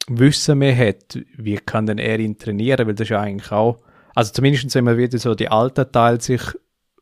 Wissen 0.07 0.60
mehr 0.60 0.78
hat, 0.78 1.20
wie 1.38 1.55
kann 1.57 1.88
denn 1.88 1.97
er 1.97 2.20
ihn 2.20 2.38
trainieren, 2.38 2.86
weil 2.86 2.93
das 2.93 3.05
ist 3.05 3.10
ja 3.10 3.20
eigentlich 3.20 3.51
auch, 3.51 3.80
also 4.14 4.32
zumindest 4.32 4.74
wenn 4.76 4.86
man 4.86 4.97
wieder 4.97 5.18
so 5.18 5.34
die 5.34 5.49
alten 5.49 5.91
Teile 5.91 6.22
sich 6.22 6.41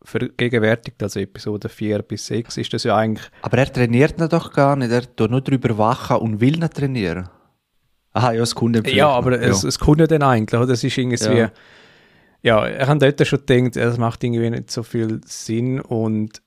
vergegenwärtigt, 0.02 1.04
also 1.04 1.20
Episode 1.20 1.68
4 1.68 2.04
bis 2.04 2.28
6, 2.28 2.56
ist 2.56 2.74
das 2.74 2.86
ja 2.86 2.96
eigentlich... 2.96 3.28
Aber 3.42 3.58
er 3.58 3.72
trainiert 3.72 4.18
ihn 4.18 4.30
doch 4.30 4.54
gar 4.54 4.78
nicht, 4.78 4.92
er 4.92 5.14
tut 5.14 5.30
nur 5.30 5.42
drüber 5.42 5.78
wachen 5.78 6.18
und 6.18 6.40
will 6.40 6.58
nicht 6.58 6.74
trainieren. 6.74 7.28
Aha, 8.14 8.32
ja, 8.32 8.44
es 8.44 8.56
kommt 8.56 8.88
Ja, 8.88 9.10
aber 9.10 9.42
ja. 9.42 9.50
Es, 9.50 9.66
es 9.66 9.78
kommt 9.78 10.00
ja 10.00 10.08
dann 10.08 10.24
eigentlich, 10.24 10.58
oder? 10.58 10.68
Das 10.68 10.86
ist 10.86 10.98
irgendwie... 10.98 11.38
Ja 11.38 11.52
ja, 12.42 12.68
ich 12.68 12.88
habe 12.88 13.00
dort 13.00 13.28
schon 13.28 13.46
gedacht, 13.46 13.76
das 13.76 13.98
macht 13.98 14.24
irgendwie 14.24 14.50
nicht 14.50 14.72
so 14.72 14.84
viel 14.84 15.22
Sinn 15.26 15.82
und 15.82 16.42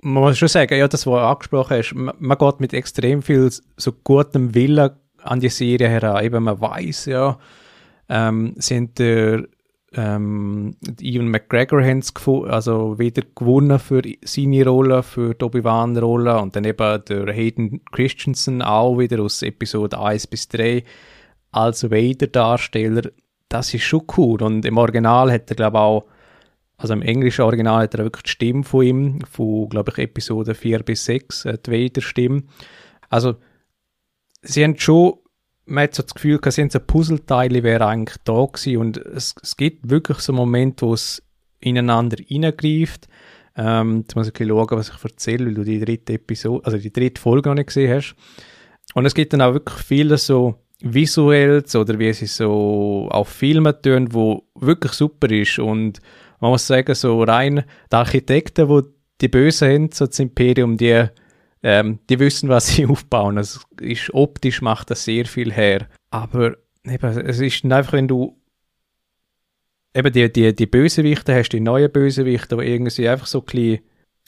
man 0.00 0.22
muss 0.22 0.38
schon 0.38 0.48
sagen, 0.48 0.78
ja, 0.78 0.86
das, 0.86 1.06
was 1.06 1.12
du 1.12 1.16
angesprochen 1.16 1.78
hast, 1.78 1.94
man, 1.94 2.14
man 2.18 2.38
geht 2.38 2.60
mit 2.60 2.72
extrem 2.72 3.22
viel 3.22 3.50
so 3.76 3.92
gutem 3.92 4.54
Willen 4.54 4.90
an 5.22 5.40
die 5.40 5.48
Serie 5.48 5.88
heran. 5.88 6.24
Eben, 6.24 6.44
man 6.44 6.60
weiß 6.60 7.06
ja, 7.06 7.38
ähm, 8.08 8.54
sind 8.58 8.98
der 8.98 9.44
ähm, 9.94 10.76
McGregor 11.00 11.82
haben 11.82 12.02
also 12.50 12.98
wieder 12.98 13.22
gewonnen 13.34 13.78
für 13.78 14.02
seine 14.22 14.66
Rolle, 14.66 15.02
für 15.02 15.34
die 15.34 15.44
Obi-Wan-Rolle 15.44 16.38
und 16.38 16.54
dann 16.54 16.64
eben 16.64 17.04
der 17.08 17.32
Hayden 17.32 17.82
Christensen 17.86 18.60
auch 18.60 18.98
wieder 18.98 19.22
aus 19.22 19.42
Episode 19.42 19.98
1 19.98 20.26
bis 20.26 20.48
3 20.48 20.84
als 21.52 21.90
Vader-Darsteller 21.90 23.10
das 23.48 23.72
ist 23.74 23.84
schon 23.84 24.04
cool. 24.16 24.42
Und 24.42 24.64
im 24.64 24.76
Original 24.76 25.32
hat 25.32 25.50
er, 25.50 25.56
glaube 25.56 25.78
ich, 25.78 25.80
auch, 25.80 26.04
also 26.76 26.92
im 26.94 27.02
englischen 27.02 27.42
Original 27.42 27.82
hat 27.82 27.94
er 27.94 28.04
wirklich 28.04 28.24
die 28.24 28.30
Stimme 28.30 28.64
von 28.64 28.84
ihm, 28.84 29.20
von, 29.22 29.68
glaube 29.68 29.92
ich, 29.92 29.98
Episode 29.98 30.54
4 30.54 30.82
bis 30.82 31.04
6, 31.04 31.44
äh, 31.46 31.58
die 31.58 31.70
Vader-Stimme. 31.70 32.42
Also, 33.08 33.36
sie 34.42 34.62
haben 34.62 34.78
schon, 34.78 35.14
man 35.66 35.84
hat 35.84 35.94
so 35.94 36.02
das 36.02 36.14
Gefühl, 36.14 36.38
sie 36.48 36.62
haben 36.62 36.70
so 36.70 36.80
Puzzleteile 36.80 37.62
wäre 37.62 37.86
eigentlich 37.86 38.18
da 38.24 38.44
gewesen 38.44 38.76
und 38.78 38.96
es, 38.98 39.34
es 39.42 39.56
gibt 39.56 39.90
wirklich 39.90 40.18
so 40.18 40.32
Momente, 40.32 40.86
wo 40.86 40.94
es 40.94 41.22
ineinander 41.60 42.16
reingreift. 42.30 43.08
Ähm, 43.56 44.02
jetzt 44.02 44.14
muss 44.14 44.28
ich 44.28 44.48
schauen, 44.48 44.66
was 44.70 44.88
ich 44.90 45.04
erzähle, 45.04 45.46
weil 45.46 45.54
du 45.54 45.64
die 45.64 45.80
dritte 45.80 46.12
Episode, 46.14 46.64
also 46.64 46.78
die 46.78 46.92
dritte 46.92 47.20
Folge 47.20 47.48
noch 47.48 47.56
nicht 47.56 47.66
gesehen 47.66 47.92
hast. 47.92 48.14
Und 48.94 49.04
es 49.04 49.14
gibt 49.14 49.32
dann 49.32 49.42
auch 49.42 49.52
wirklich 49.52 49.78
viele 49.78 50.16
so 50.16 50.54
Visuelles 50.80 51.74
oder 51.74 51.98
wie 51.98 52.12
sie 52.12 52.26
so 52.26 53.08
auf 53.10 53.28
Filme 53.28 53.80
tun, 53.80 54.12
wo 54.12 54.44
wirklich 54.54 54.92
super 54.92 55.30
ist 55.30 55.58
und 55.58 56.00
man 56.40 56.52
muss 56.52 56.66
sagen, 56.66 56.94
so 56.94 57.22
rein 57.22 57.64
die 57.90 57.96
Architekten, 57.96 58.68
wo 58.68 58.82
die 59.20 59.28
Bösen 59.28 59.68
haben, 59.68 59.90
so 59.92 60.06
das 60.06 60.18
Imperium, 60.20 60.76
die, 60.76 61.06
ähm, 61.62 61.98
die 62.08 62.18
wissen, 62.20 62.48
was 62.48 62.68
sie 62.68 62.86
aufbauen. 62.88 63.38
Es 63.38 63.60
ist 63.80 64.14
optisch 64.14 64.62
macht 64.62 64.90
das 64.90 65.04
sehr 65.04 65.26
viel 65.26 65.52
her. 65.52 65.88
Aber 66.10 66.56
eben, 66.84 67.18
es 67.26 67.40
ist 67.40 67.64
einfach, 67.64 67.92
wenn 67.92 68.06
du 68.06 68.38
eben 69.94 70.12
die, 70.12 70.32
die, 70.32 70.54
die 70.54 70.66
Bösewichte 70.66 71.34
hast, 71.34 71.50
die 71.50 71.60
neuen 71.60 71.90
Bösewichte, 71.90 72.56
die 72.56 72.64
irgendwie 72.64 73.08
einfach 73.08 73.26
so 73.26 73.44
ein 73.52 73.80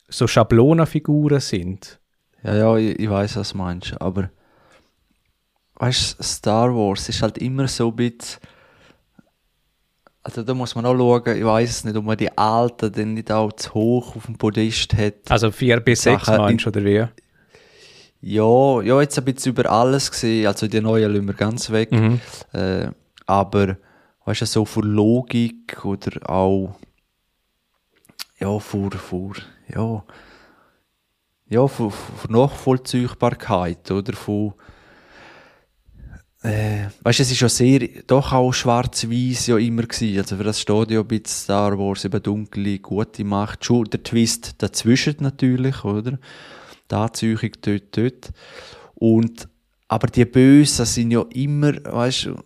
so 0.08 0.26
Schablonenfiguren 0.26 1.40
sind. 1.40 2.00
Ja, 2.42 2.56
ja, 2.56 2.76
ich, 2.76 2.98
ich 2.98 3.08
weiß, 3.08 3.36
was 3.36 3.52
du 3.52 3.58
meinst, 3.58 4.00
aber 4.00 4.30
weißt 5.80 6.18
du, 6.18 6.22
Star 6.22 6.74
Wars 6.74 7.08
ist 7.08 7.22
halt 7.22 7.38
immer 7.38 7.66
so 7.66 7.88
ein 7.88 7.96
bisschen. 7.96 8.40
Also 10.22 10.42
da 10.42 10.52
muss 10.52 10.74
man 10.74 10.84
auch 10.84 10.94
schauen, 10.94 11.36
ich 11.38 11.44
weiß 11.44 11.70
es 11.70 11.84
nicht, 11.84 11.96
ob 11.96 12.04
man 12.04 12.18
die 12.18 12.36
Alten 12.36 12.92
dann 12.92 13.14
nicht 13.14 13.32
auch 13.32 13.52
zu 13.54 13.72
hoch 13.72 14.16
auf 14.16 14.26
dem 14.26 14.36
Podest 14.36 14.92
hat. 14.92 15.30
Also 15.30 15.50
4 15.50 15.80
bis 15.80 16.02
6 16.02 16.26
meinst 16.28 16.66
du, 16.66 16.68
oder 16.68 16.84
wie? 16.84 17.06
Ja, 18.20 18.82
ja, 18.82 19.00
jetzt 19.00 19.18
ein 19.18 19.24
bisschen 19.24 19.52
über 19.52 19.70
alles 19.70 20.10
gesehen, 20.10 20.46
also 20.46 20.68
die 20.68 20.82
neuen 20.82 21.10
lassen 21.10 21.26
wir 21.26 21.32
ganz 21.32 21.70
weg. 21.70 21.90
Mhm. 21.90 22.20
Äh, 22.52 22.90
aber, 23.24 23.78
weißt 24.26 24.42
du, 24.42 24.46
so 24.46 24.66
für 24.66 24.82
Logik 24.82 25.82
oder 25.86 26.28
auch, 26.28 26.74
ja, 28.38 28.58
für, 28.58 28.90
für, 28.90 29.32
ja, 29.74 30.04
ja, 31.48 31.66
für, 31.66 31.90
für 31.90 32.30
Nachvollziehbarkeit, 32.30 33.90
oder, 33.90 34.12
von, 34.12 34.52
äh, 36.42 36.86
weißt 37.02 37.20
es 37.20 37.32
ist 37.32 37.40
ja 37.40 37.48
sehr, 37.48 37.86
doch 38.06 38.32
auch 38.32 38.52
schwarz-weiß 38.52 39.48
ja 39.48 39.58
immer 39.58 39.82
gewesen. 39.82 40.18
Also 40.18 40.36
für 40.36 40.44
das 40.44 40.60
steht 40.60 40.90
ja 40.90 41.00
ein 41.00 41.06
bisschen 41.06 41.26
Star 41.26 41.78
Wars, 41.78 42.04
eben 42.04 42.22
dunkle, 42.22 42.78
gute 42.78 43.24
Macht. 43.24 43.64
Schon 43.64 43.84
der 43.84 44.02
Twist 44.02 44.54
dazwischen 44.58 45.16
natürlich, 45.20 45.84
oder? 45.84 46.18
Die 46.90 46.94
Anzüchung 46.94 47.50
dort, 47.60 47.96
dort. 47.96 48.30
Und, 48.94 49.48
aber 49.88 50.06
die 50.06 50.24
Bösen 50.24 50.86
sind 50.86 51.10
ja 51.10 51.24
immer, 51.30 51.72
weißt 51.84 52.26
du, 52.26 52.36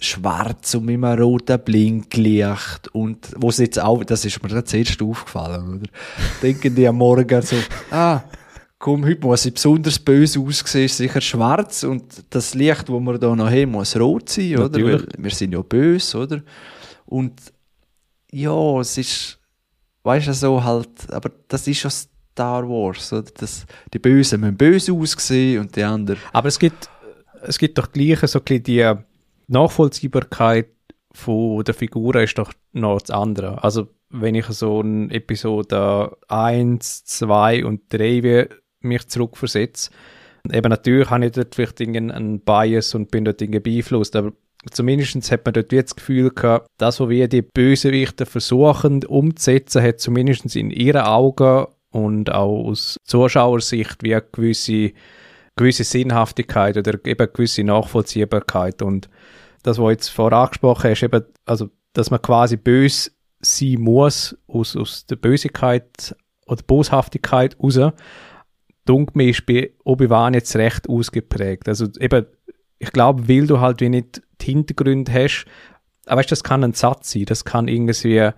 schwarz 0.00 0.76
und 0.76 0.84
mit 0.84 1.02
einem 1.02 1.20
roten 1.20 1.58
Blinklicht 1.58 2.86
und 2.92 3.32
wo 3.36 3.48
es 3.48 3.58
jetzt 3.58 3.80
auch, 3.80 4.04
das 4.04 4.24
ist 4.24 4.40
mir 4.42 4.48
das 4.48 4.72
erste 4.72 5.04
aufgefallen, 5.04 5.80
oder? 5.80 5.90
Denken 6.42 6.74
die 6.74 6.86
am 6.86 6.96
Morgen 6.96 7.42
so, 7.42 7.56
ah, 7.90 8.22
heute 9.04 9.26
muss 9.26 9.44
ich 9.44 9.54
besonders 9.54 9.98
böse 9.98 10.40
aussehen, 10.40 10.84
ist 10.84 10.96
sicher 10.96 11.20
schwarz 11.20 11.82
und 11.82 12.24
das 12.30 12.54
Licht, 12.54 12.88
das 12.88 12.88
wir 12.88 13.18
hier 13.18 13.36
noch 13.36 13.50
haben, 13.50 13.72
muss 13.72 13.98
rot 13.98 14.28
sein, 14.28 14.56
oder? 14.58 14.84
Weil 14.84 15.06
wir 15.18 15.30
sind 15.30 15.52
ja 15.52 15.62
böse, 15.62 16.18
oder? 16.18 16.42
Und 17.06 17.40
ja, 18.30 18.80
es 18.80 18.96
ist, 18.98 19.38
weißt 20.04 20.28
du, 20.28 20.34
so 20.34 20.62
halt, 20.62 21.10
aber 21.10 21.30
das 21.48 21.66
ist 21.66 21.82
ja 21.82 21.90
Star 21.90 22.68
Wars, 22.68 23.12
oder? 23.12 23.30
Das, 23.36 23.66
die 23.92 23.98
Bösen 23.98 24.40
müssen 24.40 24.56
böse 24.56 24.92
aussehen 24.92 25.60
und 25.60 25.74
die 25.74 25.82
anderen. 25.82 26.20
Aber 26.32 26.48
es 26.48 26.58
gibt, 26.58 26.88
es 27.42 27.58
gibt 27.58 27.78
doch 27.78 27.90
gleich 27.90 28.20
so 28.20 28.40
ein 28.48 28.62
die 28.62 28.94
Nachvollziehbarkeit 29.48 30.68
von 31.12 31.64
der 31.64 31.74
Figuren 31.74 32.22
ist 32.22 32.38
doch 32.38 32.52
noch 32.72 33.00
das 33.00 33.10
andere. 33.10 33.62
Also, 33.64 33.88
wenn 34.10 34.34
ich 34.34 34.46
so 34.46 34.80
eine 34.80 35.10
Episode 35.12 36.16
1, 36.28 37.04
2 37.04 37.64
und 37.64 37.82
3 37.92 38.48
mich 38.80 39.06
zurückversetze. 39.08 39.90
Eben 40.50 40.70
natürlich 40.70 41.10
habe 41.10 41.26
ich 41.26 41.32
dort 41.32 41.54
vielleicht 41.54 41.80
einen 41.80 42.40
Bias 42.40 42.94
und 42.94 43.10
bin 43.10 43.24
dort 43.24 43.38
beeinflusst, 43.38 44.16
aber 44.16 44.32
zumindest 44.70 45.30
hat 45.30 45.44
man 45.44 45.54
dort 45.54 45.72
das 45.72 45.96
Gefühl 45.96 46.30
gehabt, 46.30 46.68
das, 46.78 47.00
was 47.00 47.08
wir 47.08 47.28
die 47.28 47.42
Bösewichte 47.42 48.26
versuchen 48.26 49.04
umzusetzen, 49.04 49.82
hat 49.82 50.00
zumindest 50.00 50.56
in 50.56 50.70
ihren 50.70 51.02
Augen 51.02 51.66
und 51.90 52.32
auch 52.32 52.66
aus 52.66 52.96
Zuschauersicht 53.04 54.02
wie 54.02 54.14
eine 54.14 54.24
gewisse, 54.30 54.92
gewisse 55.56 55.84
Sinnhaftigkeit 55.84 56.76
oder 56.76 56.94
eben 56.94 57.20
eine 57.20 57.28
gewisse 57.28 57.64
Nachvollziehbarkeit. 57.64 58.82
Und 58.82 59.08
das, 59.62 59.78
was 59.78 59.90
jetzt 59.90 60.08
vorher 60.08 60.38
angesprochen 60.38 60.90
hast, 60.90 61.02
eben, 61.02 61.24
also, 61.44 61.70
dass 61.92 62.10
man 62.10 62.22
quasi 62.22 62.56
böse 62.56 63.10
sein 63.40 63.76
muss 63.80 64.36
aus, 64.46 64.76
aus 64.76 65.06
der 65.06 65.16
Bösigkeit 65.16 66.14
oder 66.46 66.62
Boshaftigkeit 66.62 67.56
raus 67.62 67.78
dunkel 68.88 69.12
mir 69.14 69.30
ist 69.30 69.46
bei 69.46 69.72
Obi-Wan 69.84 70.34
jetzt 70.34 70.56
recht 70.56 70.88
ausgeprägt. 70.88 71.68
Also 71.68 71.86
eben, 72.00 72.26
ich 72.78 72.92
glaube, 72.92 73.28
weil 73.28 73.46
du 73.46 73.60
halt 73.60 73.80
wie 73.80 73.88
nicht 73.88 74.22
die 74.40 74.46
Hintergründe 74.46 75.12
hast, 75.12 75.46
aber 76.06 76.20
weißt, 76.20 76.32
das 76.32 76.42
kann 76.42 76.64
ein 76.64 76.72
Satz 76.72 77.12
sein, 77.12 77.26
das 77.26 77.44
kann 77.44 77.68
irgendwie 77.68 78.30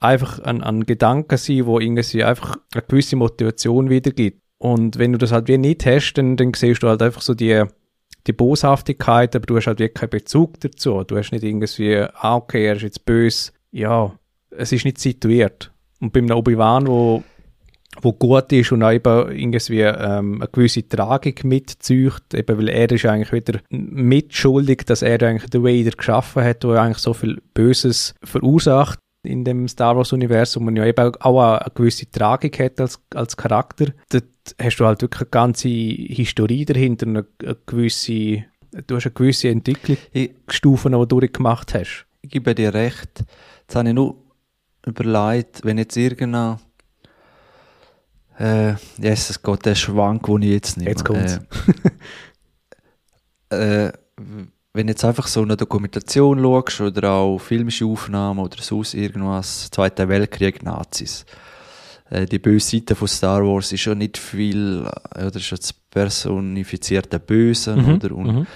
einfach 0.00 0.38
ein, 0.40 0.62
ein 0.62 0.84
Gedanke 0.84 1.36
sein, 1.36 1.66
wo 1.66 1.80
irgendwie 1.80 2.24
einfach 2.24 2.56
eine 2.74 2.82
gewisse 2.82 3.16
Motivation 3.16 3.90
wiedergibt. 3.90 4.40
Und 4.58 4.98
wenn 4.98 5.12
du 5.12 5.18
das 5.18 5.32
halt 5.32 5.48
wie 5.48 5.58
nicht 5.58 5.84
hast, 5.86 6.14
dann, 6.14 6.36
dann 6.36 6.54
siehst 6.54 6.82
du 6.82 6.88
halt 6.88 7.02
einfach 7.02 7.22
so 7.22 7.34
die, 7.34 7.64
die 8.26 8.32
Boshaftigkeit, 8.32 9.34
aber 9.34 9.46
du 9.46 9.56
hast 9.56 9.66
halt 9.66 9.80
wirklich 9.80 10.00
keinen 10.00 10.10
Bezug 10.10 10.60
dazu. 10.60 11.02
Du 11.02 11.16
hast 11.16 11.32
nicht 11.32 11.42
irgendwie, 11.42 11.96
ah, 11.96 12.36
okay, 12.36 12.66
er 12.66 12.76
ist 12.76 12.82
jetzt 12.82 13.04
böse. 13.04 13.52
Ja, 13.72 14.16
es 14.50 14.70
ist 14.70 14.84
nicht 14.84 14.98
situiert. 14.98 15.72
Und 16.00 16.12
beim 16.12 16.30
Obi-Wan, 16.30 16.86
wo 16.86 17.24
wo 18.00 18.12
gut 18.12 18.52
ist 18.52 18.72
und 18.72 18.82
auch 18.82 18.92
eben 18.92 19.30
irgendwie 19.32 19.80
ähm, 19.80 20.40
eine 20.40 20.48
gewisse 20.50 20.88
Tragik 20.88 21.44
mitzeugt, 21.44 22.34
eben 22.34 22.58
weil 22.58 22.68
er 22.68 22.90
ist 22.90 23.04
eigentlich 23.04 23.32
wieder 23.32 23.60
mitschuldig, 23.70 24.86
dass 24.86 25.02
er 25.02 25.22
eigentlich 25.22 25.50
den 25.50 25.62
Vader 25.62 25.96
geschaffen 25.96 26.42
hat, 26.42 26.64
wo 26.64 26.72
er 26.72 26.82
eigentlich 26.82 26.98
so 26.98 27.12
viel 27.12 27.42
Böses 27.52 28.14
verursacht 28.24 28.98
in 29.24 29.44
dem 29.44 29.68
Star 29.68 29.96
Wars 29.96 30.12
Universum 30.12 30.66
und 30.66 30.76
ja 30.76 30.84
eben 30.84 31.14
auch 31.16 31.40
eine 31.40 31.70
gewisse 31.74 32.10
Tragik 32.10 32.58
hat 32.58 32.80
als, 32.80 33.00
als 33.14 33.36
Charakter. 33.36 33.86
Dort 34.08 34.24
hast 34.60 34.76
du 34.78 34.86
halt 34.86 35.02
wirklich 35.02 35.22
eine 35.22 35.30
ganze 35.30 35.68
Historie 35.68 36.64
dahinter, 36.64 37.06
eine, 37.06 37.26
eine 37.42 37.56
gewisse, 37.66 38.44
du 38.86 38.96
hast 38.96 39.06
eine 39.06 39.14
gewisse 39.14 39.48
Entwicklungsstufe, 39.48 40.88
die 40.88 40.94
du 40.94 41.04
durchgemacht 41.04 41.74
hast. 41.74 42.06
Ich 42.22 42.30
gebe 42.30 42.54
dir 42.54 42.74
recht. 42.74 43.24
Jetzt 43.60 43.76
habe 43.76 43.88
ich 43.88 43.94
nur 43.94 44.16
überlegt, 44.84 45.64
wenn 45.64 45.78
jetzt 45.78 45.96
irgendein 45.96 46.58
Äh, 48.38 48.74
es 49.00 49.42
geht 49.42 49.66
der 49.66 49.74
Schwank, 49.74 50.26
den 50.26 50.42
ich 50.42 50.50
jetzt 50.50 50.76
nehme. 50.76 50.90
Jetzt 50.90 51.04
kommt's. 51.04 51.40
Äh, 53.50 53.86
äh, 53.86 53.92
wenn 54.74 54.88
jetzt 54.88 55.04
einfach 55.04 55.26
so 55.26 55.42
eine 55.42 55.56
Dokumentation 55.56 56.40
schaust 56.40 56.80
oder 56.80 57.10
auch 57.10 57.38
filmische 57.38 57.84
Aufnahmen 57.84 58.40
oder 58.40 58.60
sonst 58.62 58.94
irgendwas, 58.94 59.70
Zweiter 59.70 60.08
Weltkrieg, 60.08 60.62
Nazis. 60.62 61.26
Äh, 62.08 62.26
die 62.26 62.38
böse 62.38 62.76
Seite 62.76 62.94
von 62.94 63.08
Star 63.08 63.42
Wars 63.42 63.72
ist 63.72 63.80
schon 63.80 63.98
nicht 63.98 64.16
viel, 64.16 64.86
äh, 65.14 65.26
oder 65.26 65.36
ist 65.36 65.52
das 65.52 65.72
personifizierte 65.72 67.18
Böse, 67.18 67.76
Mhm, 67.76 67.94
oder? 67.94 68.12
Und, 68.12 68.26
mhm. 68.26 68.46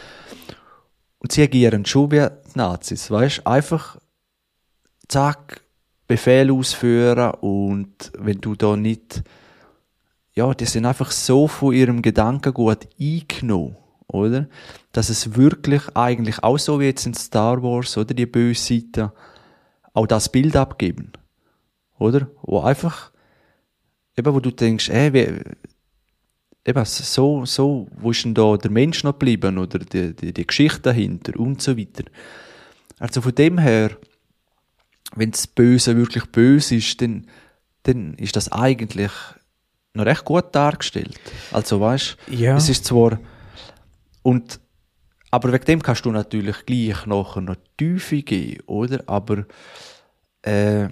und 1.18 1.33
sie 1.33 1.43
agieren 1.43 1.85
schon 1.85 2.11
wie 2.11 2.20
die 2.20 2.59
Nazis, 2.59 3.11
weißt 3.11 3.39
du? 3.39 3.47
Einfach, 3.47 3.99
zack, 5.09 5.62
Befehl 6.07 6.53
ausführen 6.53 7.33
und 7.41 8.12
wenn 8.18 8.41
du 8.41 8.55
da 8.55 8.77
nicht, 8.77 9.22
ja, 10.37 10.53
die 10.53 10.66
sind 10.66 10.84
einfach 10.84 11.11
so 11.11 11.49
von 11.49 11.74
ihrem 11.74 12.03
Gedankengut 12.03 12.87
eingenommen, 13.01 13.76
oder? 14.07 14.49
Dass 14.93 15.09
es 15.09 15.34
wirklich 15.34 15.82
eigentlich 15.95 16.45
auch 16.45 16.59
so 16.59 16.78
wie 16.78 16.84
jetzt 16.84 17.07
in 17.07 17.14
Star 17.14 17.62
Wars, 17.62 17.97
oder? 17.97 18.12
Die 18.12 18.26
böse 18.26 18.74
Seite, 18.74 19.12
auch 19.95 20.07
das 20.07 20.30
Bild 20.30 20.55
abgeben, 20.55 21.12
oder? 21.99 22.28
Wo 22.43 22.61
einfach, 22.61 23.12
eben, 24.16 24.34
wo 24.34 24.41
du 24.41 24.51
denkst, 24.51 24.91
ey, 24.91 25.12
wie, 25.14 25.41
eben, 26.66 26.84
so, 26.84 27.47
so, 27.47 27.89
wo 27.97 28.11
ist 28.11 28.24
denn 28.26 28.34
da 28.34 28.59
der 28.59 28.70
Mensch 28.70 29.05
noch 29.05 29.12
geblieben, 29.12 29.57
oder 29.57 29.78
die, 29.78 30.14
die, 30.14 30.34
die 30.34 30.47
Geschichte 30.47 30.82
dahinter 30.82 31.41
und 31.41 31.62
so 31.62 31.78
weiter. 31.78 32.05
Also 32.99 33.22
von 33.22 33.34
dem 33.34 33.57
her, 33.57 33.97
wenn 35.14 35.30
das 35.30 35.47
Böse 35.47 35.97
wirklich 35.97 36.26
böse 36.26 36.76
ist, 36.76 37.01
dann, 37.01 37.26
dann 37.84 38.14
ist 38.14 38.37
das 38.37 38.53
eigentlich 38.53 39.12
noch 39.97 40.07
recht 40.07 40.24
gut 40.24 40.47
dargestellt. 40.53 41.18
Also 41.53 41.80
weißt, 41.80 42.16
Ja. 42.30 42.57
es 42.57 42.68
ist 42.68 42.84
zwar 42.84 43.18
und 44.22 44.61
aber 45.30 45.53
wegen 45.53 45.64
dem 45.64 45.82
kannst 45.82 46.05
du 46.05 46.12
natürlich 46.12 46.64
gleich 46.66 47.05
nachher 47.07 47.40
noch 47.42 47.57
Tiefe 47.76 48.22
geben, 48.22 48.62
oder? 48.66 49.03
Aber 49.07 49.44
äh, 50.42 50.88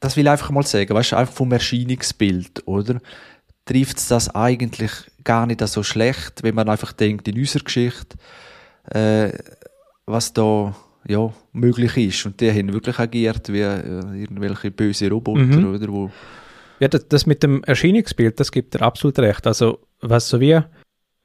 das 0.00 0.16
will 0.16 0.24
ich 0.24 0.30
einfach 0.30 0.50
mal 0.50 0.64
sagen, 0.66 0.92
weißt 0.94 1.12
du, 1.12 1.16
einfach 1.16 1.34
vom 1.34 1.52
Erscheinungsbild, 1.52 2.66
oder? 2.66 3.00
Trifft 3.64 3.98
es 3.98 4.08
das 4.08 4.34
eigentlich 4.34 4.90
gar 5.22 5.46
nicht 5.46 5.66
so 5.66 5.82
schlecht, 5.82 6.42
wenn 6.42 6.54
man 6.56 6.68
einfach 6.68 6.92
denkt, 6.92 7.28
in 7.28 7.38
unserer 7.38 7.62
Geschichte, 7.62 8.16
äh, 8.92 9.30
was 10.06 10.32
da 10.32 10.74
ja, 11.06 11.32
möglich 11.52 11.96
ist. 11.96 12.26
Und 12.26 12.40
die 12.40 12.50
haben 12.50 12.72
wirklich 12.72 12.98
agiert 12.98 13.50
wie 13.52 13.60
äh, 13.60 14.20
irgendwelche 14.20 14.70
böse 14.70 15.08
Roboter, 15.08 15.42
Mhm. 15.44 15.74
oder? 15.74 15.88
Wo, 15.88 16.10
Ja, 16.80 16.88
das, 16.88 17.06
das 17.08 17.26
mit 17.26 17.42
dem 17.42 17.62
Erscheinungsbild, 17.64 18.40
das 18.40 18.50
gibt 18.50 18.74
dir 18.74 18.82
absolut 18.82 19.18
recht. 19.18 19.46
Also, 19.46 19.80
was 20.00 20.28
so 20.28 20.40
wie, 20.40 20.58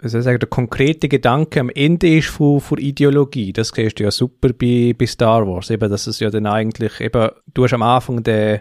wie 0.02 0.10
soll 0.10 0.20
ich 0.20 0.26
sagen, 0.26 0.40
der 0.40 0.50
konkrete 0.50 1.08
Gedanke 1.08 1.62
am 1.62 1.70
Ende 1.70 2.18
ist 2.18 2.28
von, 2.28 2.60
von 2.60 2.78
Ideologie, 2.78 3.54
das 3.54 3.70
siehst 3.70 4.00
du 4.00 4.04
ja 4.04 4.12
super 4.12 4.50
bei, 4.50 4.94
bei 4.98 5.06
Star 5.06 5.48
Wars, 5.48 5.70
eben, 5.70 5.90
dass 5.90 6.08
es 6.08 6.20
ja 6.20 6.30
dann 6.30 6.46
eigentlich, 6.46 7.00
eben, 7.00 7.30
du 7.54 7.64
hast 7.64 7.74
am 7.74 7.84
Anfang 7.84 8.22
den, 8.22 8.60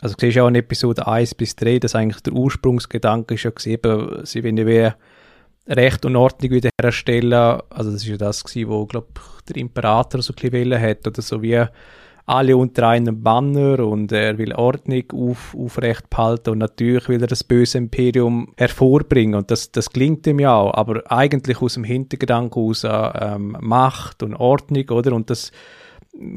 also 0.00 0.14
du 0.14 0.20
siehst 0.20 0.36
ja 0.36 0.44
auch 0.44 0.48
in 0.48 0.54
Episode 0.54 1.08
1 1.08 1.34
bis 1.34 1.56
3, 1.56 1.80
dass 1.80 1.96
eigentlich 1.96 2.22
der 2.22 2.34
Ursprungsgedanke 2.34 3.34
ist 3.34 3.42
ja 3.42 3.50
gewesen, 3.50 3.70
eben, 3.70 4.24
sie 4.24 4.44
wollen 4.44 4.56
ja 4.56 4.66
wie 4.66 4.92
Recht 5.68 6.04
und 6.04 6.14
Ordnung 6.14 6.52
wiederherstellen, 6.52 7.60
also 7.70 7.90
das 7.90 8.02
ist 8.02 8.08
ja 8.08 8.16
das 8.16 8.44
gewesen, 8.44 8.70
wo, 8.70 8.86
glaub 8.86 9.20
der 9.48 9.56
Imperator 9.56 10.22
so 10.22 10.32
ein 10.32 10.50
bisschen 10.50 10.80
hat, 10.80 11.06
oder 11.08 11.22
so 11.22 11.42
wie, 11.42 11.64
alle 12.26 12.56
unter 12.56 12.88
einem 12.88 13.22
Banner 13.22 13.86
und 13.86 14.10
er 14.10 14.36
will 14.36 14.52
Ordnung 14.52 15.04
auf, 15.12 15.54
aufrecht 15.56 16.10
behalten 16.10 16.50
und 16.50 16.58
natürlich 16.58 17.08
will 17.08 17.20
er 17.20 17.28
das 17.28 17.44
böse 17.44 17.78
Imperium 17.78 18.52
hervorbringen 18.56 19.36
und 19.36 19.50
das, 19.52 19.70
das 19.70 19.90
gelingt 19.90 20.26
ihm 20.26 20.40
ja 20.40 20.54
auch, 20.54 20.74
aber 20.74 21.10
eigentlich 21.10 21.62
aus 21.62 21.74
dem 21.74 21.84
Hintergedanken 21.84 22.60
aus 22.60 22.84
ähm, 22.84 23.56
Macht 23.60 24.24
und 24.24 24.34
Ordnung, 24.34 24.90
oder? 24.90 25.12
Und 25.12 25.30
das 25.30 25.52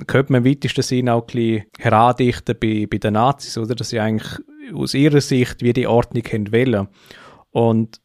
könnte 0.05 0.31
man 0.31 0.45
im 0.45 0.51
weitesten 0.51 0.83
Sinne 0.83 1.13
auch 1.15 1.21
ein 1.21 1.27
bisschen 1.27 1.65
herandichten 1.79 2.55
bei, 2.59 2.85
bei 2.89 2.97
den 2.99 3.13
Nazis, 3.13 3.57
oder? 3.57 3.73
Dass 3.73 3.89
sie 3.89 3.99
eigentlich 3.99 4.39
aus 4.73 4.93
ihrer 4.93 5.21
Sicht 5.21 5.63
wie 5.63 5.73
die 5.73 5.87
Ordnung 5.87 6.23
haben 6.31 6.51
wollen. 6.51 6.87
Und 7.49 7.99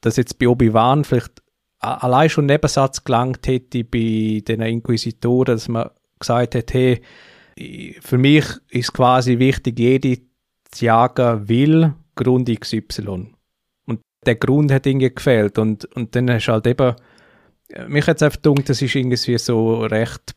dass 0.00 0.16
jetzt 0.16 0.40
bei 0.40 0.48
Obi-Wan 0.48 1.04
vielleicht 1.04 1.42
allein 1.78 2.30
schon 2.30 2.44
ein 2.44 2.48
Nebensatz 2.48 3.04
gelangt 3.04 3.46
hätte 3.46 3.84
bei 3.84 4.42
den 4.46 4.60
Inquisitoren, 4.60 5.54
dass 5.54 5.68
man 5.68 5.90
gesagt 6.18 6.56
hat, 6.56 6.74
hey, 6.74 7.00
für 8.00 8.18
mich 8.18 8.44
ist 8.70 8.92
quasi 8.92 9.38
wichtig, 9.38 9.78
jede 9.78 10.20
zu 10.70 10.84
jagen 10.84 11.48
will 11.48 11.94
Grund 12.14 12.48
XY. 12.48 13.32
Und 13.86 14.00
der 14.26 14.34
Grund 14.36 14.70
hat 14.72 14.86
irgendwie 14.86 15.12
gefehlt. 15.14 15.58
Und, 15.58 15.84
und 15.96 16.14
dann 16.14 16.30
hast 16.30 16.46
du 16.46 16.52
halt 16.52 16.66
eben, 16.66 16.94
mich 17.88 18.06
hat 18.06 18.16
es 18.16 18.22
einfach 18.22 18.40
gedacht, 18.42 18.68
das 18.68 18.82
ist 18.82 18.94
irgendwie 18.94 19.16
so 19.38 19.80
recht, 19.82 20.34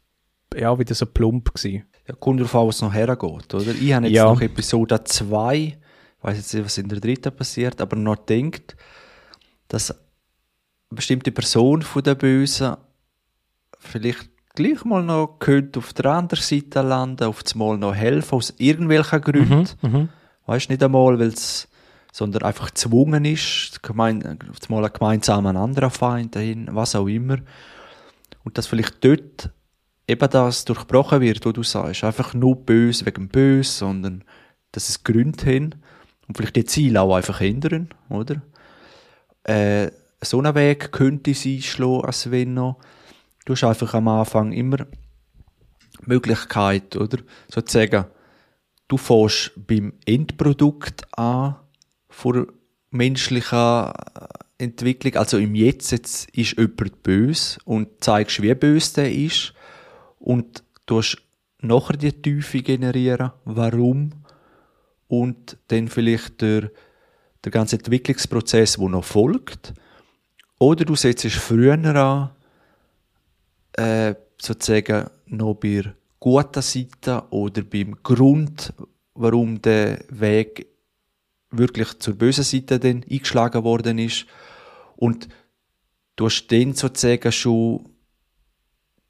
ja, 0.56 0.78
wieder 0.78 0.94
so 0.96 1.06
plump 1.06 1.54
gewesen. 1.54 1.86
ja, 2.08 2.16
kommt 2.16 2.40
darauf 2.40 2.56
an, 2.56 2.68
was 2.68 2.82
noch 2.82 2.94
hergeht, 2.94 3.54
oder? 3.54 3.72
Ich 3.74 3.94
habe 3.94 4.06
jetzt 4.08 4.16
Ja. 4.16 4.26
noch 4.26 4.42
Episode 4.42 5.04
2, 5.04 5.56
ich 5.58 5.78
weiß 6.22 6.38
jetzt 6.38 6.54
nicht, 6.54 6.66
was 6.66 6.78
in 6.78 6.90
der 6.90 7.00
dritten 7.00 7.36
passiert, 7.36 7.80
aber 7.82 7.96
noch 7.96 8.18
denkt, 8.18 8.76
dass 9.68 9.92
eine 9.92 10.00
bestimmte 10.90 11.32
Person 11.32 11.82
von 11.82 12.04
der 12.04 12.16
Bösen 12.16 12.76
vielleicht 13.80 14.30
gleich 14.56 14.84
mal 14.86 15.04
noch 15.04 15.38
könnte 15.40 15.80
auf 15.80 15.94
der 15.94 16.06
anderen 16.06 16.44
Seite 16.44 16.82
landen, 16.82 17.26
auf 17.26 17.44
das 17.44 17.56
Mal 17.56 17.78
noch 17.78 17.96
helfen, 17.96 18.36
aus 18.36 18.54
irgendwelchen 18.58 19.22
Gründen. 19.22 19.68
Mhm. 19.82 20.10
Weißt 20.46 20.70
nicht 20.70 20.84
einmal, 20.84 21.20
weil 21.20 21.30
es, 21.30 21.68
sondern 22.12 22.44
einfach 22.44 22.68
gezwungen 22.68 23.26
ist, 23.26 23.82
gemein, 23.84 24.40
auf 24.50 24.60
das 24.60 24.70
Mal 24.70 24.84
einen 24.84 24.94
gemeinsamen 24.94 25.56
anderen 25.56 25.92
Feind 25.92 26.36
dahin, 26.36 26.68
was 26.72 26.96
auch 26.96 27.08
immer. 27.08 27.38
Und 28.44 28.58
dass 28.58 28.68
vielleicht 28.68 29.04
dort 29.04 29.52
eben 30.08 30.30
das 30.30 30.66
durchbrochen 30.66 31.22
wird, 31.22 31.46
wo 31.46 31.52
du 31.52 31.64
sagst, 31.64 32.04
einfach 32.04 32.34
nur 32.34 32.56
böse 32.56 33.06
wegen 33.06 33.30
böse, 33.30 33.72
sondern 33.72 34.24
dass 34.72 34.90
es 34.90 35.04
Gründe 35.04 35.46
haben 35.46 35.76
und 36.28 36.38
vielleicht 36.38 36.56
die 36.56 36.66
Ziele 36.66 37.02
auch 37.02 37.16
einfach 37.16 37.42
ändern, 37.42 37.90
oder? 38.10 38.42
Äh, 39.44 39.92
so 40.24 40.40
einen 40.40 40.56
Weg 40.56 40.92
könnte 40.92 41.34
sie 41.34 41.58
einschlagen, 41.58 42.06
als 42.06 42.30
wenn 42.30 42.54
noch. 42.54 42.78
Du 43.52 43.56
hast 43.56 43.66
einfach 43.66 43.96
am 43.96 44.08
Anfang 44.08 44.54
immer 44.54 44.78
Möglichkeit, 46.06 46.96
oder? 46.96 47.18
Sozusagen, 47.50 48.06
du 48.88 48.96
fährst 48.96 49.52
beim 49.68 49.92
Endprodukt 50.06 51.06
an 51.18 51.58
vor 52.10 52.48
menschlicher 52.92 53.94
Entwicklung, 54.58 55.18
also 55.18 55.38
im 55.38 55.54
Jetzt, 55.54 55.92
jetzt 55.92 56.30
ist 56.30 56.58
jemand 56.58 57.04
böse 57.04 57.60
und 57.66 58.02
zeigst, 58.02 58.42
wie 58.42 58.56
böse 58.56 58.94
der 58.94 59.12
ist 59.12 59.54
und 60.18 60.64
du 60.86 61.00
hast 61.00 61.22
nachher 61.60 61.98
die 61.98 62.14
Tiefe 62.14 62.62
generieren, 62.62 63.32
warum 63.44 64.12
und 65.10 65.58
dann 65.68 65.90
vielleicht 65.90 66.40
der, 66.40 66.72
der 67.44 67.52
ganze 67.52 67.76
Entwicklungsprozess, 67.76 68.78
der 68.78 68.88
noch 68.88 69.04
folgt. 69.04 69.74
Oder 70.58 70.86
du 70.86 70.96
setzt 70.96 71.28
früher 71.32 71.74
an, 71.74 72.30
äh, 73.74 74.16
sozusagen 74.40 75.10
noch 75.28 75.56
bei 75.56 75.82
der 75.82 75.96
guten 76.20 76.62
Seite 76.62 77.24
oder 77.30 77.62
beim 77.64 78.02
Grund, 78.04 78.74
warum 79.14 79.62
der 79.62 80.04
Weg 80.10 80.68
wirklich 81.50 82.00
zur 82.00 82.16
bösen 82.16 82.44
Seite 82.44 82.80
dann 82.80 83.04
eingeschlagen 83.10 83.64
worden 83.64 84.00
ist. 84.00 84.26
Und 84.96 85.28
du 86.16 86.26
hast 86.26 86.48
dann 86.48 86.74
sozusagen 86.74 87.32
schon 87.32 87.90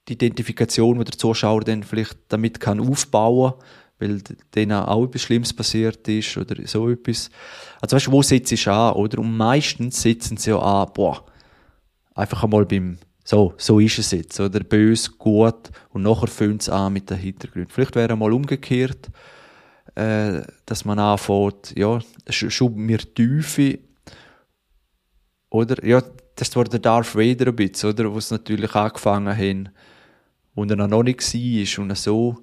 die 0.08 0.14
Identifikation, 0.14 0.98
die 1.00 1.06
der 1.06 1.18
Zuschauer 1.18 1.62
dann 1.62 1.84
vielleicht 1.84 2.18
damit 2.30 2.60
kann 2.60 2.80
aufbauen 2.80 3.54
weil 4.02 4.20
denen 4.56 4.72
auch 4.72 5.06
etwas 5.06 5.22
Schlimmes 5.22 5.54
passiert 5.54 6.08
ist 6.08 6.36
oder 6.36 6.56
so 6.66 6.90
etwas. 6.90 7.30
Also 7.80 7.96
weißt 7.96 8.08
du, 8.08 8.12
wo 8.12 8.22
setzt 8.24 8.52
du 8.52 8.72
an, 8.72 8.96
oder? 8.96 9.20
Und 9.20 9.38
meistens 9.38 10.02
setzen 10.02 10.38
sie 10.38 10.50
ja 10.50 10.60
an, 10.60 10.92
boah, 10.94 11.24
einfach 12.16 12.44
einmal 12.44 12.66
beim, 12.66 12.98
so, 13.32 13.54
so 13.58 13.80
ist 13.80 13.98
es 13.98 14.12
jetzt, 14.12 14.38
oder? 14.42 14.60
Bös, 14.60 15.18
gut, 15.18 15.70
und 15.92 16.02
nachher 16.04 16.28
fängt 16.28 16.64
es 16.64 16.70
an 16.70 16.92
mit 16.92 17.10
den 17.10 17.18
Hintergründen. 17.18 17.72
Vielleicht 17.72 17.96
wäre 17.96 18.18
mal 18.18 18.34
umgekehrt, 18.34 19.10
äh, 19.96 20.42
dass 20.66 20.84
man 20.84 21.00
anfängt, 21.00 21.74
ja, 21.78 22.00
sch- 22.28 22.50
schon 22.50 22.76
mehr 22.76 22.98
Tiefe, 23.00 23.80
oder? 25.50 25.82
Ja, 25.86 26.04
das 26.36 26.54
war 26.58 26.66
der 26.66 26.80
Darth 26.82 27.16
Vader 27.16 27.48
ein 27.48 27.56
bisschen, 27.56 27.92
oder? 27.92 28.12
Wo 28.12 28.18
es 28.18 28.32
natürlich 28.32 28.76
angefangen 28.76 29.38
haben, 29.38 29.70
wo 30.54 30.66
er 30.66 30.76
noch 30.76 31.04
nicht 31.04 31.22
war 31.34 31.84
und 31.84 31.98
so. 31.98 32.38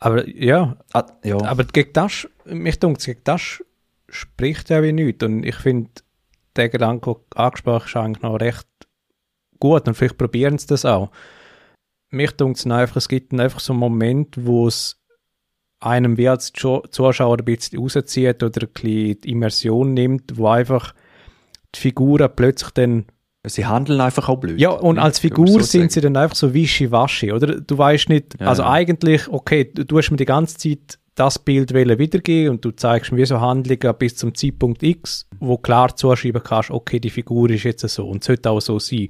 Aber 0.00 0.28
ja, 0.28 0.76
Ah, 0.92 1.06
ja. 1.22 1.38
aber 1.44 1.62
gegen 1.64 1.92
das, 1.92 2.26
mich 2.46 2.80
denkt, 2.80 3.04
gegen 3.04 3.20
das 3.22 3.62
spricht 4.08 4.70
ja 4.70 4.82
wie 4.82 4.92
nichts. 4.92 5.24
Und 5.24 5.44
ich 5.44 5.56
finde, 5.56 5.90
der 6.56 6.68
Gedanke, 6.68 7.12
den 7.14 7.20
du 7.30 7.36
angesprochen 7.38 7.82
hast, 7.84 7.90
ist 7.90 7.96
eigentlich 7.96 8.22
noch 8.22 8.40
recht 8.40 8.66
gut. 9.58 9.86
Und 9.88 9.94
vielleicht 9.94 10.18
probieren 10.18 10.58
sie 10.58 10.66
das 10.66 10.84
auch. 10.84 11.10
Mich 12.10 12.32
denkt 12.32 12.58
es 12.58 12.66
einfach, 12.66 12.96
es 12.96 13.08
gibt 13.08 13.32
einfach 13.34 13.60
so 13.60 13.72
einen 13.72 13.80
Moment, 13.80 14.34
wo 14.38 14.66
es 14.66 14.98
einem 15.80 16.16
wie 16.16 16.28
als 16.28 16.52
Zuschauer 16.52 17.38
ein 17.38 17.44
bisschen 17.44 17.78
rauszieht 17.78 18.42
oder 18.42 18.62
ein 18.62 18.72
bisschen 18.72 19.20
die 19.20 19.30
Immersion 19.30 19.94
nimmt, 19.94 20.36
wo 20.36 20.48
einfach 20.48 20.94
die 21.74 21.80
Figuren 21.80 22.30
plötzlich 22.34 22.70
dann 22.70 23.06
Sie 23.46 23.64
handeln 23.64 24.00
einfach 24.00 24.28
auch 24.28 24.36
blöd. 24.36 24.60
Ja, 24.60 24.70
und 24.70 24.98
als 24.98 25.20
Figur 25.20 25.46
so 25.46 25.60
sind 25.60 25.82
sagen. 25.82 25.90
sie 25.90 26.00
dann 26.00 26.16
einfach 26.16 26.36
so 26.36 26.52
wischiwaschi, 26.52 27.32
oder? 27.32 27.60
Du 27.60 27.78
weißt 27.78 28.08
nicht, 28.08 28.38
ja, 28.40 28.48
also 28.48 28.62
ja. 28.62 28.70
eigentlich, 28.70 29.28
okay, 29.28 29.70
du, 29.72 29.84
du 29.84 29.98
hast 29.98 30.10
mir 30.10 30.16
die 30.16 30.24
ganze 30.24 30.58
Zeit 30.58 30.98
das 31.14 31.38
Bild 31.38 31.72
wiedergeben 31.72 32.50
und 32.50 32.64
du 32.64 32.70
zeigst 32.72 33.12
mir 33.12 33.26
so 33.26 33.40
Handlungen 33.40 33.96
bis 33.98 34.16
zum 34.16 34.34
Zeitpunkt 34.34 34.82
X, 34.82 35.28
wo 35.40 35.56
klar 35.56 35.96
zuschreiben 35.96 36.42
kannst, 36.42 36.70
okay, 36.70 37.00
die 37.00 37.10
Figur 37.10 37.50
ist 37.50 37.64
jetzt 37.64 37.88
so 37.88 38.08
und 38.08 38.22
sollte 38.22 38.50
auch 38.50 38.60
so 38.60 38.78
sein. 38.78 39.08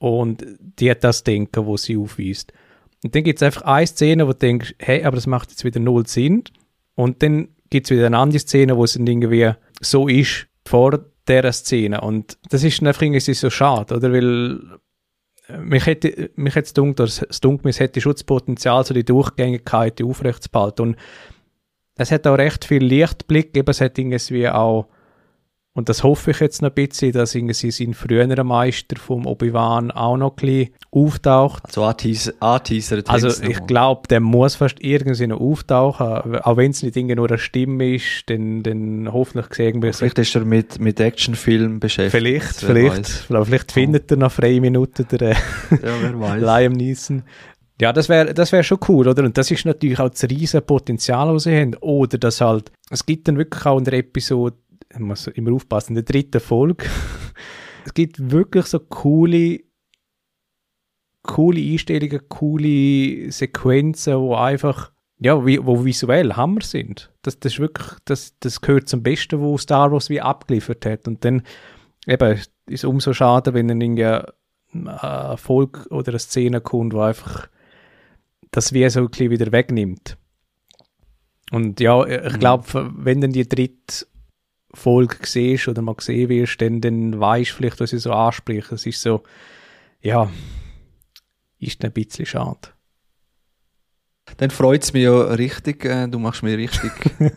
Und 0.00 0.44
die 0.78 0.90
hat 0.90 1.04
das 1.04 1.24
Denken, 1.24 1.66
wo 1.66 1.76
sie 1.76 1.98
aufweist. 1.98 2.54
Und 3.04 3.14
dann 3.14 3.22
gibt 3.22 3.38
es 3.38 3.42
einfach 3.42 3.62
eine 3.62 3.86
Szene, 3.86 4.26
wo 4.26 4.32
du 4.32 4.38
denkst, 4.38 4.74
hey, 4.78 5.04
aber 5.04 5.16
das 5.16 5.26
macht 5.26 5.50
jetzt 5.50 5.62
wieder 5.62 5.78
null 5.78 6.06
Sinn. 6.06 6.42
Und 6.94 7.22
dann 7.22 7.48
gibt 7.68 7.86
es 7.86 7.90
wieder 7.90 8.06
eine 8.06 8.16
andere 8.16 8.40
Szene, 8.40 8.76
wo 8.78 8.84
es 8.84 8.94
dann 8.94 9.06
irgendwie 9.06 9.52
so 9.80 10.08
ist, 10.08 10.46
vor 10.66 11.04
dieser 11.28 11.52
Szene. 11.52 12.00
Und 12.00 12.38
das 12.48 12.64
ist 12.64 12.82
einfach 12.82 13.02
irgendwie 13.02 13.20
so 13.20 13.50
schade, 13.50 13.94
oder? 13.94 14.10
Weil 14.10 14.60
äh, 15.48 15.58
mich 15.58 15.84
hätte, 15.84 16.30
mich 16.34 16.54
hätte 16.54 16.66
es 16.66 16.74
gedacht, 16.74 17.26
es 17.28 17.40
dunkelt 17.40 17.74
es 17.74 17.80
hätte 17.80 18.00
Schutzpotenzial, 18.00 18.84
so 18.84 18.94
die 18.94 19.04
Durchgängigkeit, 19.04 20.02
aufrechtzuhalten. 20.02 20.82
Und 20.88 20.96
es 21.96 22.10
hat 22.10 22.26
auch 22.26 22.38
recht 22.38 22.64
viel 22.64 22.82
Lichtblick, 22.84 23.54
eben 23.54 23.68
es 23.70 23.82
hat 23.82 23.98
irgendwie 23.98 24.48
auch 24.48 24.88
und 25.72 25.88
das 25.88 26.02
hoffe 26.02 26.32
ich 26.32 26.40
jetzt 26.40 26.62
noch 26.62 26.70
ein 26.70 26.74
bisschen, 26.74 27.12
dass 27.12 27.34
irgendwie 27.34 27.70
sein 27.70 27.94
früherer 27.94 28.42
Meister 28.42 28.96
vom 28.96 29.24
Obi-Wan 29.24 29.92
auch 29.92 30.16
noch 30.16 30.30
ein 30.32 30.36
bisschen 30.36 30.74
auftaucht. 30.90 31.62
Also 31.66 31.84
anteasert 31.84 33.08
Also 33.08 33.28
ich 33.44 33.64
glaube, 33.66 34.08
der 34.08 34.18
muss 34.18 34.56
fast 34.56 34.78
irgendwie 34.80 35.28
noch 35.28 35.40
auftauchen, 35.40 36.40
auch 36.40 36.56
wenn 36.56 36.72
es 36.72 36.82
nicht 36.82 36.96
irgendwie 36.96 37.14
nur 37.14 37.28
eine 37.28 37.38
Stimme 37.38 37.94
ist, 37.94 38.24
dann, 38.26 38.64
dann 38.64 39.12
hoffentlich 39.12 39.54
sehen 39.54 39.80
wir 39.80 39.92
Vielleicht 39.92 40.18
ist 40.18 40.34
er 40.34 40.44
mit, 40.44 40.80
mit 40.80 40.98
Actionfilmen 40.98 41.78
beschäftigt. 41.78 42.20
Vielleicht, 42.20 42.56
vielleicht, 42.56 43.08
vielleicht, 43.08 43.46
vielleicht 43.46 43.72
findet 43.72 44.10
er 44.10 44.16
noch 44.16 44.32
freie 44.32 44.60
Minuten 44.60 45.06
der 45.08 45.30
ja, 45.30 45.36
wer 46.02 46.20
weiß. 46.20 46.42
Liam 46.42 46.72
Neeson. 46.72 47.22
Ja, 47.80 47.92
das 47.92 48.08
wäre 48.08 48.34
das 48.34 48.50
wär 48.52 48.62
schon 48.62 48.78
cool, 48.88 49.08
oder? 49.08 49.24
Und 49.24 49.38
das 49.38 49.50
ist 49.50 49.64
natürlich 49.64 50.00
auch 50.00 50.10
das 50.10 50.24
riesige 50.24 50.60
Potenzial, 50.60 51.32
das 51.32 51.44
sie 51.44 51.56
haben. 51.58 51.76
Oder 51.76 52.18
dass 52.18 52.40
halt, 52.40 52.72
es 52.90 53.06
gibt 53.06 53.28
dann 53.28 53.38
wirklich 53.38 53.64
auch 53.64 53.78
in 53.78 53.84
der 53.84 53.94
Episode 53.94 54.56
ich 54.92 54.98
muss 54.98 55.26
immer 55.28 55.52
aufpassen, 55.52 55.92
in 55.92 56.04
der 56.04 56.04
dritten 56.04 56.40
Folge. 56.40 56.86
es 57.84 57.94
gibt 57.94 58.30
wirklich 58.30 58.66
so 58.66 58.80
coole, 58.80 59.60
coole 61.22 61.60
Einstellungen, 61.60 62.28
coole 62.28 63.30
Sequenzen, 63.30 64.18
wo 64.18 64.34
einfach, 64.34 64.92
ja, 65.18 65.44
wie, 65.46 65.64
wo 65.64 65.84
visuell 65.84 66.32
Hammer 66.34 66.62
sind. 66.62 67.12
Das, 67.22 67.38
das 67.38 67.52
ist 67.52 67.60
wirklich, 67.60 67.88
das, 68.04 68.38
das 68.40 68.60
gehört 68.60 68.88
zum 68.88 69.02
Besten, 69.02 69.40
wo 69.40 69.56
Star 69.58 69.92
Wars 69.92 70.10
wie 70.10 70.20
abgeliefert 70.20 70.84
hat. 70.86 71.06
Und 71.06 71.24
dann, 71.24 71.42
eben, 72.06 72.32
ist 72.32 72.50
es 72.66 72.84
umso 72.84 73.12
schade, 73.12 73.54
wenn 73.54 73.68
dann 73.68 73.80
irgendwie 73.80 74.22
eine 74.72 75.36
Folge 75.36 75.88
oder 75.90 76.10
eine 76.10 76.18
Szene 76.18 76.60
kommt, 76.60 76.94
wo 76.94 77.00
einfach 77.00 77.48
das 78.50 78.72
wie 78.72 78.88
so 78.88 79.00
ein 79.00 79.10
bisschen 79.10 79.30
wieder 79.30 79.52
wegnimmt. 79.52 80.16
Und 81.50 81.80
ja, 81.80 82.04
ich 82.06 82.34
mhm. 82.34 82.38
glaube, 82.38 82.90
wenn 82.96 83.20
dann 83.20 83.32
die 83.32 83.48
dritte 83.48 84.06
Folge 84.72 85.16
siehst 85.22 85.68
oder 85.68 85.82
mal 85.82 85.94
gesehen 85.94 86.28
wirst, 86.28 86.60
dann, 86.60 86.80
dann 86.80 87.18
weißt 87.18 87.50
du 87.50 87.54
vielleicht, 87.54 87.80
was 87.80 87.92
ich 87.92 88.02
so 88.02 88.12
anspreche. 88.12 88.74
Es 88.74 88.86
ist 88.86 89.02
so, 89.02 89.22
ja, 90.00 90.30
ist 91.58 91.84
ein 91.84 91.92
bisschen 91.92 92.26
schade. 92.26 92.68
Dann 94.36 94.50
freut 94.50 94.84
es 94.84 94.92
mich 94.92 95.02
ja 95.02 95.20
richtig, 95.20 95.84
äh, 95.84 96.06
du 96.06 96.18
machst 96.18 96.42
mich 96.42 96.56
richtig 96.56 96.92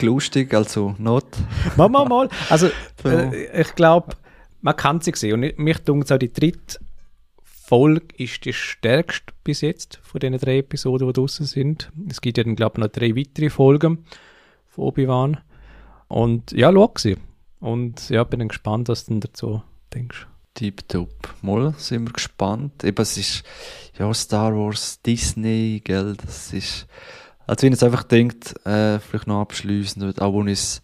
lustig, 0.00 0.52
also 0.52 0.94
not. 0.98 1.26
Mal, 1.76 1.88
mal, 1.88 2.06
mal. 2.06 2.28
Also, 2.50 2.68
äh, 3.04 3.60
ich 3.60 3.74
glaube, 3.74 4.16
man 4.60 4.76
kann 4.76 5.00
sie 5.00 5.12
sehen. 5.14 5.44
Und 5.44 5.58
mich 5.58 5.78
dunkt 5.78 6.10
auch 6.10 6.18
die 6.18 6.32
dritte 6.32 6.80
Folge 7.42 8.06
ist 8.18 8.44
die 8.44 8.52
stärkste 8.52 9.32
bis 9.42 9.62
jetzt 9.62 10.00
von 10.02 10.20
den 10.20 10.36
drei 10.38 10.58
Episoden, 10.58 11.06
die 11.06 11.12
draußen 11.12 11.46
sind. 11.46 11.90
Es 12.08 12.20
gibt 12.20 12.36
ja 12.36 12.44
dann, 12.44 12.56
glaube 12.56 12.74
ich, 12.76 12.84
noch 12.84 12.92
drei 12.92 13.16
weitere 13.16 13.48
Folgen 13.48 14.04
von 14.68 14.84
Obi-Wan. 14.84 15.38
Und 16.14 16.52
ja, 16.52 16.70
schau 16.72 16.92
sie. 16.96 17.16
Und 17.58 18.08
ja, 18.08 18.22
bin 18.22 18.46
gespannt, 18.46 18.88
was 18.88 19.04
du 19.04 19.18
dazu 19.18 19.64
denkst. 19.92 20.28
Tipptopp. 20.54 21.34
Mal 21.42 21.74
sind 21.76 22.06
wir 22.06 22.12
gespannt. 22.12 22.84
Eben, 22.84 23.02
es 23.02 23.18
ist 23.18 23.42
ja 23.98 24.14
Star 24.14 24.54
Wars, 24.54 25.02
Disney, 25.02 25.82
gell, 25.82 26.14
das 26.24 26.52
ist. 26.52 26.86
Also 27.48 27.62
wenn 27.62 27.72
ich 27.72 27.80
jetzt 27.80 27.82
einfach 27.82 28.04
denkt, 28.04 28.54
äh, 28.64 29.00
vielleicht 29.00 29.26
noch 29.26 29.40
abschließend, 29.40 30.22
auch 30.22 30.38
wenn 30.38 30.46
ich 30.46 30.60
es 30.60 30.82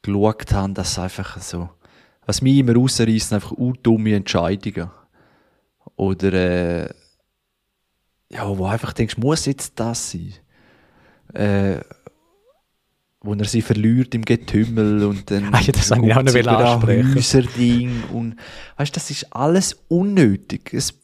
geschaut 0.00 0.50
habe, 0.54 0.72
dass 0.72 0.92
es 0.92 0.98
einfach 1.00 1.38
so, 1.38 1.68
was 2.24 2.40
mich 2.40 2.56
immer 2.56 2.76
rausreißt, 2.76 3.34
einfach 3.34 3.52
dumme 3.82 4.14
Entscheidungen. 4.14 4.90
Oder, 5.96 6.32
äh, 6.32 6.94
ja, 8.30 8.56
wo 8.56 8.64
einfach 8.64 8.94
denkst, 8.94 9.18
muss 9.18 9.44
jetzt 9.44 9.78
das 9.78 10.12
sein? 10.12 10.32
Äh, 11.34 11.80
wo 13.26 13.34
er 13.34 13.44
sie 13.44 13.60
verliert 13.60 14.14
im 14.14 14.24
Getümmel 14.24 15.04
und 15.04 15.30
dann 15.30 15.44
ah, 15.52 15.60
ja, 15.60 15.72
das 15.72 15.90
ich 15.90 16.16
auch 16.16 16.22
noch. 16.22 16.86
Häuserding 16.86 18.04
und 18.12 18.36
weißt, 18.76 18.96
das 18.96 19.10
ist 19.10 19.26
alles 19.34 19.76
unnötig. 19.88 20.72
Es, 20.72 20.94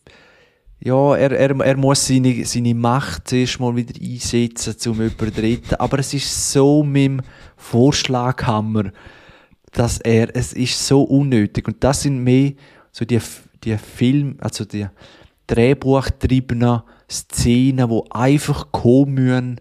ja, 0.81 1.15
er, 1.17 1.33
er, 1.33 1.61
er 1.61 1.77
muss 1.77 2.07
seine, 2.07 2.45
seine 2.45 2.75
Macht 2.75 3.29
zuerst 3.29 3.61
mal 3.61 3.75
wieder 3.77 3.95
einsetzen 4.01 4.79
zum 4.79 5.01
Übertreten, 5.01 5.75
aber 5.77 5.99
es 5.99 6.15
ist 6.15 6.53
so 6.53 6.83
mit 6.83 7.05
dem 7.05 7.21
Vorschlaghammer, 7.57 8.93
dass 9.73 9.99
er, 9.99 10.35
es 10.35 10.53
ist 10.53 10.87
so 10.87 11.03
unnötig 11.03 11.69
und 11.69 11.83
das 11.85 12.03
sind 12.03 12.23
mehr 12.23 12.53
so 12.91 13.05
die, 13.05 13.21
die 13.63 13.77
Film, 13.79 14.37
also 14.41 14.65
die 14.65 14.87
Drehbuchtriebenen 15.47 16.83
Szenen, 17.11 17.91
wo 17.91 18.07
einfach 18.11 18.73
kommen 18.73 19.61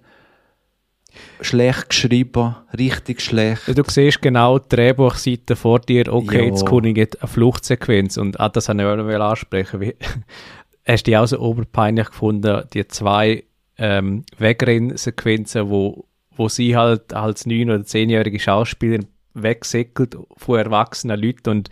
schlecht 1.41 1.89
geschrieben, 1.89 2.55
richtig 2.77 3.21
schlecht. 3.21 3.67
Du 3.67 3.83
siehst 3.87 4.21
genau 4.21 4.59
die 4.59 4.69
Drehbuchseite 4.69 5.55
vor 5.55 5.79
dir, 5.79 6.11
okay, 6.11 6.39
jo. 6.39 6.45
jetzt 6.45 6.65
komme 6.65 6.89
ich 6.89 6.97
eine 6.97 7.27
Fluchtsequenz 7.27 8.17
und 8.17 8.39
ah, 8.39 8.49
das 8.49 8.69
habe 8.69 8.81
ich 8.81 8.85
auch 8.85 9.29
ansprechen. 9.29 9.81
Wie, 9.81 9.95
hast 10.87 11.07
du 11.07 11.11
die 11.11 11.17
auch 11.17 11.27
so 11.27 11.39
oberpeinlich 11.39 12.07
gefunden, 12.07 12.63
die 12.73 12.87
zwei 12.87 13.43
ähm, 13.77 14.23
Wegrennsequenzen, 14.37 15.69
wo, 15.69 16.05
wo 16.35 16.49
sie 16.49 16.75
halt 16.75 17.13
als 17.13 17.45
neun- 17.45 17.69
oder 17.69 17.83
zehnjährige 17.83 18.39
Schauspielerin 18.39 19.07
wegsäckelt 19.33 20.17
von 20.37 20.59
erwachsenen 20.59 21.19
Leuten 21.19 21.49
und 21.49 21.69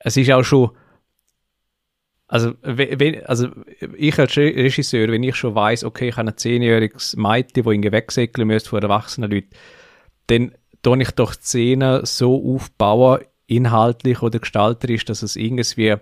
es 0.00 0.16
ist 0.16 0.30
auch 0.30 0.42
schon 0.42 0.70
also, 2.28 2.54
wenn, 2.62 3.24
also 3.26 3.48
ich 3.96 4.18
als 4.18 4.36
Regisseur, 4.36 5.08
wenn 5.08 5.22
ich 5.22 5.36
schon 5.36 5.54
weiß, 5.54 5.84
okay, 5.84 6.08
ich 6.08 6.16
habe 6.16 6.28
ein 6.28 6.36
zehnjähriges 6.36 7.16
Mädchen, 7.16 7.64
das 7.64 7.72
irgendwie 7.72 7.92
wegsäckeln 7.92 8.48
müsste 8.48 8.70
von 8.70 8.82
erwachsenen 8.82 9.30
Leuten, 9.30 9.50
dann 10.26 10.52
tue 10.82 11.02
ich 11.02 11.10
doch 11.12 11.34
die 11.34 11.42
Szene 11.42 12.00
so 12.04 12.54
aufbauen, 12.54 13.20
inhaltlich 13.46 14.22
oder 14.22 14.40
gestalterisch, 14.40 15.04
dass 15.04 15.22
es 15.22 15.36
irgendwie 15.36 15.94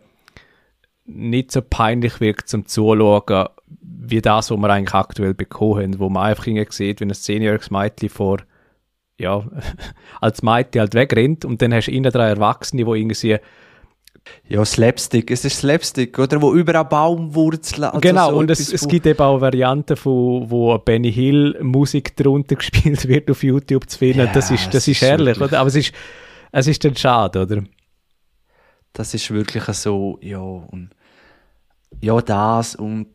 nicht 1.04 1.52
so 1.52 1.60
peinlich 1.60 2.20
wirkt 2.20 2.48
zum 2.48 2.66
Zuschauen, 2.66 3.48
wie 3.80 4.22
das, 4.22 4.50
was 4.50 4.58
wir 4.58 4.70
eigentlich 4.70 4.94
aktuell 4.94 5.34
bekommen 5.34 5.82
haben, 5.82 5.98
wo 5.98 6.08
man 6.08 6.24
einfach 6.24 6.46
irgendwie 6.46 6.66
sieht, 6.70 7.00
wenn 7.00 7.10
ein 7.10 7.14
zehnjähriges 7.14 7.70
Mädchen 7.70 8.08
vor 8.08 8.38
ja, 9.18 9.44
als 10.20 10.42
Mädchen 10.42 10.80
halt 10.80 10.94
wegrennt 10.94 11.44
und 11.44 11.60
dann 11.60 11.74
hast 11.74 11.86
du 11.86 11.92
innen 11.92 12.10
drei 12.10 12.28
Erwachsene, 12.28 12.84
die 12.84 12.90
irgendwie 12.90 13.38
ja, 14.48 14.64
Slapstick, 14.64 15.30
es 15.30 15.44
ist 15.44 15.58
Slapstick, 15.58 16.18
oder? 16.18 16.40
Wo 16.40 16.54
überall 16.54 16.84
Baumwurzeln. 16.84 17.84
Also 17.84 18.00
genau, 18.00 18.30
so 18.30 18.36
und 18.38 18.50
es, 18.50 18.72
es 18.72 18.86
gibt 18.86 19.06
eben 19.06 19.20
auch 19.20 19.40
Varianten, 19.40 19.96
von, 19.96 20.50
wo 20.50 20.76
Benny 20.78 21.12
Hill 21.12 21.58
Musik 21.62 22.16
drunter 22.16 22.54
gespielt 22.56 23.06
wird 23.08 23.30
auf 23.30 23.42
YouTube 23.42 23.88
zu 23.88 23.98
finden. 23.98 24.20
Ja, 24.20 24.26
das 24.26 24.50
ist, 24.50 24.72
das 24.72 24.86
ist 24.88 25.00
herrlich, 25.00 25.40
oder? 25.40 25.58
Aber 25.60 25.68
es 25.68 25.76
ist, 25.76 25.92
es 26.52 26.66
ist 26.66 26.84
dann 26.84 26.96
schade, 26.96 27.42
oder? 27.42 27.62
Das 28.92 29.12
ist 29.12 29.30
wirklich 29.30 29.64
so, 29.64 30.18
ja, 30.22 30.38
und 30.38 30.90
ja, 32.00 32.20
das 32.20 32.76
und 32.76 33.08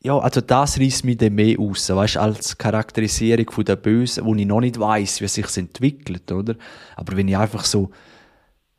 ja, 0.00 0.16
also 0.16 0.40
das 0.40 0.78
reißt 0.78 1.04
mich 1.04 1.16
dann 1.16 1.34
mehr 1.34 1.58
aus, 1.58 1.90
weißt 1.90 2.18
als 2.18 2.56
Charakterisierung 2.56 3.50
von 3.50 3.64
der 3.64 3.76
Bösen, 3.76 4.24
wo 4.24 4.34
ich 4.34 4.46
noch 4.46 4.60
nicht 4.60 4.78
weiß, 4.78 5.20
wie 5.20 5.28
sich 5.28 5.56
entwickelt, 5.56 6.30
oder? 6.30 6.54
Aber 6.94 7.16
wenn 7.16 7.26
ich 7.26 7.36
einfach 7.36 7.64
so 7.64 7.90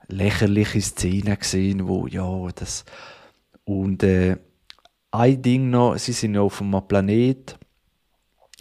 lächerliche 0.09 0.81
Szenen 0.81 1.37
gesehen, 1.39 1.87
wo, 1.87 2.07
ja, 2.07 2.47
das, 2.55 2.83
und, 3.63 4.03
äh, 4.03 4.37
ein 5.11 5.41
Ding 5.41 5.69
noch, 5.69 5.97
sie 5.97 6.11
sind 6.11 6.35
ja 6.35 6.41
auf 6.41 6.61
einem 6.61 6.87
Planet, 6.87 7.57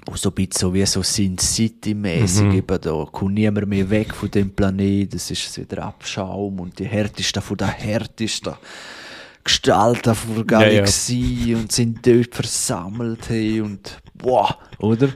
wo 0.06 0.16
so 0.16 0.30
ein 0.30 0.34
bisschen 0.34 0.52
so 0.60 0.74
wie 0.74 0.86
so 0.86 1.02
Sin 1.02 1.36
City-mäßig, 1.36 2.44
mhm. 2.44 2.52
eben 2.52 2.80
da 2.80 3.06
kommt 3.10 3.34
niemand 3.34 3.68
mehr 3.68 3.88
weg 3.90 4.14
von 4.14 4.30
dem 4.30 4.54
Planet, 4.54 5.14
es 5.14 5.30
ist 5.30 5.58
wieder 5.58 5.84
Abschaum 5.84 6.60
und 6.60 6.78
die 6.78 6.86
härtesten 6.86 7.42
von 7.42 7.56
der 7.56 7.68
härtesten 7.68 8.54
Gestalten 9.44 10.14
von 10.14 10.34
der 10.34 10.44
Galaxie 10.44 11.44
ja, 11.44 11.52
ja. 11.52 11.56
und 11.58 11.72
sind 11.72 12.06
dort 12.06 12.34
versammelt 12.34 13.28
hey, 13.28 13.60
und 13.60 14.00
boah, 14.14 14.58
oder? 14.78 15.08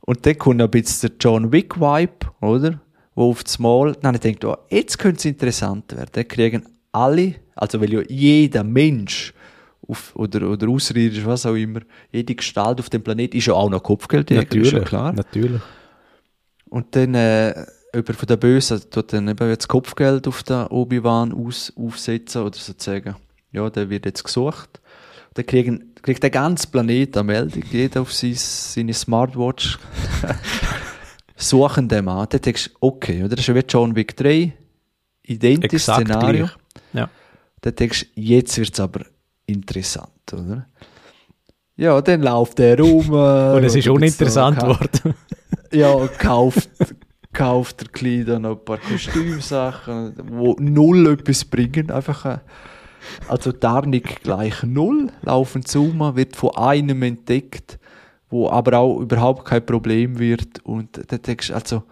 Und 0.00 0.26
dann 0.26 0.38
kommt 0.38 0.60
ein 0.60 0.70
bisschen 0.70 1.10
der 1.10 1.16
John 1.20 1.52
Wick-Vibe, 1.52 2.26
oder? 2.40 2.80
Wo 3.14 3.30
auf 3.30 3.44
das 3.44 3.58
Mal, 3.58 3.94
dann 4.00 4.14
ich 4.14 4.20
denke, 4.20 4.48
oh, 4.48 4.56
jetzt 4.70 4.98
könnte 4.98 5.18
es 5.18 5.24
interessant 5.26 5.92
werden. 5.94 6.08
Dann 6.12 6.28
kriegen 6.28 6.66
alle, 6.92 7.34
also 7.54 7.80
weil 7.80 7.92
ja 7.92 8.02
jeder 8.08 8.64
Mensch 8.64 9.34
auf, 9.86 10.14
oder, 10.14 10.48
oder 10.48 10.68
außerirdisch, 10.68 11.24
was 11.24 11.46
auch 11.46 11.54
immer, 11.54 11.80
jede 12.10 12.34
Gestalt 12.34 12.80
auf 12.80 12.88
dem 12.88 13.02
Planeten 13.02 13.36
ist 13.36 13.46
ja 13.46 13.54
auch 13.54 13.70
noch 13.70 13.82
Kopfgeldjäger, 13.82 14.42
natürlich, 14.42 14.72
ist 14.72 14.78
ja 14.78 14.84
klar. 14.84 15.12
Natürlich. 15.12 15.60
Und 16.68 16.94
dann, 16.96 17.14
äh, 17.14 17.66
jemand 17.94 18.16
von 18.16 18.26
den 18.26 18.38
Bösen 18.38 18.80
tut 18.90 19.12
dann 19.12 19.28
eben 19.28 19.48
jetzt 19.48 19.68
Kopfgeld 19.68 20.26
auf 20.26 20.42
den 20.42 20.66
Obi-Wan 20.68 21.32
aus, 21.32 21.72
aufsetzen 21.76 22.42
oder 22.42 22.56
sozusagen, 22.56 23.16
ja, 23.52 23.68
der 23.68 23.90
wird 23.90 24.06
jetzt 24.06 24.24
gesucht. 24.24 24.80
Dann 25.34 25.46
kriegen, 25.46 25.94
kriegt 26.02 26.22
der 26.22 26.30
ganze 26.30 26.66
Planet 26.68 27.16
eine 27.16 27.24
Meldung, 27.24 27.62
jeder 27.70 28.02
auf 28.02 28.12
sein, 28.12 28.34
seine 28.34 28.94
Smartwatch, 28.94 29.78
suchen 31.42 31.88
den 31.88 32.08
an. 32.08 32.26
Dann 32.30 32.40
denkst 32.40 32.70
du, 32.70 32.76
okay, 32.80 33.20
oder? 33.24 33.36
Das 33.36 33.48
ist 33.48 33.54
wie 33.54 33.64
John 33.68 33.94
Wick 33.94 34.16
3, 34.16 34.52
identisches 35.24 35.88
Exakt 35.88 36.08
Szenario. 36.08 36.46
gleich. 36.46 36.56
Ja. 36.92 37.10
Dann 37.60 37.74
denkst 37.74 38.06
du, 38.14 38.20
jetzt 38.20 38.58
wird's 38.58 38.80
aber 38.80 39.06
interessant, 39.46 40.32
oder? 40.32 40.66
Ja, 41.76 42.00
dann 42.00 42.22
läuft 42.22 42.58
der 42.58 42.78
rum. 42.78 43.12
äh, 43.12 43.52
Und 43.56 43.64
es 43.64 43.74
ist 43.74 43.88
und 43.88 43.96
uninteressant 43.96 44.58
geworden. 44.58 45.14
ja, 45.72 46.06
kauft, 46.18 46.70
kauft 47.32 47.80
der 47.80 47.88
Kleid 47.88 48.28
dann 48.28 48.42
noch 48.42 48.58
ein 48.58 48.64
paar 48.64 48.78
Kostümsachen, 48.78 50.14
die 50.16 50.62
null 50.62 51.12
etwas 51.12 51.44
bringen. 51.44 51.90
Einfach, 51.90 52.24
äh, 52.26 52.38
also 53.28 53.52
Tarnung 53.52 54.02
gleich 54.22 54.62
null, 54.62 55.10
laufen 55.22 55.64
zu, 55.64 55.92
wird 56.14 56.36
von 56.36 56.56
einem 56.56 57.02
entdeckt, 57.02 57.78
wo 58.32 58.48
aber 58.50 58.78
auch 58.78 58.98
überhaupt 59.00 59.44
kein 59.44 59.64
Problem 59.64 60.18
wird. 60.18 60.58
Und 60.64 61.00
dann 61.12 61.22
denkst 61.22 61.48
du, 61.48 61.54
also, 61.54 61.82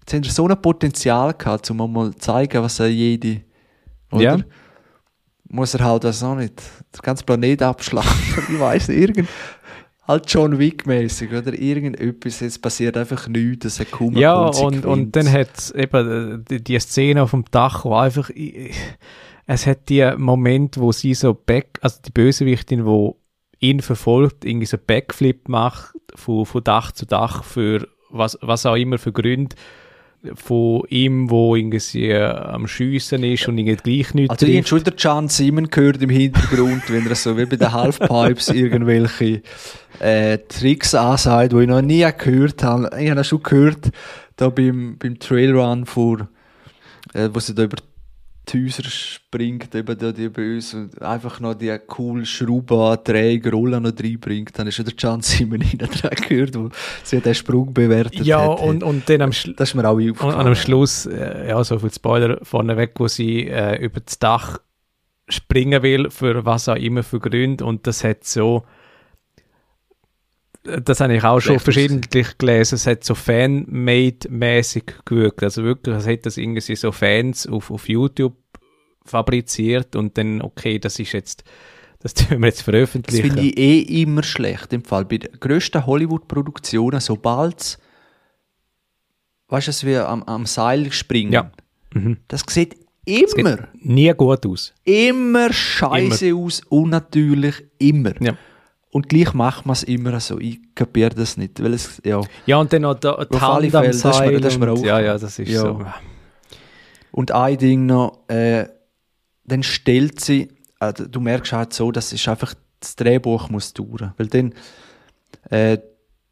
jetzt 0.00 0.14
haben 0.14 0.24
wir 0.24 0.30
so 0.30 0.46
ein 0.46 0.62
Potenzial 0.62 1.34
gehabt, 1.34 1.68
um 1.70 1.92
mal 1.92 2.12
zu 2.12 2.18
zeigen, 2.18 2.62
was 2.62 2.78
er 2.78 2.88
jede, 2.88 3.40
oder? 4.12 4.22
Ja. 4.22 4.38
Muss 5.48 5.74
er 5.74 5.84
halt 5.84 6.04
das 6.04 6.22
auch 6.22 6.34
nicht, 6.34 6.60
den 6.94 7.00
ganzen 7.02 7.24
Planet 7.24 7.62
abschlachten, 7.62 8.44
ich 8.54 8.60
weiss 8.60 8.88
nicht, 8.88 8.98
irgend, 8.98 9.28
halt 10.06 10.24
John 10.30 10.58
Wick-mäßig, 10.58 11.30
oder? 11.32 11.52
Irgendetwas, 11.52 12.42
es 12.42 12.58
passiert 12.58 12.96
einfach 12.96 13.28
nichts, 13.28 13.64
es 13.66 13.80
hat 13.80 13.90
kaum 13.92 14.16
Ja, 14.16 14.46
und, 14.46 14.84
und 14.84 15.14
dann 15.16 15.30
hat 15.30 15.56
es 15.56 15.70
eben 15.70 16.40
äh, 16.40 16.44
die, 16.50 16.62
die 16.64 16.78
Szene 16.80 17.22
auf 17.22 17.30
dem 17.30 17.44
Dach, 17.50 17.84
wo 17.84 17.94
einfach, 17.94 18.28
i- 18.30 18.70
es 19.46 19.66
hat 19.68 19.88
die 19.88 20.04
Moment, 20.16 20.78
wo 20.78 20.90
sie 20.90 21.14
so 21.14 21.32
back, 21.32 21.78
also 21.80 21.98
die 22.04 22.10
Bösewichtin, 22.10 22.84
wo 22.84 23.16
ihn 23.60 23.80
verfolgt, 23.80 24.44
irgendwie 24.44 24.66
so 24.66 24.76
Backflip 24.78 25.48
macht, 25.48 25.94
von, 26.14 26.46
von 26.46 26.64
Dach 26.64 26.92
zu 26.92 27.06
Dach 27.06 27.44
für 27.44 27.88
was, 28.10 28.38
was 28.40 28.66
auch 28.66 28.76
immer 28.76 28.98
für 28.98 29.12
Gründe, 29.12 29.56
von 30.34 30.82
ihm, 30.88 31.30
wo 31.30 31.54
irgendwie 31.54 32.08
äh, 32.08 32.24
am 32.24 32.66
Schiessen 32.66 33.22
ist 33.22 33.46
und 33.48 33.58
irgendwie 33.58 33.76
gleich 33.76 34.14
nichts 34.14 34.30
Also 34.30 34.46
ich 34.46 34.56
habe 34.56 34.66
schon 34.66 34.82
den 34.82 34.94
John 34.96 35.28
Simon 35.28 35.68
gehört 35.68 36.02
im 36.02 36.10
Hintergrund, 36.10 36.82
wenn 36.88 37.06
er 37.06 37.14
so 37.14 37.36
wie 37.36 37.46
bei 37.46 37.56
den 37.56 37.72
Halfpipes 37.72 38.48
irgendwelche 38.48 39.42
äh, 40.00 40.38
Tricks 40.38 40.94
ansagt, 40.94 41.52
die 41.52 41.60
ich 41.60 41.68
noch 41.68 41.82
nie 41.82 42.06
gehört 42.18 42.62
habe. 42.62 42.90
Ich 42.98 43.10
habe 43.10 43.20
ihn 43.20 43.24
schon 43.24 43.42
gehört, 43.42 43.90
da 44.36 44.48
beim, 44.48 44.96
beim 44.98 45.18
Trailrun 45.18 45.86
vor, 45.86 46.28
äh, 47.14 47.28
wo 47.32 47.38
sie 47.38 47.54
da 47.54 47.64
über 47.64 47.76
die 48.48 48.64
Häuser 48.64 48.84
springt, 48.84 49.74
eben 49.74 49.98
da 49.98 50.12
die 50.12 50.28
Böse 50.28 50.76
und 50.76 51.02
einfach 51.02 51.40
noch 51.40 51.54
die 51.54 51.76
coole 51.86 52.24
Schrauben, 52.24 52.96
Träger, 53.04 53.50
Rollen 53.50 53.82
noch 53.82 53.92
reinbringt. 53.98 54.56
Dann 54.58 54.66
ist 54.66 54.76
schon 54.76 54.84
der 54.84 54.94
John 54.96 55.20
Simon 55.20 55.60
dran 55.78 56.10
gehört, 56.28 56.54
wo 56.54 56.70
sie 57.02 57.20
den 57.20 57.34
Sprung 57.34 57.74
bewertet 57.74 58.24
Ja, 58.24 58.40
hat. 58.52 58.60
und, 58.60 58.82
und 58.82 59.08
dann 59.08 59.22
am 59.22 59.32
Schluss. 59.32 59.56
das 59.56 59.70
ist 59.70 59.74
mir 59.74 59.88
auch 59.88 59.94
und 59.96 60.20
am 60.22 60.54
Schluss, 60.54 61.06
äh, 61.06 61.48
ja, 61.48 61.62
so 61.64 61.78
viel 61.78 61.92
Spoiler 61.92 62.38
vorneweg, 62.42 62.92
wo 62.96 63.08
sie 63.08 63.48
äh, 63.48 63.84
über 63.84 64.00
das 64.00 64.18
Dach 64.18 64.58
springen 65.28 65.82
will, 65.82 66.10
für 66.10 66.44
was 66.44 66.68
auch 66.68 66.76
immer 66.76 67.02
für 67.02 67.18
Gründe. 67.18 67.64
Und 67.64 67.86
das 67.86 68.04
hat 68.04 68.24
so, 68.24 68.64
das 70.84 71.00
habe 71.00 71.14
ich 71.16 71.24
auch 71.24 71.40
schon 71.40 71.58
verschiedentlich 71.58 72.38
gelesen, 72.38 72.74
es 72.76 72.86
hat 72.86 73.04
so 73.04 73.14
Fan-made-mäßig 73.14 74.84
gewirkt. 75.04 75.42
Also 75.42 75.62
wirklich, 75.64 75.94
als 75.94 76.06
hätte 76.06 76.24
das 76.24 76.36
irgendwie 76.36 76.74
so 76.76 76.92
Fans 76.92 77.46
auf, 77.46 77.70
auf 77.70 77.88
YouTube 77.88 78.36
fabriziert 79.04 79.94
und 79.96 80.18
dann, 80.18 80.42
okay, 80.42 80.78
das 80.78 80.98
ist 80.98 81.12
jetzt, 81.12 81.44
das 82.00 82.14
tun 82.14 82.40
wir 82.40 82.46
jetzt 82.48 82.58
Das 82.58 82.64
veröffentlichen. 82.64 83.22
finde 83.30 83.42
ich 83.42 83.56
eh 83.58 84.02
immer 84.02 84.22
schlecht. 84.22 84.72
Im 84.72 84.84
Fall 84.84 85.04
bei 85.04 85.18
den 85.18 85.38
grössten 85.38 85.86
Hollywood-Produktionen, 85.86 87.00
sobald 87.00 87.60
es, 87.60 87.78
weißt 89.48 89.66
du, 89.68 89.70
es 89.70 89.84
wie 89.86 89.96
am, 89.96 90.22
am 90.24 90.46
Seil 90.46 90.90
springen, 90.92 91.32
Ja. 91.32 91.50
Mhm. 91.94 92.18
das 92.28 92.42
sieht 92.48 92.76
Es 93.06 93.32
immer, 93.34 93.68
nie 93.74 94.12
gut 94.14 94.44
aus. 94.44 94.74
immer 94.84 95.52
scheiße 95.52 96.34
aus, 96.34 96.60
unnatürlich, 96.68 97.64
immer. 97.78 98.20
Ja. 98.20 98.36
Und 98.96 99.10
gleich 99.10 99.34
macht 99.34 99.66
man 99.66 99.74
es 99.74 99.82
immer 99.82 100.18
so. 100.20 100.38
Ich 100.40 100.58
kapiere 100.74 101.10
das 101.10 101.36
nicht, 101.36 101.62
weil 101.62 101.74
es, 101.74 102.00
ja. 102.02 102.20
Ja, 102.46 102.56
und 102.56 102.72
dann 102.72 102.80
noch 102.82 102.94
da, 102.94 103.22
die 103.30 103.38
Hand 103.38 103.74
am 103.74 103.84
das 103.84 103.96
ist 103.96 104.04
mir- 104.20 104.40
das 104.40 104.52
ist 104.54 104.58
mir 104.58 104.70
auch- 104.72 104.82
Ja, 104.84 105.00
ja, 105.00 105.18
das 105.18 105.38
ist 105.38 105.50
Ja. 105.50 105.60
so. 105.60 105.84
Und 107.12 107.30
ein 107.32 107.58
Ding 107.58 107.84
noch, 107.84 108.26
äh, 108.28 108.66
dann 109.44 109.62
stellt 109.62 110.20
sie, 110.20 110.48
äh, 110.80 110.92
du 110.94 111.20
merkst 111.20 111.52
halt 111.52 111.72
so, 111.74 111.92
das 111.92 112.12
ist 112.14 112.26
einfach, 112.26 112.54
das 112.80 112.96
Drehbuch 112.96 113.50
muss 113.50 113.74
dauern. 113.74 114.14
Weil 114.16 114.28
dann, 114.28 114.54
äh, 115.50 115.76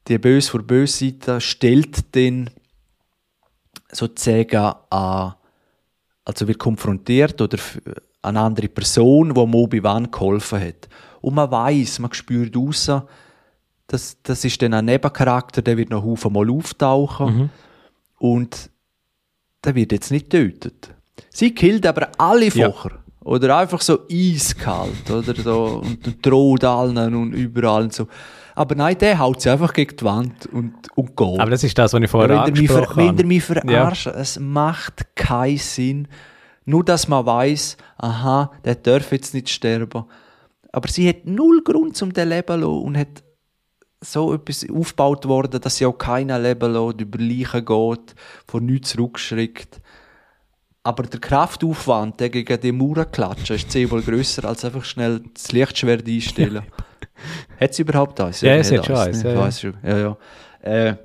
die 0.08 0.18
Böse 0.18 0.50
vor 0.50 0.62
böse 0.62 1.04
Seite 1.10 1.40
stellt 1.42 2.14
dann 2.16 2.48
sozusagen 3.92 4.72
an, 4.90 5.34
also 6.24 6.48
wird 6.48 6.58
konfrontiert 6.58 7.40
oder 7.42 7.54
f- 7.58 7.80
eine 8.22 8.40
andere 8.40 8.68
Person, 8.68 9.34
die 9.34 9.40
am 9.40 9.54
Obi-Wan 9.54 10.10
geholfen 10.10 10.60
hat. 10.60 10.88
Und 11.24 11.34
man 11.34 11.50
weiß, 11.50 12.00
man 12.00 12.12
spürt 12.12 12.54
raus, 12.56 12.90
das, 13.86 14.16
das 14.22 14.44
ist 14.44 14.60
dann 14.60 14.74
ein 14.74 14.84
Nebencharakter, 14.84 15.62
der 15.62 15.76
wird 15.78 15.88
noch 15.90 16.04
Haufen 16.04 16.32
mal 16.32 16.50
auftauchen. 16.50 17.50
Und 18.18 18.70
der 19.64 19.74
wird 19.74 19.92
jetzt 19.92 20.10
nicht 20.10 20.28
getötet. 20.30 20.90
Sie 21.30 21.54
killt 21.54 21.86
aber 21.86 22.08
alle 22.18 22.46
Ja. 22.48 22.70
vorher. 22.70 22.98
Oder 23.20 23.56
einfach 23.56 23.80
so 23.80 24.00
eiskalt, 24.10 25.10
oder 25.10 25.34
so, 25.34 25.82
und, 25.82 26.24
droht 26.26 26.62
allen 26.62 27.14
und 27.14 27.32
überall 27.32 27.84
und 27.84 27.94
so. 27.94 28.06
Aber 28.54 28.74
nein, 28.74 28.98
der 28.98 29.18
haut 29.18 29.40
sie 29.40 29.48
einfach 29.48 29.72
gegen 29.72 29.96
die 29.96 30.04
Wand 30.04 30.44
und, 30.46 30.74
und 30.94 31.16
geht. 31.16 31.40
Aber 31.40 31.50
das 31.50 31.64
ist 31.64 31.78
das, 31.78 31.94
was 31.94 32.02
ich 32.02 32.10
vorher 32.10 32.28
ver, 32.36 32.42
angesprochen 32.44 32.96
wenn 32.96 33.08
habe. 33.08 33.22
ihr 33.22 33.26
mich 33.26 33.44
verarscht, 33.44 34.08
es 34.08 34.38
macht 34.38 35.06
keinen 35.16 35.56
Sinn. 35.56 36.08
Nur, 36.66 36.84
dass 36.84 37.08
man 37.08 37.24
weiß, 37.24 37.78
aha, 37.96 38.50
der 38.62 38.74
darf 38.74 39.10
jetzt 39.12 39.32
nicht 39.32 39.48
sterben. 39.48 40.04
Aber 40.74 40.88
sie 40.88 41.08
hat 41.08 41.24
null 41.24 41.62
Grund 41.62 41.96
zum 41.96 42.10
leben 42.10 42.60
zu 42.60 42.80
und 42.80 42.98
hat 42.98 43.22
so 44.00 44.34
etwas 44.34 44.68
aufgebaut 44.68 45.24
worden, 45.24 45.60
dass 45.60 45.76
sie 45.76 45.86
auch 45.86 45.96
keiner 45.96 46.36
leben 46.36 46.72
lässt, 46.72 47.00
über 47.00 47.18
Leichen 47.18 47.64
geht, 47.64 48.14
vor 48.44 48.60
nichts 48.60 48.90
zurückschreckt. 48.90 49.80
Aber 50.82 51.04
der 51.04 51.20
Kraftaufwand, 51.20 52.18
der 52.18 52.28
gegen 52.28 52.60
die 52.60 52.72
Mauer 52.72 53.04
klatschen, 53.04 53.54
ist 53.54 53.70
zehnmal 53.70 54.02
grösser, 54.02 54.46
als 54.46 54.64
einfach 54.64 54.84
schnell 54.84 55.22
das 55.32 55.52
Lichtschwert 55.52 56.08
einstellen. 56.08 56.64
hat 57.60 57.72
sie 57.72 57.82
überhaupt 57.82 58.20
eins? 58.20 58.40
Ja, 58.40 58.56
es 58.56 58.68
die 58.68 58.76
hat 58.76 58.86
schon 58.86 58.96
eins, 58.96 59.22
ja, 59.22 59.32
ja. 59.32 59.52
schon. 59.52 59.74
Ja, 59.84 59.98
ja. 59.98 60.16
Äh, 60.60 60.96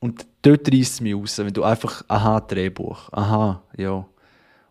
und 0.00 0.26
dort 0.42 0.70
reißt 0.70 0.92
es 0.92 1.00
mich 1.00 1.14
raus, 1.14 1.38
wenn 1.38 1.54
du 1.54 1.64
einfach, 1.64 2.04
aha, 2.08 2.40
Drehbuch, 2.40 3.08
aha, 3.10 3.62
ja. 3.78 4.06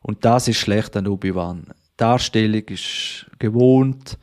Und 0.01 0.23
das 0.23 0.47
ist 0.47 0.57
schlecht 0.57 0.95
an 0.95 1.07
Obi-Wan. 1.07 1.65
Darstellung 1.99 2.63
ist 2.67 3.25
gewohnt, 3.39 4.17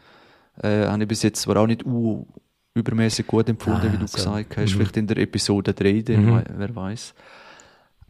äh, 0.62 0.86
habe 0.86 1.02
ich 1.02 1.08
bis 1.08 1.22
jetzt 1.22 1.42
zwar 1.42 1.56
auch 1.58 1.66
nicht 1.66 1.84
u 1.84 2.26
übermäßig 2.74 3.26
gut 3.26 3.48
empfunden, 3.48 3.88
Ah, 3.88 3.92
wie 3.92 3.96
du 3.98 4.06
so. 4.06 4.16
gesagt 4.16 4.56
hast, 4.56 4.72
Mhm. 4.72 4.76
vielleicht 4.78 4.96
in 4.98 5.06
der 5.06 5.16
Episode 5.18 5.72
3, 5.72 6.02
dann, 6.02 6.26
Mhm. 6.26 6.36
we- 6.36 6.44
wer 6.58 6.76
weiß. 6.76 7.14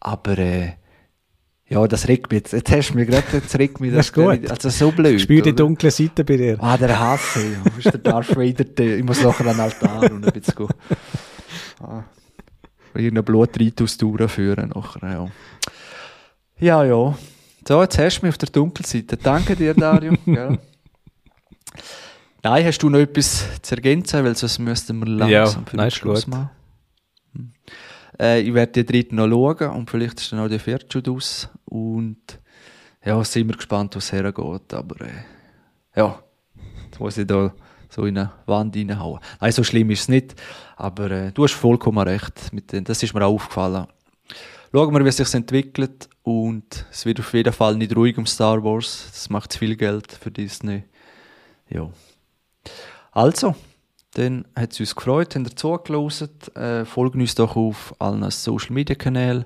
Aber 0.01 0.39
äh, 0.39 0.73
ja, 1.69 1.87
das 1.87 2.09
regt 2.09 2.31
mich 2.33 2.39
jetzt. 2.41 2.53
Jetzt 2.53 2.71
hast 2.73 2.91
du 2.91 2.95
mich 2.97 3.09
gerade, 3.09 3.25
jetzt 3.33 3.57
regt 3.59 3.81
mich 3.81 3.93
Das 3.95 4.07
ist 4.07 4.13
gut. 4.13 4.51
Also 4.51 4.69
so 4.71 4.91
blöd. 4.93 5.17
Ich 5.17 5.23
spüre 5.23 5.43
die 5.43 5.55
dunkle 5.55 5.91
Seite 5.91 6.25
bei 6.25 6.37
dir. 6.37 6.57
Ah, 6.61 6.77
der 6.77 6.99
Hass, 6.99 7.37
ey. 7.37 7.57
Wo 7.63 7.79
ist 7.79 7.85
der 7.87 7.99
Darth 7.99 8.35
Vader? 8.37 8.65
Der, 8.65 8.99
ich 8.99 9.05
muss 9.05 9.23
nachher 9.23 9.47
an 9.47 9.53
den 9.57 9.61
Altar 9.61 10.03
und 10.13 10.27
ein 10.27 10.33
bisschen 10.33 10.55
gehen. 10.57 10.69
Ah. 11.81 12.03
Irgendeinen 12.95 13.25
Blutritus 13.25 13.97
durchführen 13.99 14.71
nachher, 14.75 15.11
ja. 15.13 15.29
Ja, 16.59 16.85
ja. 16.85 17.19
So, 17.67 17.83
jetzt 17.83 17.99
hast 17.99 18.21
du 18.21 18.27
mich 18.27 18.33
auf 18.33 18.39
der 18.39 18.49
Dunkelseite. 18.51 19.17
Danke 19.17 19.57
dir, 19.57 19.75
Dario. 19.75 20.15
Gell? 20.25 20.59
Nein, 22.45 22.65
hast 22.65 22.79
du 22.79 22.89
noch 22.89 23.01
etwas 23.01 23.61
zu 23.61 23.75
ergänzen? 23.75 24.25
Weil 24.25 24.37
sonst 24.37 24.61
müssten 24.61 25.01
wir 25.01 25.07
langsam 25.07 25.31
Ja, 25.31 25.47
für 25.47 25.77
nein, 25.77 25.91
Schluss 25.91 26.29
machen. 26.29 26.51
Hm. 27.35 27.53
Äh, 28.21 28.41
ich 28.43 28.55
werde 28.55 28.71
die 28.71 28.87
dritte 28.87 29.17
noch 29.17 29.29
schauen 29.29 29.71
und 29.71 29.91
vielleicht 29.91 30.21
ist 30.21 30.31
dann 30.31 30.39
auch 30.39 30.49
die 30.49 30.61
vierte 30.61 30.87
schon 30.93 31.17
aus. 31.17 31.49
Und 31.65 32.39
ja, 33.05 33.23
sind 33.25 33.49
wir 33.49 33.57
gespannt, 33.57 33.97
was 33.97 34.13
hergeht. 34.13 34.73
Aber 34.73 35.05
äh, 35.05 35.25
ja, 35.97 36.21
jetzt 36.85 37.01
muss 37.01 37.19
ich 37.19 37.27
da 37.27 37.53
so 37.89 38.05
in 38.05 38.17
eine 38.17 38.31
Wand 38.47 38.77
reinhauen. 38.77 39.19
Nein, 39.41 39.51
so 39.51 39.65
schlimm 39.65 39.91
ist 39.91 40.03
es 40.03 40.09
nicht, 40.09 40.37
aber 40.77 41.11
äh, 41.11 41.33
du 41.33 41.43
hast 41.43 41.55
vollkommen 41.55 42.07
recht. 42.07 42.53
Mit 42.53 42.71
den, 42.71 42.85
das 42.85 43.03
ist 43.03 43.13
mir 43.13 43.25
auch 43.25 43.35
aufgefallen. 43.35 43.89
Schauen 44.73 44.93
wir, 44.95 45.05
wie 45.05 45.09
es 45.09 45.17
sich 45.17 45.33
entwickelt 45.35 46.09
und 46.23 46.87
es 46.91 47.07
wird 47.07 47.21
auf 47.21 47.33
jeden 47.33 47.53
Fall 47.53 47.77
nicht 47.77 47.95
ruhig 47.95 48.19
um 48.19 48.27
Star 48.27 48.63
Wars. 48.63 49.07
Das 49.11 49.31
macht 49.31 49.53
zu 49.53 49.59
viel 49.61 49.77
Geld 49.77 50.13
für 50.13 50.31
Disney. 50.31 50.85
Ja. 51.69 51.91
Also, 53.13 53.55
dann 54.15 54.45
hat 54.57 54.73
es 54.73 54.81
uns 54.81 54.95
gefreut, 54.95 55.35
habt 55.37 55.47
ihr 55.47 55.57
zugelassen. 55.57 56.31
Äh, 56.55 56.85
folgen 56.85 57.21
uns 57.21 57.35
doch 57.35 57.55
auf 57.55 57.95
allen 57.99 58.29
Social 58.31 58.73
Media 58.73 58.97
Kanälen. 58.97 59.45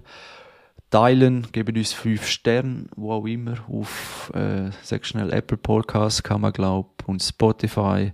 Teilen, 0.91 1.47
geben 1.53 1.77
uns 1.77 1.93
5 1.93 2.27
Sterne, 2.27 2.87
wo 2.97 3.13
auch 3.13 3.27
immer. 3.27 3.55
Auf, 3.69 4.33
äh, 4.35 4.71
sag 4.83 5.07
schnell, 5.07 5.33
Apple 5.33 5.59
Podcasts 5.59 6.23
kann 6.23 6.41
man 6.41 6.53
glauben 6.53 6.91
und 7.07 7.23
Spotify. 7.23 8.13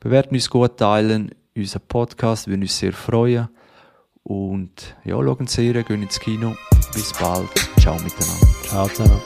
Bewerten 0.00 0.34
uns 0.34 0.48
gut, 0.48 0.78
teilen 0.78 1.34
unseren 1.54 1.82
Podcast, 1.88 2.46
würden 2.46 2.62
uns 2.62 2.78
sehr 2.78 2.92
freuen. 2.92 3.48
Und 4.28 4.94
ja, 5.04 5.14
schauen 5.14 5.46
Serien, 5.46 5.86
gehen 5.86 6.02
ins 6.02 6.20
Kino. 6.20 6.54
Bis 6.92 7.14
bald. 7.14 7.48
Ciao 7.80 7.94
miteinander. 7.94 8.46
Ciao 8.62 8.86
zusammen. 8.88 9.22